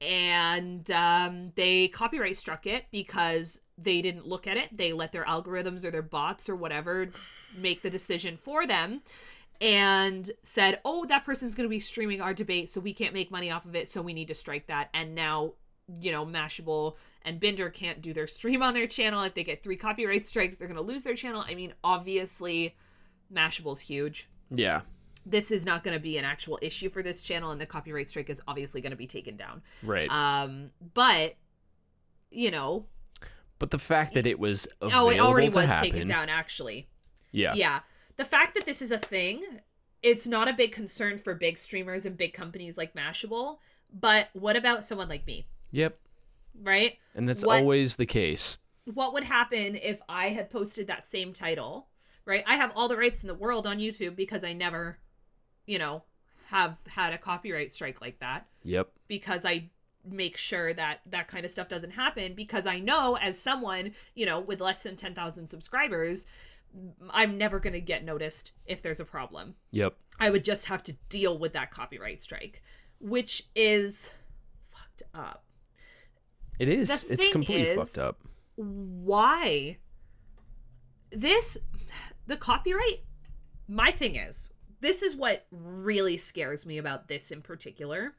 and 0.00 0.90
um, 0.90 1.50
they 1.54 1.88
copyright 1.88 2.36
struck 2.36 2.66
it 2.66 2.84
because 2.90 3.62
they 3.78 4.02
didn't 4.02 4.26
look 4.26 4.46
at 4.46 4.56
it. 4.56 4.76
They 4.76 4.92
let 4.92 5.12
their 5.12 5.24
algorithms 5.24 5.84
or 5.84 5.90
their 5.90 6.02
bots 6.02 6.48
or 6.48 6.56
whatever 6.56 7.10
make 7.56 7.82
the 7.82 7.90
decision 7.90 8.36
for 8.36 8.66
them 8.66 9.00
and 9.60 10.30
said, 10.42 10.80
oh, 10.84 11.04
that 11.06 11.24
person's 11.24 11.54
going 11.54 11.64
to 11.64 11.70
be 11.70 11.80
streaming 11.80 12.20
our 12.20 12.34
debate, 12.34 12.70
so 12.70 12.80
we 12.80 12.92
can't 12.92 13.14
make 13.14 13.30
money 13.30 13.50
off 13.50 13.64
of 13.64 13.74
it, 13.74 13.88
so 13.88 14.02
we 14.02 14.12
need 14.14 14.28
to 14.28 14.34
strike 14.34 14.66
that. 14.66 14.90
And 14.92 15.14
now, 15.14 15.52
you 16.00 16.10
know, 16.12 16.24
Mashable 16.26 16.96
and 17.22 17.38
Binder 17.40 17.70
can't 17.70 18.00
do 18.02 18.12
their 18.12 18.26
stream 18.26 18.62
on 18.62 18.74
their 18.74 18.86
channel. 18.86 19.22
If 19.22 19.34
they 19.34 19.44
get 19.44 19.62
three 19.62 19.76
copyright 19.76 20.26
strikes, 20.26 20.56
they're 20.56 20.68
going 20.68 20.76
to 20.76 20.82
lose 20.82 21.04
their 21.04 21.14
channel. 21.14 21.44
I 21.46 21.54
mean, 21.54 21.72
obviously, 21.84 22.74
Mashable's 23.32 23.80
huge 23.80 24.28
Yeah. 24.50 24.82
this 25.26 25.50
is 25.50 25.64
not 25.64 25.82
going 25.82 25.94
to 25.96 26.00
be 26.02 26.18
an 26.18 26.24
actual 26.24 26.58
issue 26.60 26.90
for 26.90 27.02
this 27.02 27.22
channel 27.22 27.50
and 27.50 27.58
the 27.60 27.64
copyright 27.66 28.08
strike 28.10 28.28
is 28.28 28.42
obviously 28.46 28.80
going 28.82 28.90
to 28.90 28.96
be 28.96 29.06
taken 29.06 29.36
down 29.36 29.62
Right. 29.82 30.08
um 30.10 30.70
but 30.92 31.34
you 32.30 32.50
know 32.50 32.84
but 33.58 33.70
the 33.70 33.78
fact 33.78 34.12
that 34.14 34.26
it 34.26 34.38
was 34.38 34.68
oh 34.82 35.08
it 35.08 35.18
already 35.18 35.48
was 35.48 35.64
happen, 35.64 35.90
taken 35.90 36.06
down 36.06 36.28
actually 36.28 36.88
Yeah. 37.32 37.54
yeah 37.54 37.80
the 38.16 38.24
fact 38.24 38.54
that 38.54 38.64
this 38.66 38.80
is 38.82 38.90
a 38.90 38.98
thing 38.98 39.60
it's 40.02 40.26
not 40.26 40.48
a 40.48 40.52
big 40.52 40.70
concern 40.72 41.16
for 41.18 41.34
big 41.34 41.56
streamers 41.58 42.04
and 42.04 42.16
big 42.16 42.32
companies 42.32 42.76
like 42.78 42.94
mashable 42.94 43.58
but 43.92 44.28
what 44.32 44.56
about 44.56 44.84
someone 44.84 45.08
like 45.08 45.26
me 45.26 45.46
Yep. 45.70 45.98
right 46.62 46.98
And 47.14 47.28
that's 47.28 47.44
What- 47.44 47.60
always 47.60 47.96
the 47.96 48.06
case. 48.06 48.58
what 48.84 49.12
would 49.12 49.24
happen 49.24 49.76
if 49.76 50.00
I 50.08 50.28
had 50.30 50.50
posted 50.50 50.86
that 50.88 51.06
same 51.06 51.32
title, 51.32 51.88
right? 52.26 52.44
I 52.46 52.56
have 52.56 52.70
all 52.76 52.86
the 52.88 52.96
rights 52.98 53.22
in 53.24 53.28
the 53.28 53.34
world 53.34 53.66
on 53.66 53.78
YouTube 53.78 54.14
because 54.14 54.44
I 54.44 54.52
never, 54.52 54.98
you 55.66 55.78
know, 55.78 56.04
have 56.48 56.76
had 56.88 57.12
a 57.14 57.18
copyright 57.18 57.72
strike 57.72 58.00
like 58.02 58.18
that 58.20 58.46
Yep. 58.62 58.92
because 59.08 59.44
I 59.46 59.70
make 60.04 60.36
sure 60.36 60.74
that 60.74 61.00
that 61.06 61.28
kind 61.28 61.44
of 61.46 61.50
stuff 61.50 61.68
doesn't 61.68 61.92
happen 61.92 62.34
because 62.34 62.66
I 62.66 62.78
know 62.78 63.16
as 63.16 63.38
someone, 63.40 63.94
you 64.14 64.26
know, 64.26 64.38
with 64.38 64.60
less 64.60 64.82
than 64.82 64.96
10,000 64.96 65.48
subscribers, 65.48 66.26
I'm 67.10 67.38
never 67.38 67.60
going 67.60 67.72
to 67.74 67.80
get 67.80 68.04
noticed 68.04 68.52
if 68.66 68.82
there's 68.82 69.00
a 69.00 69.04
problem. 69.04 69.54
Yep. 69.70 69.94
I 70.18 70.30
would 70.30 70.44
just 70.44 70.66
have 70.66 70.82
to 70.84 70.92
deal 71.08 71.38
with 71.38 71.52
that 71.52 71.70
copyright 71.70 72.20
strike, 72.22 72.62
which 73.00 73.44
is 73.54 74.10
fucked 74.72 75.02
up. 75.14 75.44
It 76.58 76.68
is. 76.68 76.88
The 77.02 77.12
it's 77.14 77.22
thing 77.24 77.32
completely 77.32 77.62
is- 77.68 77.94
fucked 77.94 78.04
up. 78.04 78.20
why 78.56 79.78
this 81.10 81.56
the 82.26 82.36
copyright 82.36 83.04
my 83.68 83.90
thing 83.90 84.16
is 84.16 84.50
this 84.80 85.02
is 85.02 85.14
what 85.16 85.46
really 85.50 86.16
scares 86.16 86.66
me 86.66 86.76
about 86.78 87.06
this 87.08 87.30
in 87.30 87.40
particular 87.40 88.14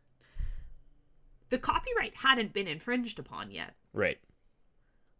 the 1.50 1.58
copyright 1.58 2.16
hadn't 2.24 2.54
been 2.54 2.68
infringed 2.68 3.20
upon 3.20 3.52
yet 3.52 3.74
Right. 3.94 4.18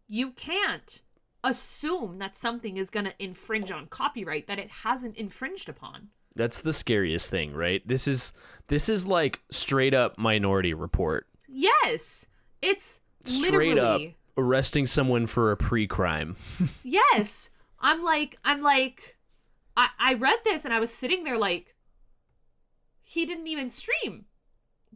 you 0.08 0.30
can't 0.32 1.00
assume 1.46 2.16
that 2.18 2.36
something 2.36 2.76
is 2.76 2.90
going 2.90 3.06
to 3.06 3.14
infringe 3.22 3.70
on 3.72 3.86
copyright 3.86 4.46
that 4.48 4.58
it 4.58 4.70
hasn't 4.84 5.16
infringed 5.16 5.68
upon 5.68 6.08
That's 6.34 6.60
the 6.60 6.72
scariest 6.74 7.30
thing, 7.30 7.54
right? 7.54 7.86
This 7.86 8.06
is 8.06 8.32
this 8.68 8.88
is 8.88 9.06
like 9.06 9.40
straight 9.50 9.94
up 9.94 10.18
minority 10.18 10.74
report. 10.74 11.26
yes 11.48 12.26
it's 12.60 13.00
Straight 13.24 13.74
literally 13.76 14.06
up 14.08 14.12
arresting 14.36 14.86
someone 14.86 15.26
for 15.26 15.50
a 15.52 15.56
pre-crime. 15.56 16.36
yes 16.82 17.50
i'm 17.80 18.02
like 18.02 18.38
i'm 18.44 18.60
like 18.62 19.16
i 19.76 19.88
i 19.98 20.14
read 20.14 20.38
this 20.44 20.64
and 20.64 20.72
i 20.74 20.80
was 20.80 20.92
sitting 20.92 21.24
there 21.24 21.38
like 21.38 21.74
he 23.02 23.24
didn't 23.26 23.46
even 23.46 23.70
stream 23.70 24.24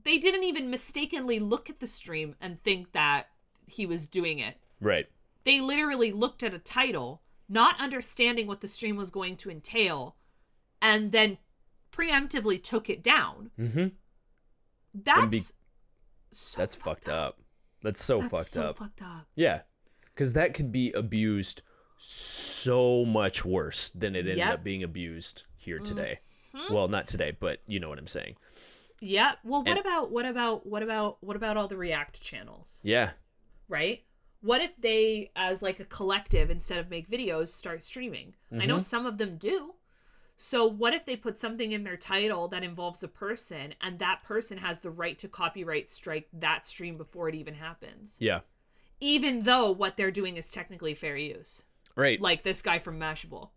they 0.03 0.19
didn't 0.19 0.45
even 0.45 0.71
mistakenly 0.71 1.39
look 1.39 1.69
at 1.71 1.79
the 1.81 1.87
stream 1.87 2.35
and 2.41 2.63
think 2.63 2.93
that 2.93 3.27
he 3.67 3.87
was 3.87 4.07
doing 4.07 4.39
it 4.39 4.57
right. 4.81 5.07
They 5.45 5.61
literally 5.61 6.13
looked 6.13 6.43
at 6.43 6.55
a 6.55 6.59
title 6.59 7.23
not 7.49 7.81
understanding 7.81 8.47
what 8.47 8.61
the 8.61 8.69
stream 8.69 8.97
was 8.97 9.11
going 9.11 9.37
to 9.37 9.51
entail 9.51 10.17
and 10.81 11.11
then 11.13 11.39
preemptively 11.93 12.63
took 12.63 12.89
it 12.89 13.03
down. 13.03 13.51
Mm-hmm. 13.59 13.87
That's 14.95 15.27
be- 15.27 15.41
so 16.31 16.59
That's 16.61 16.75
fucked 16.77 17.09
up. 17.09 17.39
That's 17.83 18.03
so 18.03 18.19
That's 18.21 18.31
fucked 18.31 18.47
so 18.47 18.63
up. 18.69 18.77
fucked 18.79 19.03
up. 19.03 19.27
Yeah, 19.35 19.63
because 20.15 20.35
that 20.35 20.55
could 20.55 20.71
be 20.71 20.93
abused 20.93 21.63
so 21.97 23.05
much 23.05 23.45
worse 23.45 23.91
than 23.91 24.15
it 24.15 24.21
ended 24.21 24.39
Yep. 24.39 24.53
up 24.55 24.65
being 24.65 24.83
abused 24.83 25.45
here 25.57 25.79
today. 25.79 26.21
Mhm. 26.55 26.71
Well, 26.71 26.89
not 26.89 27.09
today, 27.09 27.31
but 27.39 27.61
you 27.67 27.79
know 27.81 27.89
what 27.89 27.99
I'm 27.99 28.07
saying. 28.07 28.37
Yeah. 29.01 29.35
Well, 29.45 29.61
what 29.63 29.69
And- 29.71 29.79
about 29.79 30.11
what 30.11 30.25
about 30.27 30.67
what 30.67 30.83
about 30.83 31.23
what 31.23 31.37
about 31.37 31.57
all 31.57 31.69
the 31.69 31.77
React 31.77 32.21
channels, 32.21 32.81
Yeah, 32.83 33.13
right? 33.69 34.05
What 34.43 34.61
if 34.63 34.77
they, 34.81 35.31
as 35.37 35.63
like 35.63 35.81
a 35.81 35.85
collective, 35.85 36.51
instead 36.51 36.79
of 36.79 36.89
make 36.91 37.11
videos, 37.11 37.49
start 37.49 37.83
streaming? 37.83 38.35
I 38.53 38.65
know 38.67 38.77
Mhm. 38.77 38.81
some 38.83 39.05
of 39.07 39.19
them 39.19 39.37
do. 39.37 39.75
So 40.37 40.65
what 40.67 40.95
if 40.95 41.05
they 41.05 41.17
put 41.17 41.39
something 41.39 41.73
in 41.73 41.85
their 41.85 41.99
title 41.99 42.49
that 42.49 42.65
involves 42.65 43.03
a 43.03 43.09
person, 43.09 43.75
and 43.83 43.99
that 43.99 44.23
person 44.23 44.59
has 44.59 44.81
the 44.81 44.91
right 44.91 45.19
to 45.19 45.29
copyright 45.29 45.91
strike 45.91 46.29
that 46.33 46.65
stream 46.67 46.97
before 46.97 47.29
it 47.29 47.35
even 47.35 47.55
happens, 47.55 48.17
yeah, 48.19 48.41
even 49.01 49.41
though 49.41 49.71
what 49.71 49.99
they're 49.99 50.11
doing 50.11 50.39
is 50.39 50.51
technically 50.51 50.95
fair 50.95 51.17
use? 51.17 51.65
right. 51.97 52.19
like 52.21 52.43
this 52.45 52.63
guy 52.63 52.79
from 52.79 52.99
Mashable. 52.99 53.51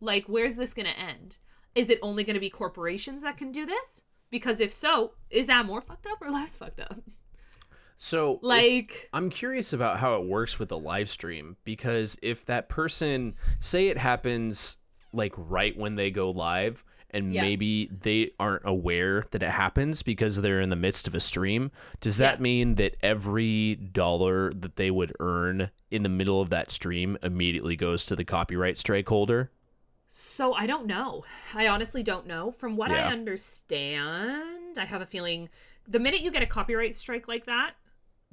Like, 0.00 0.26
where's 0.28 0.56
this 0.56 0.74
going 0.74 0.86
to 0.86 0.98
end? 0.98 1.38
Is 1.74 1.88
it 1.88 1.98
only 2.02 2.22
going 2.24 2.34
to 2.34 2.40
be 2.40 2.50
corporations 2.50 3.22
that 3.22 3.38
can 3.38 3.50
do 3.52 3.64
this? 3.64 4.02
Because 4.30 4.60
if 4.60 4.70
so, 4.70 5.14
is 5.30 5.46
that 5.46 5.64
more 5.64 5.80
fucked 5.80 6.06
up 6.06 6.20
or 6.20 6.30
less 6.30 6.56
fucked 6.56 6.80
up? 6.80 6.98
so, 7.98 8.36
if- 8.36 8.42
Like, 8.42 9.10
I'm 9.12 9.28
curious 9.28 9.72
about 9.74 9.98
how 9.98 10.14
it 10.22 10.26
works 10.26 10.58
with 10.58 10.70
the 10.70 10.78
live 10.78 11.10
stream 11.10 11.56
because 11.64 12.18
if 12.22 12.46
that 12.46 12.68
person, 12.70 13.34
say 13.60 13.88
it 13.88 13.98
happens 13.98 14.78
like 15.12 15.34
right 15.36 15.76
when 15.76 15.96
they 15.96 16.10
go 16.10 16.30
live, 16.30 16.84
and 17.10 17.32
Yeah. 17.32 17.40
maybe 17.40 17.86
they 17.86 18.32
aren't 18.38 18.64
aware 18.66 19.24
that 19.30 19.42
it 19.42 19.48
happens 19.50 20.02
because 20.02 20.42
they're 20.42 20.60
in 20.60 20.68
the 20.68 20.76
midst 20.76 21.08
of 21.08 21.14
a 21.14 21.20
stream, 21.20 21.70
does 22.02 22.18
that 22.18 22.36
Yeah. 22.38 22.42
mean 22.42 22.74
that 22.74 22.96
every 23.02 23.74
dollar 23.76 24.50
that 24.52 24.76
they 24.76 24.90
would 24.90 25.14
earn 25.18 25.70
in 25.90 26.02
the 26.02 26.10
middle 26.10 26.42
of 26.42 26.50
that 26.50 26.70
stream 26.70 27.16
immediately 27.22 27.76
goes 27.76 28.04
to 28.06 28.14
the 28.16 28.24
copyright 28.24 28.76
strike 28.78 29.08
holder? 29.08 29.50
so 30.10 30.54
I 30.54 30.66
don't 30.66 30.86
know. 30.86 31.24
I 31.54 31.66
honestly 31.68 32.02
don't 32.02 32.26
know. 32.26 32.50
From 32.50 32.76
what 32.76 32.90
Yeah. 32.90 33.08
I 33.08 33.12
understand, 33.12 34.78
I 34.78 34.84
have 34.86 35.02
a 35.02 35.06
feeling 35.06 35.48
the 35.86 35.98
minute 35.98 36.20
you 36.20 36.30
get 36.30 36.42
a 36.42 36.46
copyright 36.46 36.96
strike 36.96 37.28
like 37.28 37.44
that, 37.46 37.74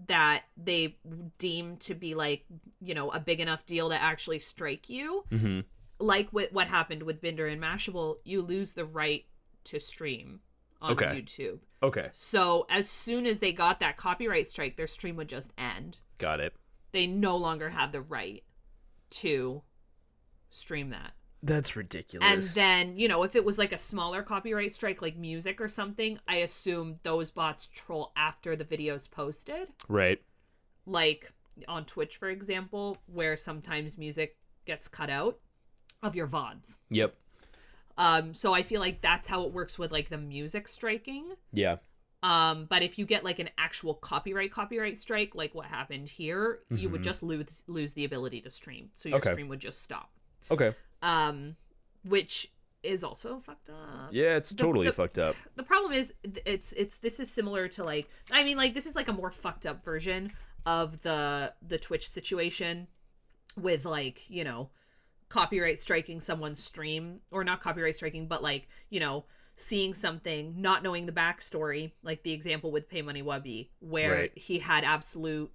that 0.07 0.43
they 0.57 0.97
deem 1.37 1.77
to 1.77 1.93
be 1.93 2.15
like, 2.15 2.45
you 2.81 2.93
know, 2.93 3.09
a 3.11 3.19
big 3.19 3.39
enough 3.39 3.65
deal 3.65 3.89
to 3.89 4.01
actually 4.01 4.39
strike 4.39 4.89
you, 4.89 5.23
Mm-hmm. 5.31 5.61
like 5.99 6.31
with 6.33 6.51
what 6.51 6.67
happened 6.67 7.03
with 7.03 7.21
Binder 7.21 7.47
and 7.47 7.61
Mashable, 7.61 8.17
you 8.23 8.41
lose 8.41 8.73
the 8.73 8.85
right 8.85 9.25
to 9.65 9.79
stream 9.79 10.41
on 10.81 10.91
Okay. 10.91 11.05
YouTube. 11.05 11.59
Okay, 11.81 12.09
So 12.11 12.65
as 12.69 12.89
soon 12.89 13.25
as 13.25 13.39
they 13.39 13.53
got 13.53 13.79
that 13.79 13.95
copyright 13.95 14.49
strike, 14.49 14.75
their 14.75 14.87
stream 14.87 15.15
would 15.15 15.29
just 15.29 15.53
end. 15.57 15.99
got 16.17 16.39
it. 16.39 16.53
They 16.91 17.07
no 17.07 17.37
longer 17.37 17.69
have 17.69 17.91
the 17.91 18.01
right 18.01 18.43
to 19.11 19.61
stream 20.49 20.89
that. 20.89 21.13
That's 21.43 21.75
ridiculous. 21.75 22.27
And 22.27 22.43
then, 22.55 22.97
you 22.97 23.07
know, 23.07 23.23
if 23.23 23.35
it 23.35 23.45
was 23.45 23.57
like 23.57 23.71
a 23.71 23.77
smaller 23.77 24.23
copyright 24.23 24.71
strike 24.71 25.01
like 25.01 25.15
music 25.15 25.61
or 25.61 25.67
something, 25.67 26.19
I 26.27 26.37
assume 26.37 26.99
those 27.03 27.29
bots 27.31 27.67
troll 27.67 28.11
after 28.15 28.55
the 28.55 28.63
video's 28.63 29.07
posted. 29.07 29.69
right. 29.87 30.21
Like 30.87 31.31
on 31.67 31.85
Twitch, 31.85 32.17
for 32.17 32.29
example, 32.29 32.97
where 33.07 33.37
sometimes 33.37 33.97
music 33.97 34.37
gets 34.65 34.87
cut 34.87 35.09
out 35.09 35.39
of 36.03 36.15
your 36.15 36.27
VODs. 36.27 36.77
Yep. 36.89 37.15
Um, 37.97 38.33
so 38.33 38.53
I 38.53 38.61
feel 38.61 38.81
like 38.81 39.01
that's 39.01 39.27
how 39.29 39.43
it 39.43 39.53
works 39.53 39.79
with 39.79 39.91
like 39.91 40.09
the 40.09 40.17
music 40.17 40.67
striking. 40.67 41.33
Yeah. 41.53 41.77
Um, 42.23 42.65
but 42.69 42.81
if 42.81 42.97
you 42.99 43.05
get 43.05 43.23
like 43.23 43.39
an 43.39 43.49
actual 43.57 43.93
copyright 43.93 44.51
copyright 44.51 44.97
strike, 44.97 45.33
like 45.35 45.53
what 45.55 45.67
happened 45.67 46.09
here, 46.09 46.59
you 46.71 46.89
would 46.89 47.01
Mhm. 47.01 47.05
just 47.05 47.23
lose 47.23 47.63
lose 47.67 47.93
the 47.93 48.03
ability 48.03 48.41
to 48.41 48.49
stream. 48.49 48.89
So 48.95 49.09
your 49.09 49.19
Okay. 49.19 49.31
stream 49.31 49.47
would 49.49 49.59
just 49.59 49.81
stop. 49.81 50.11
Okay. 50.51 50.73
Um, 51.01 51.55
which 52.03 52.51
is 52.83 53.03
also 53.03 53.39
fucked 53.39 53.69
up. 53.69 54.09
Yeah, 54.11 54.35
it's 54.37 54.49
The- 54.51 54.57
totally 54.63 54.85
the- 54.87 54.93
fucked 54.93 55.17
up. 55.17 55.35
The 55.55 55.63
problem 55.63 55.91
is 55.91 56.13
it's 56.23 56.71
it's 56.73 56.97
this 56.99 57.19
is 57.19 57.31
similar 57.31 57.67
to 57.69 57.83
like 57.83 58.07
I 58.31 58.43
mean 58.43 58.57
like 58.57 58.73
this 58.75 58.85
is 58.85 58.95
like 58.95 59.07
a 59.07 59.13
more 59.13 59.31
fucked 59.31 59.65
up 59.65 59.83
version 59.83 60.33
of 60.65 61.01
the 61.01 61.53
the 61.61 61.77
Twitch 61.79 62.07
situation 62.07 62.87
with 63.57 63.85
like, 63.85 64.29
you 64.29 64.43
know, 64.43 64.69
copyright 65.29 65.79
striking 65.79 66.21
someone's 66.21 66.61
stream 66.63 67.21
or 67.31 67.43
not 67.43 67.59
copyright 67.61 67.95
striking 67.95 68.27
but 68.27 68.43
like, 68.43 68.67
you 68.89 68.99
know, 68.99 69.25
seeing 69.55 69.93
something, 69.93 70.61
not 70.61 70.83
knowing 70.83 71.05
the 71.05 71.11
backstory, 71.11 71.91
like 72.03 72.21
the 72.23 72.33
example 72.33 72.71
with 72.71 72.89
PaymoneyWubby, 72.89 73.69
where 73.79 74.13
Right. 74.13 74.37
he 74.37 74.59
had 74.59 74.83
absolute 74.83 75.51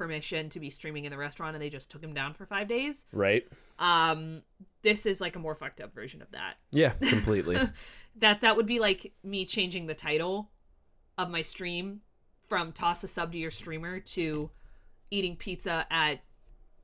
permission 0.00 0.48
to 0.48 0.58
be 0.58 0.70
streaming 0.70 1.04
in 1.04 1.10
the 1.10 1.18
restaurant 1.18 1.54
and 1.54 1.62
they 1.62 1.68
just 1.70 1.90
took 1.90 2.02
him 2.02 2.14
down 2.14 2.32
for 2.32 2.46
5 2.46 2.66
days. 2.66 3.06
Right? 3.12 3.46
Um 3.78 4.42
this 4.82 5.04
is 5.04 5.20
like 5.20 5.36
a 5.36 5.38
more 5.38 5.54
fucked 5.54 5.80
up 5.80 5.92
version 5.94 6.22
of 6.22 6.30
that 6.32 6.54
Yeah, 6.70 6.90
completely. 7.02 7.58
that 8.16 8.40
that 8.40 8.56
would 8.56 8.66
be 8.66 8.78
like 8.80 9.12
me 9.22 9.44
changing 9.44 9.86
the 9.86 9.94
title 9.94 10.50
of 11.18 11.28
my 11.30 11.42
stream 11.42 12.00
from 12.48 12.72
toss 12.72 13.04
a 13.04 13.08
sub 13.08 13.32
to 13.32 13.38
your 13.38 13.50
streamer 13.50 14.00
to 14.00 14.50
eating 15.10 15.36
pizza 15.36 15.86
at 15.90 16.20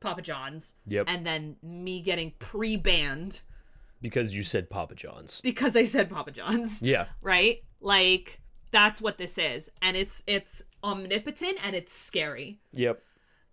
Papa 0.00 0.20
John's 0.22 0.74
yep. 0.86 1.06
and 1.08 1.26
then 1.26 1.56
me 1.62 2.00
getting 2.00 2.32
pre-banned 2.38 3.40
because 4.02 4.36
you 4.36 4.42
said 4.42 4.68
Papa 4.68 4.94
John's. 4.94 5.40
because 5.40 5.74
I 5.74 5.84
said 5.84 6.10
Papa 6.10 6.30
John's, 6.30 6.82
Yeah. 6.82 7.06
right? 7.22 7.62
Like 7.80 8.40
that's 8.72 9.00
what 9.00 9.16
this 9.16 9.38
is 9.38 9.70
and 9.80 9.96
it's 9.96 10.22
it's 10.26 10.62
omnipotent 10.84 11.58
and 11.62 11.74
it's 11.74 11.96
scary. 11.96 12.60
Yep. 12.72 13.02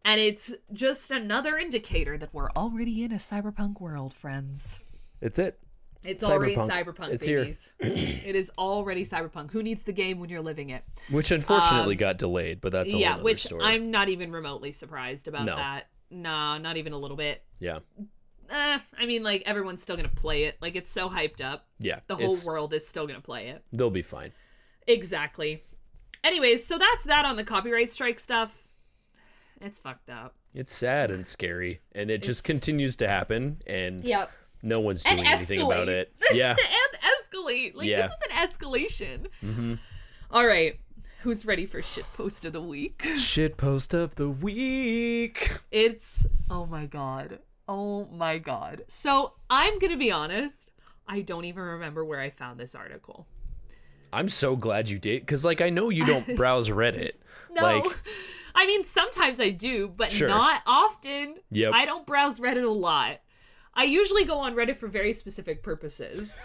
And 0.06 0.20
it's 0.20 0.54
just 0.74 1.12
another 1.12 1.58
indicator 1.58 2.18
that 2.18 2.34
we're 2.34 2.50
already 2.52 3.04
in 3.04 3.12
a 3.12 3.16
cyberpunk 3.18 3.80
world, 3.80 4.14
friends. 4.14 4.80
It's 5.22 5.40
it. 5.40 5.60
It's 6.04 6.26
already 6.28 6.58
Cyberpunk. 6.58 6.70
cyberpunk, 6.98 7.10
It's 7.14 7.26
here. 7.26 7.40
babies. 7.44 7.72
it 7.80 8.36
is 8.36 8.52
already 8.58 9.06
cyberpunk. 9.06 9.52
Who 9.52 9.64
needs 9.64 9.84
the 9.84 9.94
game 9.94 10.20
when 10.20 10.30
you're 10.30 10.42
living 10.42 10.70
it? 10.70 10.84
Which 11.10 11.32
unfortunately 11.32 11.96
Um, 11.96 12.00
got 12.00 12.18
delayed, 12.18 12.60
but 12.60 12.74
that's 12.74 12.92
a 12.92 12.98
yeah, 12.98 13.08
whole 13.12 13.16
other 13.16 13.24
which 13.24 13.44
story. 13.46 13.64
I'm 13.64 13.90
not 13.90 14.10
even 14.10 14.34
remotely 14.34 14.74
surprised 14.74 15.30
about 15.30 15.46
No. 15.46 15.56
that. 15.56 15.88
Nah, 16.12 16.58
not 16.58 16.76
even 16.76 16.92
a 16.92 16.98
little 16.98 17.16
bit. 17.16 17.42
Yeah. 17.60 17.80
Eh, 18.50 18.80
I 19.00 19.06
mean, 19.06 19.24
like 19.24 19.44
everyone's 19.46 19.82
still 19.82 19.96
gonna 19.96 20.10
play 20.10 20.44
it. 20.44 20.58
Like 20.62 20.76
it's 20.76 20.92
so 20.92 21.08
hyped 21.08 21.40
up. 21.40 21.68
Yeah. 21.80 22.02
The 22.08 22.18
whole 22.18 22.36
world 22.46 22.74
is 22.74 22.86
still 22.86 23.08
gonna 23.08 23.22
play 23.22 23.48
it. 23.48 23.64
They'll 23.72 23.90
be 23.90 24.02
fine. 24.02 24.34
Exactly. 24.86 25.64
Anyways, 26.22 26.66
so 26.66 26.78
that's 26.78 27.06
that 27.06 27.24
on 27.24 27.38
the 27.38 27.46
copyright 27.46 27.92
strike 27.94 28.20
stuff. 28.20 28.63
It's 29.64 29.80
fucked 29.80 30.10
up. 30.10 30.36
It's 30.54 30.74
sad 30.76 31.10
and 31.10 31.26
scary, 31.26 31.80
and 31.94 32.12
it 32.12 32.22
just 32.22 32.44
continues 32.44 32.98
to 32.98 33.08
happen, 33.08 33.62
and 33.66 34.04
Yep. 34.04 34.30
no 34.62 34.80
one's 34.82 35.04
doing 35.04 35.26
anything 35.26 35.62
about 35.62 35.88
it. 35.90 36.14
Yeah. 36.34 36.52
and 36.52 37.02
escalate. 37.02 37.74
Like 37.74 37.88
Yeah. 37.88 38.02
this 38.08 38.12
is 38.12 38.28
an 38.30 38.48
escalation. 38.48 39.28
hmm 39.40 39.74
All 40.30 40.46
right. 40.46 40.80
Who's 41.22 41.46
ready 41.46 41.66
for 41.66 41.82
shit 41.82 42.06
post 42.14 42.44
of 42.44 42.52
the 42.52 42.62
week? 42.62 43.02
Shit 43.18 43.56
post 43.56 43.94
of 43.94 44.16
the 44.16 44.28
week. 44.30 45.58
It's 45.72 46.28
oh 46.50 46.66
my 46.66 46.86
god. 46.86 47.40
Oh 47.68 48.06
my 48.06 48.38
god. 48.40 48.84
So 48.90 49.36
I'm 49.50 49.80
gonna 49.80 49.96
be 49.96 50.12
honest. 50.12 50.70
I 51.08 51.22
don't 51.22 51.46
even 51.46 51.64
remember 51.64 52.04
where 52.04 52.20
I 52.20 52.30
found 52.30 52.60
this 52.60 52.76
article. 52.76 53.26
I'm 54.14 54.30
so 54.30 54.56
glad 54.56 54.90
you 54.90 55.00
did, 55.00 55.22
because 55.22 55.44
like 55.44 55.62
I 55.62 55.70
know 55.70 55.90
you 55.90 56.06
don't 56.06 56.36
browse 56.38 56.70
Reddit. 56.70 57.12
No. 57.52 57.64
Like, 57.64 57.86
I 58.56 58.66
mean 58.66 58.84
sometimes 58.86 59.40
I 59.40 59.50
do, 59.50 59.88
but 59.96 60.12
Sure. 60.12 60.28
not 60.28 60.62
often. 60.66 61.36
Yep. 61.52 61.74
I 61.74 61.86
don't 61.86 62.06
browse 62.06 62.40
Reddit 62.40 62.64
a 62.64 62.70
lot. 62.70 63.20
I 63.76 63.86
usually 63.86 64.24
go 64.24 64.38
on 64.38 64.54
Reddit 64.56 64.78
for 64.78 64.88
very 64.88 65.14
specific 65.14 65.64
purposes. 65.64 66.38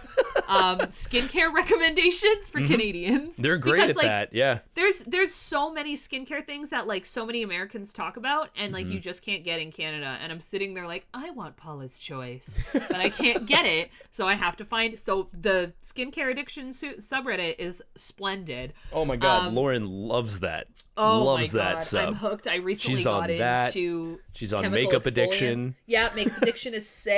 um, 0.49 0.79
skincare 0.89 1.53
recommendations 1.53 2.49
for 2.51 2.61
Canadians. 2.67 3.35
Mm-hmm. 3.35 3.43
they're 3.43 3.59
great 3.59 3.75
Because, 3.75 3.91
at 3.91 3.97
like, 3.97 4.07
that. 4.07 4.33
Yeah. 4.33 4.61
there's 4.75 5.01
there's 5.05 5.35
so 5.35 5.71
many 5.71 5.95
skincare 5.95 6.43
things 6.45 6.71
that 6.71 6.87
like 6.87 7.05
so 7.05 7.27
many 7.27 7.43
Americans 7.43 7.93
talk 7.93 8.17
about 8.17 8.49
and 8.57 8.73
like 8.73 8.87
Mm-hmm. 8.87 8.95
you 8.95 9.01
just 9.01 9.23
can't 9.25 9.45
get 9.45 9.61
in 9.61 9.71
Canada 9.71 10.17
and 10.23 10.33
I'm 10.33 10.41
sitting 10.41 10.73
there 10.75 10.87
like 10.87 11.07
I 11.13 11.31
want 11.31 11.57
Paula's 11.57 11.99
choice 11.99 12.59
but 12.73 12.95
I 12.97 13.11
can't 13.11 13.45
get 13.47 13.67
it 13.67 13.91
so 14.11 14.27
I 14.27 14.35
have 14.35 14.57
to 14.57 14.65
find 14.65 14.99
so 14.99 15.29
the 15.39 15.75
skincare 15.83 16.31
addiction 16.31 16.73
su- 16.73 16.97
subreddit 16.97 17.57
is 17.59 17.83
splendid 17.97 18.73
Oh 18.93 19.05
my 19.05 19.17
god, 19.17 19.49
Um, 19.49 19.55
Lauren 19.55 19.85
loves 19.87 20.41
that. 20.41 20.69
oh 20.97 21.25
loves 21.25 21.53
my 21.53 21.59
god 21.61 21.75
that 21.77 21.83
sub. 21.83 22.09
I'm 22.09 22.15
hooked 22.15 22.47
I 22.47 22.57
recently 22.57 22.97
She's 22.97 23.05
got 23.05 23.31
on 23.31 23.39
that. 23.39 23.77
into 23.77 24.21
She's 24.33 24.55
on 24.55 24.71
makeup 24.71 25.03
exfoliants. 25.03 25.07
addiction. 25.07 25.75
yeah 25.87 26.09
makeup 26.17 26.41
addiction 26.41 26.73
is 26.73 26.89
sick 26.89 27.18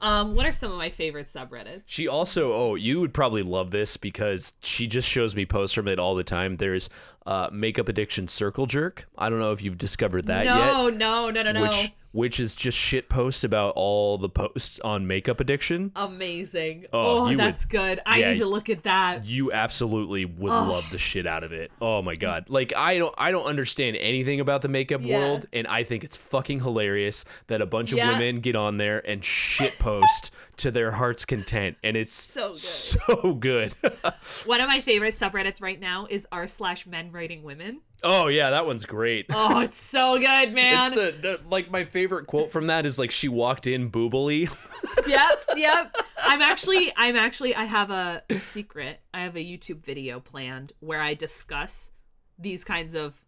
um 0.00 0.34
what 0.34 0.44
are 0.44 0.52
some 0.52 0.72
of 0.72 0.78
my 0.78 0.90
favorite 0.90 1.26
subreddits 1.26 1.82
She 1.86 2.08
also, 2.08 2.52
oh, 2.52 2.74
you 2.74 3.00
would 3.00 3.14
probably 3.14 3.42
love 3.42 3.70
this 3.70 3.96
because 3.96 4.54
she 4.62 4.86
just 4.86 5.08
shows 5.08 5.34
me 5.36 5.46
posts 5.46 5.74
from 5.74 5.88
it 5.88 5.98
all 5.98 6.14
the 6.14 6.24
time. 6.24 6.56
There's 6.56 6.90
uh, 7.26 7.48
makeup 7.52 7.88
addiction 7.88 8.28
circle 8.28 8.66
jerk. 8.66 9.06
I 9.16 9.30
don't 9.30 9.38
know 9.38 9.52
if 9.52 9.62
you've 9.62 9.78
discovered 9.78 10.26
that 10.26 10.44
yet. 10.44 10.54
no, 10.56 10.88
no, 10.90 11.30
no, 11.30 11.42
no, 11.42 11.52
no. 11.52 11.62
Which 11.62 11.92
which 12.12 12.38
is 12.38 12.54
just 12.54 12.78
shit 12.78 13.08
posts 13.08 13.42
about 13.42 13.72
all 13.74 14.18
the 14.18 14.28
posts 14.28 14.78
on 14.84 15.04
makeup 15.08 15.40
addiction. 15.40 15.90
Amazing. 15.96 16.86
Oh, 16.92 17.26
Oh, 17.28 17.34
that's 17.36 17.64
would- 17.64 17.70
good. 17.70 18.00
I 18.06 18.18
yeah. 18.18 18.30
need 18.32 18.38
to 18.38 18.46
look 18.46 18.70
at 18.70 18.84
that. 18.84 19.26
You 19.26 19.50
absolutely 19.52 20.24
would 20.24 20.48
love 20.50 20.88
the 20.92 20.98
shit 20.98 21.26
out 21.26 21.42
of 21.42 21.52
it. 21.52 21.72
Oh 21.80 22.02
my 22.02 22.14
god. 22.14 22.44
Like 22.48 22.72
I 22.76 22.98
don't 22.98 23.14
I 23.18 23.32
don't 23.32 23.46
understand 23.46 23.96
anything 23.96 24.38
about 24.38 24.62
the 24.62 24.68
makeup 24.68 25.00
Yeah. 25.02 25.18
world 25.18 25.46
and 25.52 25.66
I 25.66 25.82
think 25.82 26.04
it's 26.04 26.14
fucking 26.16 26.60
hilarious 26.60 27.24
that 27.48 27.60
a 27.60 27.66
bunch 27.66 27.90
of 27.90 27.98
Yeah. 27.98 28.12
women 28.12 28.40
get 28.40 28.54
on 28.54 28.76
there 28.76 29.00
and 29.08 29.24
shit 29.24 29.76
post 29.80 30.30
to 30.58 30.70
their 30.70 30.92
heart's 30.92 31.24
content 31.24 31.76
and 31.82 31.96
it's 31.96 32.12
So 32.12 32.48
good. 32.50 32.58
so 32.58 33.34
good. 33.34 33.72
One 34.46 34.60
of 34.60 34.68
my 34.68 34.80
favorite 34.80 35.12
subreddits 35.14 35.60
right 35.60 35.78
now 35.80 36.06
is 36.08 36.26
r 36.32 36.46
slash 36.46 36.86
men 36.86 37.10
writing 37.12 37.42
women. 37.42 37.80
oh 38.02 38.28
yeah, 38.28 38.50
that 38.50 38.66
one's 38.66 38.84
great. 38.86 39.26
Oh, 39.30 39.60
it's 39.60 39.78
so 39.78 40.18
good, 40.18 40.52
man. 40.54 40.92
It's 40.92 41.00
the, 41.00 41.14
the 41.20 41.40
like 41.48 41.70
my 41.70 41.84
favorite 41.84 42.26
quote 42.26 42.50
from 42.50 42.66
that 42.68 42.86
is 42.86 42.98
like 42.98 43.10
she 43.10 43.28
walked 43.28 43.66
in 43.66 43.90
boobily. 43.90 44.48
yep, 45.06 45.42
yep. 45.56 45.94
I'm 46.22 46.40
actually, 46.42 46.92
I'm 46.96 47.16
actually, 47.16 47.54
I 47.54 47.64
have 47.64 47.90
a, 47.90 48.22
a 48.30 48.38
secret. 48.38 49.00
I 49.12 49.20
have 49.22 49.36
a 49.36 49.40
YouTube 49.44 49.84
video 49.84 50.20
planned 50.20 50.72
where 50.80 51.00
I 51.00 51.14
discuss 51.14 51.90
these 52.38 52.64
kinds 52.64 52.94
of, 52.94 53.23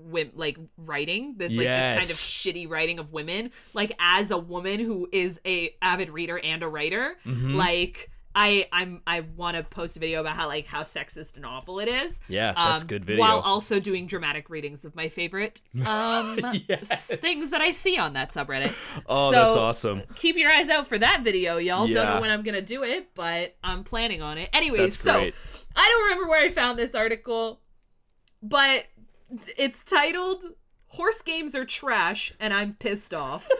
wim- 0.00 0.32
like 0.34 0.58
writing 0.76 1.34
this 1.36 1.52
like 1.52 1.66
this 1.66 1.86
kind 1.88 1.98
of 2.00 2.06
shitty 2.06 2.68
writing 2.68 2.98
of 2.98 3.12
women. 3.12 3.50
Like 3.74 3.92
as 3.98 4.30
a 4.30 4.38
woman 4.38 4.80
who 4.80 5.08
is 5.12 5.40
a 5.46 5.74
avid 5.82 6.10
reader 6.10 6.38
and 6.38 6.62
a 6.62 6.68
writer, 6.68 7.16
Mm-hmm. 7.26 7.54
like. 7.54 8.10
I 8.38 8.68
I'm 8.70 9.00
I 9.06 9.20
want 9.20 9.56
to 9.56 9.62
post 9.62 9.96
a 9.96 9.98
video 10.00 10.20
about 10.20 10.36
how 10.36 10.46
like 10.46 10.66
how 10.66 10.82
sexist 10.82 11.36
and 11.36 11.46
awful 11.46 11.78
it 11.80 11.88
is. 11.88 12.20
Yeah, 12.28 12.52
that's 12.54 12.82
um, 12.82 12.86
good 12.86 13.02
video. 13.02 13.22
While 13.24 13.40
also 13.40 13.80
doing 13.80 14.06
dramatic 14.06 14.50
readings 14.50 14.84
of 14.84 14.94
my 14.94 15.08
favorite 15.08 15.62
um 15.86 16.38
Yes. 16.68 17.14
things 17.16 17.48
that 17.52 17.62
I 17.62 17.70
see 17.70 17.96
on 17.96 18.12
that 18.12 18.32
subreddit. 18.32 18.74
Oh, 19.08 19.30
So, 19.32 19.40
that's 19.40 19.54
awesome. 19.56 20.02
keep 20.16 20.36
your 20.36 20.52
eyes 20.52 20.68
out 20.68 20.86
for 20.86 20.98
that 20.98 21.22
video, 21.22 21.56
y'all. 21.56 21.86
Don't 21.88 22.04
know 22.04 22.20
when 22.20 22.28
I'm 22.28 22.42
gonna 22.42 22.60
do 22.60 22.82
it, 22.82 23.08
but 23.14 23.56
I'm 23.64 23.84
planning 23.84 24.20
on 24.20 24.36
it. 24.36 24.50
Anyways, 24.52 24.94
so. 24.98 25.12
I 25.14 25.88
don't 25.88 26.02
remember 26.04 26.28
where 26.28 26.42
I 26.44 26.50
found 26.50 26.78
this 26.78 26.94
article, 26.94 27.62
but 28.42 28.84
it's 29.56 29.82
titled 29.82 30.44
"Horse 30.88 31.22
Games 31.22 31.54
Are 31.54 31.64
Trash," 31.64 32.34
and 32.38 32.52
I'm 32.54 32.74
pissed 32.74 33.14
off. 33.14 33.48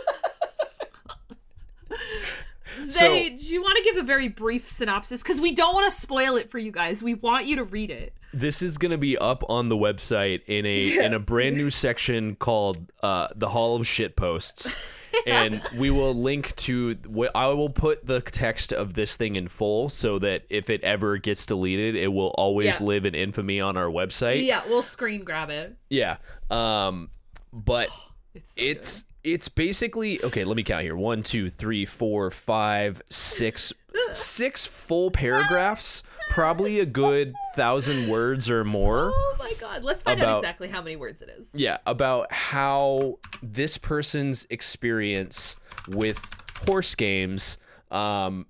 Zay, 2.80 3.30
do 3.30 3.52
you 3.52 3.62
want 3.62 3.76
to 3.78 3.82
give 3.84 3.96
a 3.96 4.02
very 4.02 4.28
brief 4.28 4.68
synopsis? 4.68 5.22
Because 5.22 5.40
we 5.40 5.52
don't 5.52 5.74
want 5.74 5.90
to 5.90 5.96
spoil 5.96 6.36
it 6.36 6.50
for 6.50 6.58
you 6.58 6.70
guys. 6.72 7.02
We 7.02 7.14
want 7.14 7.46
you 7.46 7.56
to 7.56 7.64
read 7.64 7.90
it. 7.90 8.14
This 8.32 8.60
is 8.60 8.76
gonna 8.76 8.98
be 8.98 9.16
up 9.16 9.42
on 9.48 9.68
the 9.70 9.76
website 9.76 10.42
in 10.46 10.66
a 10.66 10.98
in 11.06 11.14
a 11.14 11.18
brand 11.18 11.56
new 11.56 11.70
section 11.70 12.34
called 12.36 12.92
uh, 13.02 13.28
the 13.34 13.48
Hall 13.48 13.76
of 13.76 13.86
Shit 13.86 14.14
Posts, 14.14 14.76
and 15.26 15.62
we 15.74 15.90
will 15.90 16.12
link 16.14 16.54
to. 16.56 16.96
I 17.34 17.46
will 17.46 17.70
put 17.70 18.04
the 18.04 18.20
text 18.20 18.72
of 18.74 18.92
this 18.92 19.16
thing 19.16 19.36
in 19.36 19.48
full 19.48 19.88
so 19.88 20.18
that 20.18 20.44
if 20.50 20.68
it 20.68 20.84
ever 20.84 21.16
gets 21.16 21.46
deleted, 21.46 21.96
it 21.96 22.08
will 22.08 22.34
always 22.36 22.78
Yeah. 22.80 22.86
live 22.86 23.06
in 23.06 23.14
infamy 23.14 23.60
on 23.60 23.78
our 23.78 23.88
website. 23.88 24.44
Yeah, 24.44 24.62
we'll 24.68 24.82
screen 24.82 25.24
grab 25.24 25.48
it. 25.48 25.76
Yeah. 25.88 26.16
Um, 26.50 27.08
but 27.52 27.88
It's 28.34 28.54
so 28.54 28.60
it's 28.60 29.04
it's 29.26 29.48
basically 29.48 30.22
okay. 30.22 30.44
Let 30.44 30.56
me 30.56 30.62
count 30.62 30.82
here: 30.82 30.96
one, 30.96 31.22
two, 31.22 31.50
three, 31.50 31.84
four, 31.84 32.30
five, 32.30 33.02
six, 33.10 33.72
six 34.12 34.64
full 34.64 35.10
paragraphs. 35.10 36.04
Probably 36.30 36.80
a 36.80 36.86
good 36.86 37.34
thousand 37.54 38.08
words 38.08 38.50
or 38.50 38.64
more. 38.64 39.10
Oh 39.12 39.36
my 39.38 39.52
god, 39.60 39.82
let's 39.84 40.02
find 40.02 40.22
out 40.22 40.38
exactly 40.38 40.68
how 40.68 40.80
many 40.80 40.96
words 40.96 41.22
it 41.22 41.28
is. 41.28 41.50
Yeah, 41.54 41.78
about 41.86 42.32
how 42.32 43.18
this 43.42 43.78
person's 43.78 44.46
experience 44.48 45.56
with 45.88 46.20
horse 46.66 46.94
games 46.94 47.58
um, 47.90 48.46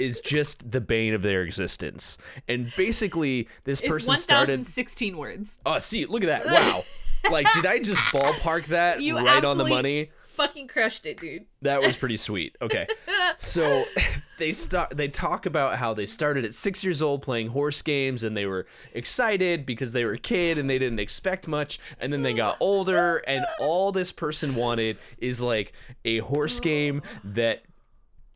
is 0.00 0.20
just 0.20 0.70
the 0.70 0.80
bane 0.80 1.14
of 1.14 1.22
their 1.22 1.42
existence. 1.42 2.18
And 2.48 2.72
basically, 2.76 3.48
this 3.64 3.80
It's 3.80 3.88
person 3.88 4.08
1,016 4.08 5.12
started. 5.14 5.18
words. 5.18 5.58
Oh, 5.66 5.78
see, 5.80 6.06
look 6.06 6.24
at 6.24 6.44
that! 6.44 6.46
Wow, 6.46 6.84
like 7.30 7.46
did 7.54 7.66
I 7.66 7.78
just 7.78 8.00
ballpark 8.12 8.66
that 8.66 9.00
You 9.00 9.18
right 9.18 9.44
on 9.44 9.58
the 9.58 9.64
money? 9.64 10.10
Fucking 10.36 10.66
crushed 10.66 11.04
it, 11.04 11.18
dude. 11.20 11.44
That 11.60 11.82
was 11.82 11.96
pretty 11.96 12.16
sweet. 12.16 12.56
Okay. 12.60 12.86
So 13.36 13.84
they 14.38 14.52
start 14.52 14.94
they 14.96 15.08
talk 15.08 15.46
about 15.46 15.76
how 15.76 15.94
they 15.94 16.04
started 16.04 16.44
at 16.44 16.52
6 16.52 16.84
years 16.84 17.00
old 17.00 17.22
playing 17.22 17.48
horse 17.48 17.80
games 17.80 18.22
and 18.22 18.36
they 18.36 18.44
were 18.44 18.66
excited 18.92 19.64
because 19.64 19.92
they 19.92 20.04
were 20.04 20.12
a 20.12 20.18
kid 20.18 20.58
and 20.58 20.68
they 20.68 20.78
didn't 20.78 20.98
expect 20.98 21.48
much 21.48 21.78
and 21.98 22.12
then 22.12 22.20
they 22.22 22.34
got 22.34 22.58
older 22.60 23.18
and 23.26 23.46
all 23.58 23.90
this 23.90 24.12
person 24.12 24.54
wanted 24.54 24.98
is 25.18 25.40
like 25.40 25.72
a 26.04 26.18
horse 26.18 26.60
game 26.68 27.00
that 27.24 27.62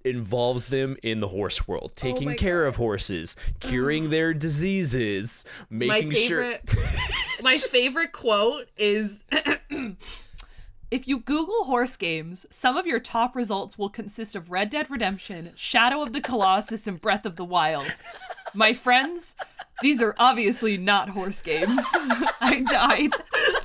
involves 0.07 0.69
them 0.69 0.97
in 1.03 1.21
the 1.21 1.29
horse 1.29 1.67
world, 1.67 1.91
oh 1.93 1.95
taking 1.97 2.29
Oh 2.29 2.33
my 2.33 2.37
care 2.37 2.67
of 2.67 2.77
horses, 2.77 3.37
curing 3.61 4.11
their 4.11 4.33
diseases, 4.33 5.45
My 5.69 5.87
making 5.87 6.13
sure 6.13 6.43
favorite 6.43 7.43
My 7.43 7.57
favorite 7.57 8.13
quote 8.13 8.69
is 8.77 9.25
If 10.89 11.09
you 11.09 11.19
Google 11.19 11.65
horse 11.65 11.97
games, 11.97 12.47
some 12.49 12.77
of 12.77 12.87
your 12.87 13.01
top 13.01 13.35
results 13.35 13.77
will 13.77 13.89
consist 13.89 14.37
of 14.37 14.53
Red 14.53 14.71
Dead 14.71 14.89
Redemption, 14.89 15.51
Shadow 15.57 16.01
of 16.01 16.13
the 16.13 16.21
Colossus, 16.21 16.87
and 16.87 17.01
Breath 17.01 17.27
of 17.27 17.35
the 17.35 17.45
Wild. 17.45 17.93
My 18.55 18.73
friends, 18.73 19.35
these 19.83 20.03
are 20.03 20.15
obviously 20.19 20.77
not 20.77 21.11
horse 21.11 21.43
games. 21.43 21.81
I 22.41 22.65
died. 22.67 23.11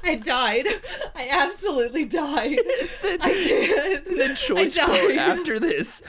I 0.03 0.15
died. 0.15 0.67
I 1.15 1.29
absolutely 1.29 2.05
died. 2.05 2.57
I 3.03 3.45
can't. 3.47 4.05
the 4.05 4.35
choice 4.35 4.77
quote 4.77 5.17
after 5.17 5.59
this. 5.59 6.03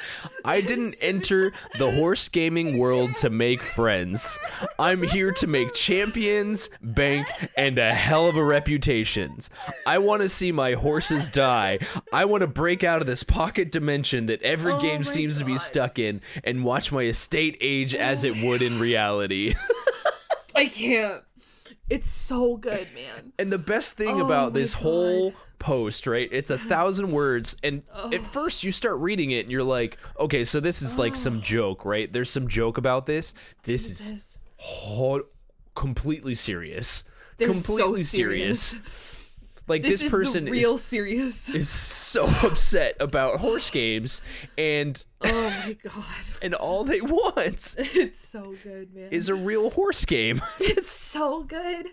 I 0.45 0.61
didn't 0.61 0.97
enter 1.01 1.53
the 1.79 1.93
horse 1.93 2.29
gaming 2.29 2.79
world 2.79 3.15
to 3.17 3.31
make 3.31 3.63
friends. 3.63 4.39
I'm 4.79 5.03
here 5.03 5.31
to 5.33 5.47
make 5.47 5.75
champions, 5.75 6.71
bank, 6.83 7.27
and 7.57 7.79
a 7.79 7.95
hell 7.95 8.27
of 8.27 8.37
a 8.37 8.45
reputation. 8.45 9.39
I 9.87 9.99
want 9.99 10.23
to 10.23 10.29
see 10.29 10.51
my 10.51 10.73
horses 10.73 11.29
die. 11.29 11.79
I 12.13 12.25
want 12.25 12.41
to 12.41 12.47
break 12.49 12.83
out 12.83 13.01
of 13.01 13.07
this 13.07 13.23
pocket 13.23 13.71
dimension 13.71 14.27
that 14.27 14.43
every 14.43 14.73
Oh 14.73 14.81
game 14.81 15.01
my 15.01 15.03
seems 15.03 15.39
to 15.39 15.45
be 15.45 15.59
stuck 15.59 15.99
in 15.99 16.21
and 16.43 16.65
watch 16.65 16.91
my 16.91 17.05
estate 17.05 17.57
age 17.61 17.95
as 17.95 18.25
it 18.25 18.43
would 18.43 18.63
in 18.63 18.81
reality. 18.81 19.55
I 20.63 20.67
can't. 20.69 21.23
It's 21.91 22.09
so 22.09 22.57
good, 22.57 22.87
man. 22.95 23.33
And 23.39 23.53
the 23.53 23.59
best 23.59 23.97
thing 23.97 24.21
Oh 24.21 24.25
about 24.25 24.55
this 24.55 24.75
God. 24.75 24.83
whole 24.83 25.35
post, 25.59 26.07
right? 26.07 26.29
It's 26.31 26.51
a 26.51 26.59
thousand 26.59 27.11
words, 27.13 27.57
and 27.63 27.83
at 28.13 28.21
first 28.23 28.63
you 28.65 28.71
start 28.73 28.99
reading 28.99 29.33
it, 29.33 29.41
and 29.41 29.51
you're 29.51 29.63
like, 29.65 29.99
okay, 30.19 30.45
so 30.45 30.61
this 30.61 30.83
is 30.83 30.97
like 30.97 31.17
some 31.17 31.43
joke, 31.43 31.85
right? 31.85 32.13
There's 32.13 32.31
some 32.31 32.47
joke 32.49 32.79
about 32.79 33.07
this. 33.07 33.35
This 33.65 33.91
is 33.91 34.39
ho- 34.57 35.27
completely 35.75 36.35
serious. 36.35 37.05
They're 37.39 37.49
completely 37.49 37.99
so 37.99 38.19
serious. 38.19 38.77
Like 39.69 39.83
This, 39.83 40.01
this, 40.01 40.03
is 40.03 40.11
person 40.11 40.45
real 40.47 40.75
is 40.75 40.83
serious. 40.83 41.49
is 41.55 41.69
so 41.69 42.25
upset 42.45 42.97
about 43.01 43.41
horse 43.41 43.71
games, 43.71 44.21
and 44.59 45.05
oh 45.23 45.55
my 45.67 45.77
god. 45.85 46.05
and 46.43 46.55
all 46.55 46.85
they 46.85 47.01
want 47.01 47.77
It's 47.79 48.21
so 48.21 48.55
good, 48.63 48.95
man. 48.95 49.09
is 49.11 49.29
a 49.29 49.35
real 49.35 49.71
horse 49.71 50.05
game. 50.05 50.43
It's 50.61 50.89
so 50.89 51.43
good. 51.43 51.87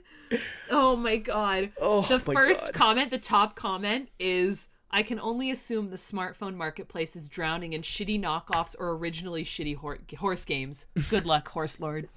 Oh 0.69 0.95
my 0.95 1.17
god. 1.17 1.71
Oh 1.79 2.01
the 2.03 2.19
first 2.19 2.65
God. 2.65 2.73
comment, 2.73 3.11
the 3.11 3.17
top 3.17 3.55
comment 3.55 4.09
is 4.19 4.69
I 4.91 5.03
can 5.03 5.19
only 5.19 5.51
assume 5.51 5.91
the 5.91 5.97
smartphone 5.97 6.55
marketplace 6.55 7.15
is 7.15 7.29
drowning 7.29 7.73
in 7.73 7.81
shitty 7.83 8.19
knockoffs 8.19 8.75
or 8.79 8.91
originally 8.93 9.43
shitty 9.43 9.75
hor- 9.75 9.99
horse 10.17 10.45
games. 10.45 10.87
Good 11.09 11.25
luck, 11.25 11.47
horse 11.49 11.79
lord. 11.79 12.09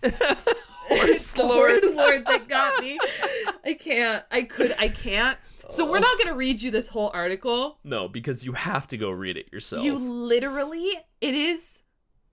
Horse 0.89 1.33
the 1.33 1.43
lord. 1.43 1.71
horse 1.71 1.95
lord 1.95 2.27
that 2.27 2.49
got 2.49 2.83
me. 2.83 2.99
I 3.65 3.75
can't. 3.75 4.25
I 4.31 4.43
could. 4.43 4.75
I 4.79 4.89
can't. 4.89 5.39
So 5.69 5.91
we're 5.91 6.01
not 6.01 6.19
gonna 6.19 6.35
read 6.35 6.61
you 6.61 6.71
this 6.71 6.89
whole 6.89 7.11
article. 7.15 7.79
No, 7.85 8.09
because 8.09 8.45
you 8.45 8.53
have 8.53 8.87
to 8.89 8.97
go 8.97 9.11
read 9.11 9.37
it 9.37 9.53
yourself. 9.53 9.85
You 9.85 9.97
literally, 9.97 10.91
it 11.21 11.35
is 11.35 11.83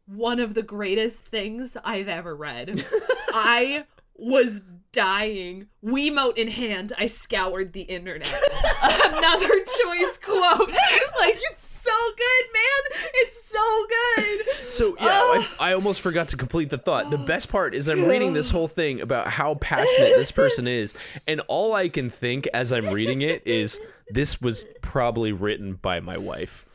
one 0.06 0.40
of 0.40 0.56
the 0.56 0.64
greatest 0.64 1.26
things 1.26 1.78
I've 1.84 2.08
ever 2.08 2.36
read. 2.36 2.84
I 3.30 3.86
was 4.16 4.62
dying. 4.92 5.68
Wiimote 5.84 6.38
in 6.38 6.48
hand, 6.50 6.94
I 6.98 7.08
scoured 7.08 7.74
the 7.74 7.82
internet. 7.82 8.34
Another 8.84 9.50
choice 9.66 10.20
quote. 10.24 10.72
Like, 11.20 11.36
it's 11.52 11.66
so 11.66 11.92
good, 12.18 12.54
man. 12.54 13.10
It's 13.16 13.44
so 13.44 13.86
good. 13.90 14.72
So 14.72 14.96
yeah, 15.00 15.08
I, 15.08 15.48
oh. 15.50 15.56
I 15.60 15.74
almost 15.74 16.00
forgot 16.00 16.30
to 16.30 16.38
complete 16.38 16.70
the 16.70 16.78
thought. 16.78 17.12
The 17.12 17.18
best 17.18 17.50
part 17.50 17.74
is 17.74 17.90
I'm 17.90 18.06
reading 18.06 18.32
this 18.34 18.52
whole 18.52 18.70
thing 18.70 19.02
about 19.02 19.28
how 19.28 19.56
passionate 19.56 20.16
this 20.16 20.32
person 20.32 20.66
is, 20.68 20.96
and 21.28 21.42
all 21.48 21.74
I 21.74 21.90
can 21.90 22.10
think 22.10 22.48
as 22.54 22.72
I'm 22.72 22.88
reading 22.88 23.22
it 23.22 23.46
is 23.46 23.82
this 24.10 24.40
was 24.42 24.66
probably 24.82 25.34
written 25.34 25.74
by 25.74 26.00
my 26.00 26.18
wife. 26.18 26.66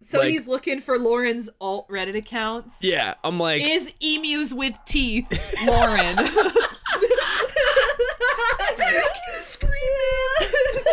So 0.00 0.18
Like- 0.18 0.28
he's 0.30 0.46
looking 0.46 0.80
for 0.80 0.96
Lauren's 0.98 1.50
alt 1.60 1.88
Reddit 1.88 2.14
accounts. 2.14 2.84
Yeah, 2.84 3.14
I'm 3.24 3.38
like, 3.40 3.62
Is 3.62 3.92
emus 4.00 4.54
with 4.54 4.78
teeth, 4.86 5.28
Lauren? 5.66 6.16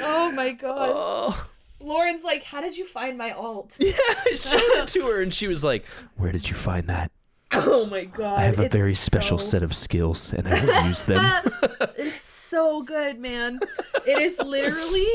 Oh 0.04 0.32
my 0.32 0.52
god. 0.52 0.89
Oh. 0.93 1.47
Lauren's 1.80 2.24
like, 2.24 2.43
how 2.43 2.62
did 2.62 2.78
you 2.78 2.86
find 2.86 3.18
my 3.18 3.32
alt? 3.32 3.78
Yeah, 3.80 3.93
I 4.26 4.34
showed 4.34 4.60
it 4.62 4.88
to 4.89 5.02
her, 5.08 5.22
and 5.22 5.34
she 5.34 5.47
was 5.47 5.64
like, 5.64 5.86
"Where 6.16 6.32
did 6.32 6.47
you 6.49 6.56
find 6.56 6.88
that?" 6.88 7.12
Oh 7.52 7.86
my 7.86 8.06
god. 8.06 8.39
I 8.39 8.43
have 8.43 8.60
a 8.60 8.70
very 8.70 8.93
special 8.93 9.38
so- 9.38 9.45
set 9.45 9.64
of 9.64 9.76
skills, 9.76 10.32
and 10.32 10.47
I 10.47 10.64
will 10.64 10.88
use 10.88 11.06
them. 11.06 11.26
It's 11.97 12.24
so 12.24 12.82
good, 12.84 13.20
man. 13.20 13.60
It 14.06 14.22
is 14.22 14.39
literally 14.39 15.08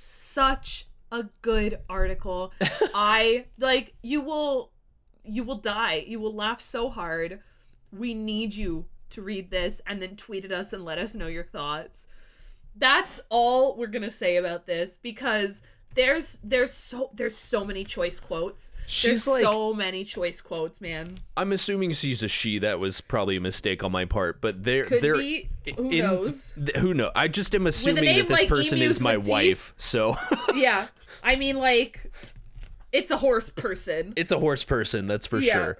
such 0.00 0.86
a 1.10 1.24
good 1.42 1.78
article. 1.88 2.52
I 2.94 3.46
like 3.58 3.94
you 4.02 4.20
will 4.20 4.70
you 5.24 5.44
will 5.44 5.56
die. 5.58 6.04
You 6.06 6.20
will 6.20 6.34
laugh 6.34 6.60
so 6.60 6.88
hard. 6.88 7.40
We 7.92 8.14
need 8.14 8.54
you 8.54 8.86
to 9.10 9.22
read 9.22 9.50
this 9.50 9.80
and 9.86 10.00
then 10.00 10.16
tweet 10.16 10.44
at 10.44 10.52
us 10.52 10.72
and 10.72 10.84
let 10.84 10.98
us 10.98 11.14
know 11.14 11.26
your 11.26 11.44
thoughts. 11.44 12.06
That's 12.74 13.20
all 13.28 13.76
we're 13.76 13.86
going 13.88 14.02
to 14.02 14.10
say 14.10 14.36
about 14.36 14.66
this 14.66 14.96
because 15.02 15.60
there's 15.94 16.38
there's 16.42 16.70
so 16.72 17.10
there's 17.12 17.36
so 17.36 17.66
many 17.66 17.84
choice 17.84 18.18
quotes. 18.18 18.72
She's 18.86 19.26
there's 19.26 19.28
like- 19.28 19.42
so 19.42 19.74
many 19.74 20.04
choice 20.04 20.40
quotes, 20.40 20.80
man. 20.80 21.16
I'm 21.36 21.52
assuming 21.52 21.92
she's 21.92 22.22
a 22.22 22.28
she. 22.28 22.58
That 22.58 22.78
was 22.78 23.02
probably 23.02 23.36
a 23.36 23.40
mistake 23.42 23.84
on 23.84 23.92
my 23.92 24.06
part, 24.06 24.40
but 24.40 24.62
they're 24.62 24.84
Could 24.84 25.02
they're 25.02 25.16
be. 25.18 25.50
Who 25.76 25.90
in- 25.90 25.98
knows? 25.98 26.54
th- 26.54 26.76
who 26.78 26.94
knows? 26.94 27.12
I 27.14 27.28
just 27.28 27.54
am 27.54 27.66
assuming 27.66 28.04
that 28.06 28.26
this 28.28 28.40
like 28.40 28.48
person 28.48 28.78
emus 28.78 28.96
is 28.96 29.02
my 29.02 29.18
with 29.18 29.28
wife. 29.28 29.74
So 29.76 30.16
Yeah. 30.54 30.86
I 31.22 31.36
mean 31.36 31.58
like 31.58 32.10
it's 32.90 33.10
a 33.10 33.18
horse 33.18 33.50
person. 33.50 34.14
it's 34.16 34.32
a 34.32 34.38
horse 34.38 34.64
person, 34.64 35.06
that's 35.06 35.26
for 35.26 35.40
Yeah. 35.40 35.52
sure. 35.52 35.78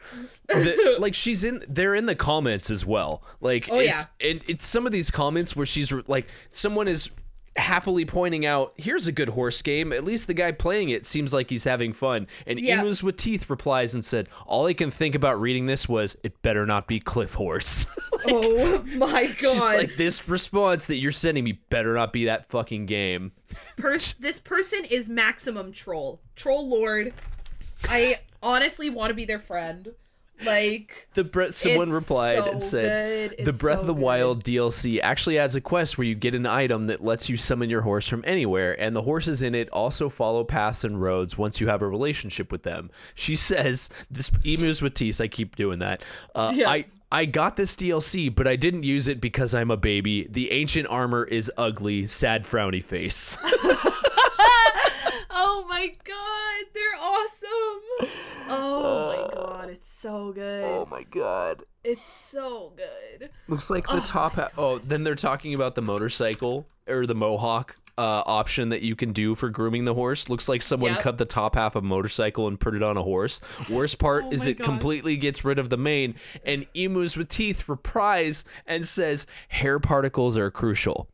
The- 0.49 0.97
like 0.99 1.15
she's 1.15 1.45
in, 1.45 1.63
they're 1.69 1.95
in 1.95 2.07
the 2.07 2.15
comments 2.17 2.71
as 2.71 2.85
well. 2.85 3.23
Like 3.41 3.69
Oh, 3.71 3.79
it's, 3.79 4.07
and 4.21 4.41
it's 4.47 4.67
some 4.67 4.87
of 4.87 4.93
these 4.93 5.11
comments 5.11 5.55
where 5.57 5.67
she's 5.67 5.93
re- 5.93 6.03
like, 6.07 6.29
someone 6.51 6.89
is 6.89 7.11
happily 7.57 8.07
pointing 8.07 8.47
out, 8.47 8.73
"Here's 8.77 9.07
a 9.07 9.13
good 9.13 9.29
horse 9.29 9.61
game. 9.61 9.93
At 9.93 10.05
least 10.05 10.27
the 10.27 10.33
guy 10.33 10.53
playing 10.53 10.89
it 10.89 11.05
seems 11.05 11.33
like 11.35 11.51
he's 11.51 11.65
having 11.65 11.93
fun." 11.93 12.27
And 12.47 12.59
Yeah. 12.59 12.81
Emus 12.81 13.03
with 13.03 13.17
teeth 13.19 13.51
replies 13.51 13.93
and 13.95 14.03
said, 14.05 14.29
"All 14.47 14.67
I 14.67 14.73
can 14.73 14.91
think 14.91 15.15
about 15.15 15.39
reading 15.41 15.67
this 15.67 15.87
was 15.89 16.17
it 16.23 16.41
better 16.43 16.65
not 16.65 16.89
be 16.89 16.99
Cliff 16.99 17.35
Horse." 17.35 17.87
oh 18.29 18.83
my 18.97 19.27
god. 19.27 19.37
She's 19.39 19.61
like, 19.63 19.97
"This 19.97 20.27
response 20.29 20.87
that 20.87 20.97
you're 20.97 21.13
sending 21.13 21.45
me 21.45 21.61
better 21.69 21.93
not 21.95 22.13
be 22.13 22.25
that 22.25 22.47
fucking 22.47 22.87
game." 22.87 23.33
Pers- 23.77 24.15
this 24.15 24.39
person 24.39 24.85
is 24.91 25.11
maximum 25.11 25.73
troll. 25.73 26.23
Troll 26.37 26.67
lord. 26.69 27.13
I 27.89 28.21
honestly 28.43 28.89
want 28.89 29.11
to 29.11 29.15
be 29.15 29.25
their 29.27 29.39
friend. 29.39 29.93
Like 30.45 31.09
The 31.15 31.25
Bre- 31.25 31.47
someone 31.51 31.91
replied 31.91 32.45
so 32.45 32.51
and 32.51 32.63
said, 32.63 33.37
"The 33.45 33.53
Breath 33.53 33.77
so 33.77 33.81
of 33.83 33.87
the 33.87 33.95
good." 33.95 34.03
Wild 34.03 34.45
DLC 34.45 35.01
actually 35.03 35.39
adds 35.39 35.55
a 35.55 35.61
quest 35.61 35.99
where 35.99 36.07
you 36.07 36.15
get 36.15 36.35
an 36.35 36.47
item 36.47 36.85
that 36.85 37.03
lets 37.03 37.29
you 37.29 37.37
summon 37.37 37.71
your 37.71 37.83
horse 37.83 38.09
from 38.09 38.23
anywhere, 38.27 38.79
and 38.81 38.95
the 38.97 39.03
horses 39.03 39.43
in 39.43 39.55
it 39.55 39.69
also 39.71 40.09
follow 40.09 40.45
paths 40.45 40.85
and 40.85 41.01
roads 41.01 41.37
once 41.39 41.61
you 41.61 41.69
have 41.69 41.83
a 41.83 41.89
relationship 41.89 42.51
with 42.53 42.63
them." 42.63 42.91
She 43.15 43.37
says, 43.51 43.89
"This 44.11 44.31
emus 44.45 44.83
with 44.83 44.95
teeth. 44.95 45.21
I 45.21 45.29
keep 45.29 45.57
doing 45.57 45.79
that. 45.81 46.03
Uh, 46.35 46.53
Yeah. 46.55 46.69
I." 46.71 46.85
I 47.15 47.27
got 47.27 47.57
this 47.57 47.77
DLC, 47.77 48.35
but 48.35 48.49
I 48.49 48.57
didn't 48.57 48.85
use 48.85 49.07
it 49.07 49.21
because 49.21 49.55
I'm 49.55 49.71
a 49.71 49.77
baby. 49.77 50.27
The 50.31 50.51
ancient 50.51 50.89
armor 50.89 51.25
is 51.25 51.53
ugly, 51.59 52.07
sad 52.07 52.45
frowny 52.45 52.83
face. 52.83 53.37
Oh 55.35 55.65
my 55.69 55.89
god, 56.05 56.65
they're 56.75 57.01
awesome. 57.01 58.09
Oh 58.49 59.09
my 59.09 59.35
god, 59.35 59.42
it's 59.83 59.91
so 59.91 60.31
good. 60.33 60.63
Oh 60.65 60.87
my 60.89 61.03
god. 61.03 61.65
It's 61.83 62.07
so 62.07 62.73
good. 62.77 63.31
Looks 63.49 63.69
like 63.69 63.89
the 63.89 64.01
top. 64.01 64.35
Ha- 64.35 64.51
oh, 64.57 64.79
then 64.79 65.03
they're 65.03 65.17
talking 65.17 65.55
about 65.55 65.75
the 65.75 65.83
motorcycle 65.83 66.69
or 66.87 67.05
the 67.05 67.17
mohawk 67.17 67.75
uh, 67.99 68.23
option 68.25 68.69
that 68.69 68.83
you 68.83 68.95
can 68.95 69.13
do 69.13 69.35
for 69.35 69.49
grooming 69.51 69.85
the 69.85 69.95
horse. 69.95 70.29
Looks 70.29 70.49
like 70.49 70.63
someone 70.63 70.93
Yep. 70.93 71.01
cut 71.01 71.19
the 71.19 71.25
top 71.25 71.57
half 71.57 71.75
of 71.75 71.83
motorcycle 71.83 72.47
and 72.47 72.61
put 72.61 72.77
it 72.77 72.83
on 72.85 72.97
a 72.97 73.03
horse. 73.03 73.41
Worst 73.69 73.99
part 73.99 74.27
Oh 74.29 74.31
is 74.33 74.47
it 74.47 74.59
God. 74.59 74.65
completely 74.65 75.17
gets 75.17 75.45
rid 75.45 75.59
of 75.59 75.69
the 75.71 75.77
mane. 75.77 76.15
And 76.47 76.67
emus 76.75 77.17
with 77.17 77.29
teeth 77.29 77.69
reprise 77.69 78.45
and 78.65 78.87
says 78.87 79.27
hair 79.49 79.81
particles 79.81 80.39
are 80.39 80.53
crucial. 80.53 81.09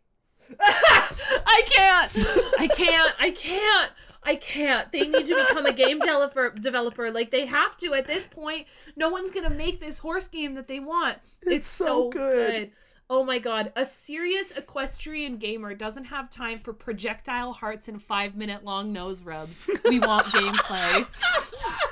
I 0.60 1.62
can't. 1.66 2.12
I 2.58 2.68
can't. 2.68 3.12
I 3.22 3.30
can't. 3.30 3.90
I 4.22 4.36
can't. 4.36 4.90
They 4.92 5.06
need 5.06 5.26
to 5.26 5.46
become 5.48 5.66
a 5.66 5.72
game 5.72 5.98
developer. 6.00 6.50
Developer, 6.50 7.10
like 7.10 7.30
they 7.30 7.46
have 7.46 7.76
to 7.78 7.94
at 7.94 8.06
this 8.06 8.26
point. 8.26 8.66
No 8.96 9.08
one's 9.08 9.30
gonna 9.30 9.50
make 9.50 9.80
this 9.80 9.98
horse 9.98 10.28
game 10.28 10.54
that 10.54 10.68
they 10.68 10.80
want. 10.80 11.18
It's, 11.42 11.66
so 11.66 11.84
so, 11.84 12.10
good. 12.10 12.50
good. 12.50 12.70
Oh 13.10 13.24
my 13.24 13.38
god, 13.38 13.72
a 13.74 13.86
serious 13.86 14.52
equestrian 14.52 15.38
gamer 15.38 15.72
doesn't 15.72 16.04
have 16.04 16.28
time 16.28 16.58
for 16.58 16.74
projectile 16.74 17.54
hearts 17.54 17.88
and 17.88 18.02
five 18.02 18.36
minute 18.36 18.64
long 18.64 18.92
nose 18.92 19.22
rubs. 19.22 19.68
We 19.84 19.98
want 19.98 20.26
gameplay. 20.26 21.06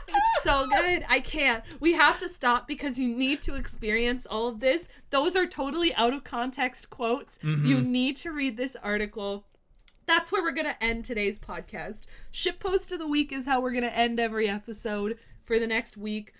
It's 0.08 0.42
so 0.42 0.66
good. 0.66 1.04
I 1.08 1.20
can't. 1.20 1.64
We 1.80 1.94
have 1.94 2.18
to 2.18 2.28
stop 2.28 2.68
because 2.68 2.98
you 2.98 3.08
need 3.08 3.42
to 3.42 3.54
experience 3.54 4.26
all 4.26 4.48
of 4.48 4.60
this. 4.60 4.88
Those 5.10 5.36
are 5.36 5.46
totally 5.46 5.94
out 5.94 6.12
of 6.12 6.24
context 6.24 6.90
quotes. 6.90 7.38
You 7.42 7.76
mm-hmm. 7.76 7.92
need 7.92 8.16
to 8.16 8.32
read 8.32 8.56
this 8.56 8.76
article. 8.82 9.44
That's 10.06 10.30
where 10.30 10.42
we're 10.42 10.52
going 10.52 10.66
to 10.66 10.82
end 10.82 11.04
today's 11.04 11.36
podcast. 11.38 12.04
Ship 12.30 12.60
post 12.60 12.92
of 12.92 13.00
the 13.00 13.08
week 13.08 13.32
is 13.32 13.46
how 13.46 13.60
we're 13.60 13.72
going 13.72 13.82
to 13.82 13.96
end 13.96 14.20
every 14.20 14.48
episode 14.48 15.18
for 15.44 15.58
the 15.58 15.66
next 15.66 15.96
week. 15.96 16.32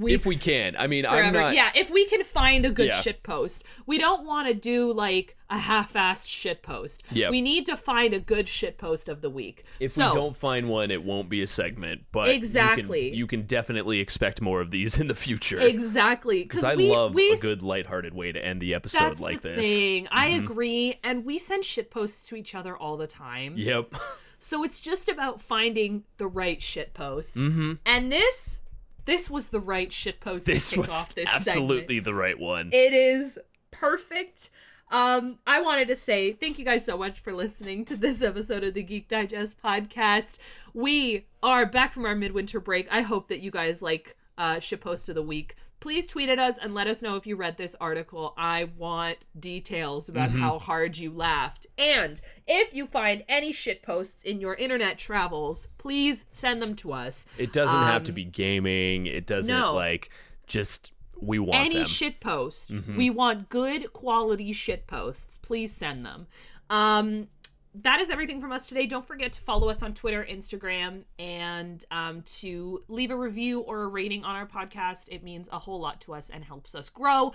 If 0.00 0.24
we 0.26 0.36
can. 0.36 0.74
I 0.78 0.86
mean, 0.86 1.04
I'm 1.06 1.32
not. 1.32 1.54
Yeah, 1.54 1.70
if 1.74 1.90
we 1.90 2.06
can 2.06 2.24
find 2.24 2.64
a 2.64 2.70
good 2.70 2.86
Yeah. 2.88 3.00
shit 3.00 3.22
post. 3.22 3.64
We 3.86 3.98
don't 3.98 4.24
want 4.26 4.48
to 4.48 4.54
do 4.54 4.92
like 4.92 5.36
a 5.50 5.58
half-assed 5.58 6.30
shit 6.30 6.62
post. 6.62 7.02
Yep. 7.12 7.30
We 7.30 7.42
need 7.42 7.66
to 7.66 7.76
find 7.76 8.14
a 8.14 8.20
good 8.20 8.48
shit 8.48 8.78
post 8.78 9.08
of 9.08 9.20
the 9.20 9.28
week. 9.28 9.64
If 9.80 9.90
so, 9.90 10.08
we 10.08 10.14
don't 10.14 10.36
find 10.36 10.68
one, 10.68 10.90
it 10.90 11.04
won't 11.04 11.28
be 11.28 11.42
a 11.42 11.46
segment. 11.46 12.04
But 12.10 12.28
you 12.28 12.32
can- 12.32 12.36
Exactly. 12.42 13.14
you 13.14 13.26
can, 13.26 13.42
definitely 13.42 14.00
expect 14.00 14.40
more 14.40 14.60
of 14.62 14.70
these 14.70 14.96
in 15.00 15.08
the 15.08 15.14
future. 15.14 15.58
exactly 15.60 16.42
Because 16.44 16.64
I 16.64 16.74
we, 16.76 16.88
love 16.90 17.12
we 17.14 17.32
a 17.32 17.36
good 17.36 17.60
lighthearted 17.62 18.14
way 18.14 18.32
to 18.32 18.42
end 18.42 18.62
the 18.62 18.72
episode 18.72 19.00
That's 19.00 19.20
like 19.20 19.42
the 19.42 19.50
this. 19.50 19.66
thing. 19.66 20.08
I 20.10 20.28
agree, 20.28 20.98
and 21.04 21.24
we 21.26 21.36
send 21.38 21.64
shit 21.66 21.90
posts 21.90 22.26
to 22.28 22.36
each 22.36 22.54
other 22.54 22.74
all 22.76 22.96
the 22.96 23.06
time. 23.06 23.54
Yep. 23.58 23.94
So 24.38 24.64
it's 24.64 24.80
just 24.80 25.08
about 25.08 25.40
finding 25.40 26.02
the 26.16 26.26
right 26.26 26.60
shit 26.60 26.94
post. 26.94 27.36
Mm-hmm. 27.36 27.74
And 27.86 28.10
this, 28.10 28.60
this 29.04 29.30
was 29.30 29.48
the 29.50 29.60
right 29.60 29.92
shit 29.92 30.20
post 30.20 30.46
This 30.46 30.70
to 30.70 30.76
kick 30.76 30.84
was 30.84 30.92
off 30.92 31.14
this 31.14 31.28
absolutely 31.34 31.96
segment. 31.96 32.04
the 32.04 32.14
right 32.14 32.38
one. 32.38 32.70
It 32.72 32.92
is 32.92 33.38
perfect. 33.70 34.50
Um, 34.90 35.38
I 35.46 35.60
wanted 35.62 35.88
to 35.88 35.94
say 35.94 36.32
thank 36.32 36.58
you 36.58 36.64
guys 36.64 36.84
so 36.84 36.98
much 36.98 37.20
for 37.20 37.32
listening 37.32 37.84
to 37.86 37.96
this 37.96 38.20
episode 38.22 38.62
of 38.62 38.74
the 38.74 38.82
Geek 38.82 39.08
Digest 39.08 39.56
podcast. 39.62 40.38
We 40.74 41.26
are 41.42 41.64
back 41.64 41.92
from 41.92 42.04
our 42.04 42.14
midwinter 42.14 42.60
break. 42.60 42.86
I 42.92 43.00
hope 43.00 43.28
that 43.28 43.40
you 43.40 43.50
guys 43.50 43.80
like 43.80 44.16
uh, 44.36 44.60
shit 44.60 44.80
post 44.82 45.08
of 45.08 45.14
the 45.14 45.22
week. 45.22 45.56
Please 45.82 46.06
tweet 46.06 46.28
at 46.28 46.38
us 46.38 46.58
and 46.58 46.74
let 46.74 46.86
us 46.86 47.02
know 47.02 47.16
if 47.16 47.26
you 47.26 47.34
read 47.36 47.56
this 47.56 47.74
article. 47.80 48.34
I 48.38 48.70
want 48.78 49.18
details 49.38 50.08
about 50.08 50.30
how 50.30 50.58
hard 50.60 50.96
you 50.96 51.10
laughed. 51.12 51.66
And 51.76 52.20
if 52.46 52.72
you 52.72 52.86
find 52.86 53.24
any 53.28 53.52
shit 53.52 53.82
posts 53.82 54.22
in 54.22 54.40
your 54.40 54.54
internet 54.54 54.96
travels, 54.96 55.66
please 55.78 56.26
send 56.32 56.62
them 56.62 56.76
to 56.76 56.92
us. 56.92 57.26
It 57.36 57.52
doesn't 57.52 57.82
have 57.82 58.04
to 58.04 58.12
be 58.12 58.24
gaming. 58.24 59.06
It 59.06 59.26
doesn't 59.26 59.54
Um, 59.54 59.60
no. 59.60 59.74
like 59.74 60.08
just 60.46 60.92
we 61.20 61.38
want 61.40 61.64
any 61.66 61.78
them. 61.78 61.86
shit 61.86 62.20
post. 62.20 62.70
We 62.96 63.10
want 63.10 63.48
good 63.48 63.92
quality 63.92 64.52
shit 64.52 64.86
posts. 64.86 65.36
Please 65.36 65.72
send 65.72 66.06
them. 66.06 66.26
Um, 66.70 67.26
that 67.74 68.00
is 68.00 68.10
everything 68.10 68.38
from 68.40 68.52
us 68.52 68.66
today. 68.66 68.86
Don't 68.86 69.04
forget 69.04 69.32
to 69.32 69.40
follow 69.40 69.70
us 69.70 69.82
on 69.82 69.94
Twitter, 69.94 70.26
Instagram, 70.28 71.04
and 71.18 71.82
um, 71.90 72.20
to 72.40 72.82
leave 72.88 73.10
a 73.10 73.16
review 73.16 73.60
or 73.60 73.84
a 73.84 73.86
rating 73.88 74.24
on 74.24 74.36
our 74.36 74.46
podcast. 74.46 75.08
It 75.10 75.22
means 75.22 75.48
a 75.50 75.58
whole 75.58 75.80
lot 75.80 76.00
to 76.02 76.12
us 76.14 76.28
and 76.28 76.44
helps 76.44 76.74
us 76.74 76.90
grow. 76.90 77.32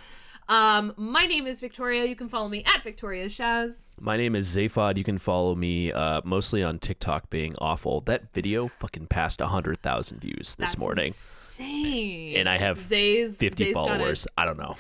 Um, 0.48 0.94
my 0.96 1.26
name 1.26 1.48
is 1.48 1.60
Victoria. 1.60 2.06
You 2.06 2.16
can 2.16 2.30
follow 2.30 2.50
me 2.50 2.64
at 2.66 2.84
Victoria 2.84 3.26
Shaz. 3.26 3.88
My 4.00 4.16
name 4.16 4.36
is 4.36 4.48
Zzayphod. 4.56 4.98
You 4.98 5.04
can 5.04 5.18
follow 5.18 5.56
me 5.56 5.92
uh, 5.92 6.22
mostly 6.24 6.64
on 6.64 6.78
TikTok 6.78 7.32
being 7.32 7.56
awful. 7.60 8.02
That 8.02 8.32
video 8.34 8.68
fucking 8.68 9.08
passed 9.08 9.40
100,000 9.42 10.20
views 10.20 10.36
this 10.38 10.56
That's 10.56 10.78
morning. 10.78 11.08
insane. 11.08 12.38
And 12.38 12.48
I 12.48 12.60
have 12.60 12.78
Zay's, 12.78 13.38
50 13.38 13.64
Zay's 13.66 13.74
followers. 13.74 14.28
I 14.38 14.46
don't 14.46 14.58
know. 14.58 14.76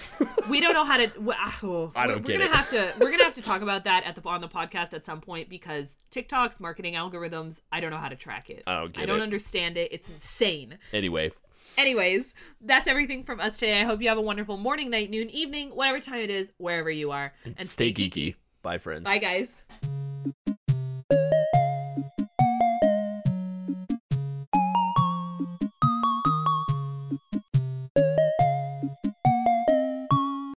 we 0.49 0.61
don't 0.61 0.73
know 0.73 0.85
how 0.85 0.97
to. 0.97 1.11
ah, 1.31 1.59
oh, 1.63 1.91
I 1.95 2.05
we're- 2.05 2.13
don't 2.15 2.23
we're, 2.23 2.27
get 2.27 2.39
gonna 2.39 2.45
it. 2.45 2.55
have 2.55 2.69
to. 2.69 2.93
We're 2.99 3.09
gonna 3.11 3.23
have 3.23 3.33
to 3.33 3.41
talk 3.41 3.61
about 3.61 3.85
that 3.85 4.03
at 4.03 4.13
the 4.15 4.21
on 4.27 4.41
the 4.41 4.47
podcast 4.47 4.93
at 4.93 5.03
some 5.03 5.19
point 5.21 5.46
because 5.49 5.97
TikTok's 6.11 6.59
marketing 6.59 6.93
algorithms. 6.95 7.61
I 7.71 7.79
don't 7.79 7.91
know 7.91 7.97
how 7.97 8.09
to 8.09 8.15
track 8.15 8.49
it. 8.49 8.63
I 8.67 8.79
don't 8.81 8.93
get 8.93 9.03
I 9.03 9.05
don't 9.05 9.19
it. 9.19 9.23
understand 9.23 9.77
it. 9.77 9.91
It's 9.91 10.09
insane. 10.09 10.77
anyway, 10.93 11.31
Anyways, 11.77 12.33
that's 12.59 12.87
everything 12.87 13.23
from 13.23 13.39
us 13.39 13.55
today. 13.57 13.79
I 13.79 13.83
hope 13.83 14.01
you 14.01 14.09
have 14.09 14.17
a 14.17 14.21
wonderful 14.21 14.57
morning, 14.57 14.89
night, 14.89 15.11
noon, 15.11 15.29
evening, 15.29 15.69
whatever 15.69 15.99
time 15.99 16.21
it 16.21 16.31
is, 16.31 16.51
wherever 16.57 16.89
you 16.89 17.11
are, 17.11 17.33
and 17.45 17.67
stay 17.67 17.93
geeky. 17.93 18.33
Bye, 18.63 18.79
friends. 18.79 19.05
Bye, 19.07 19.19
guys. 19.19 19.63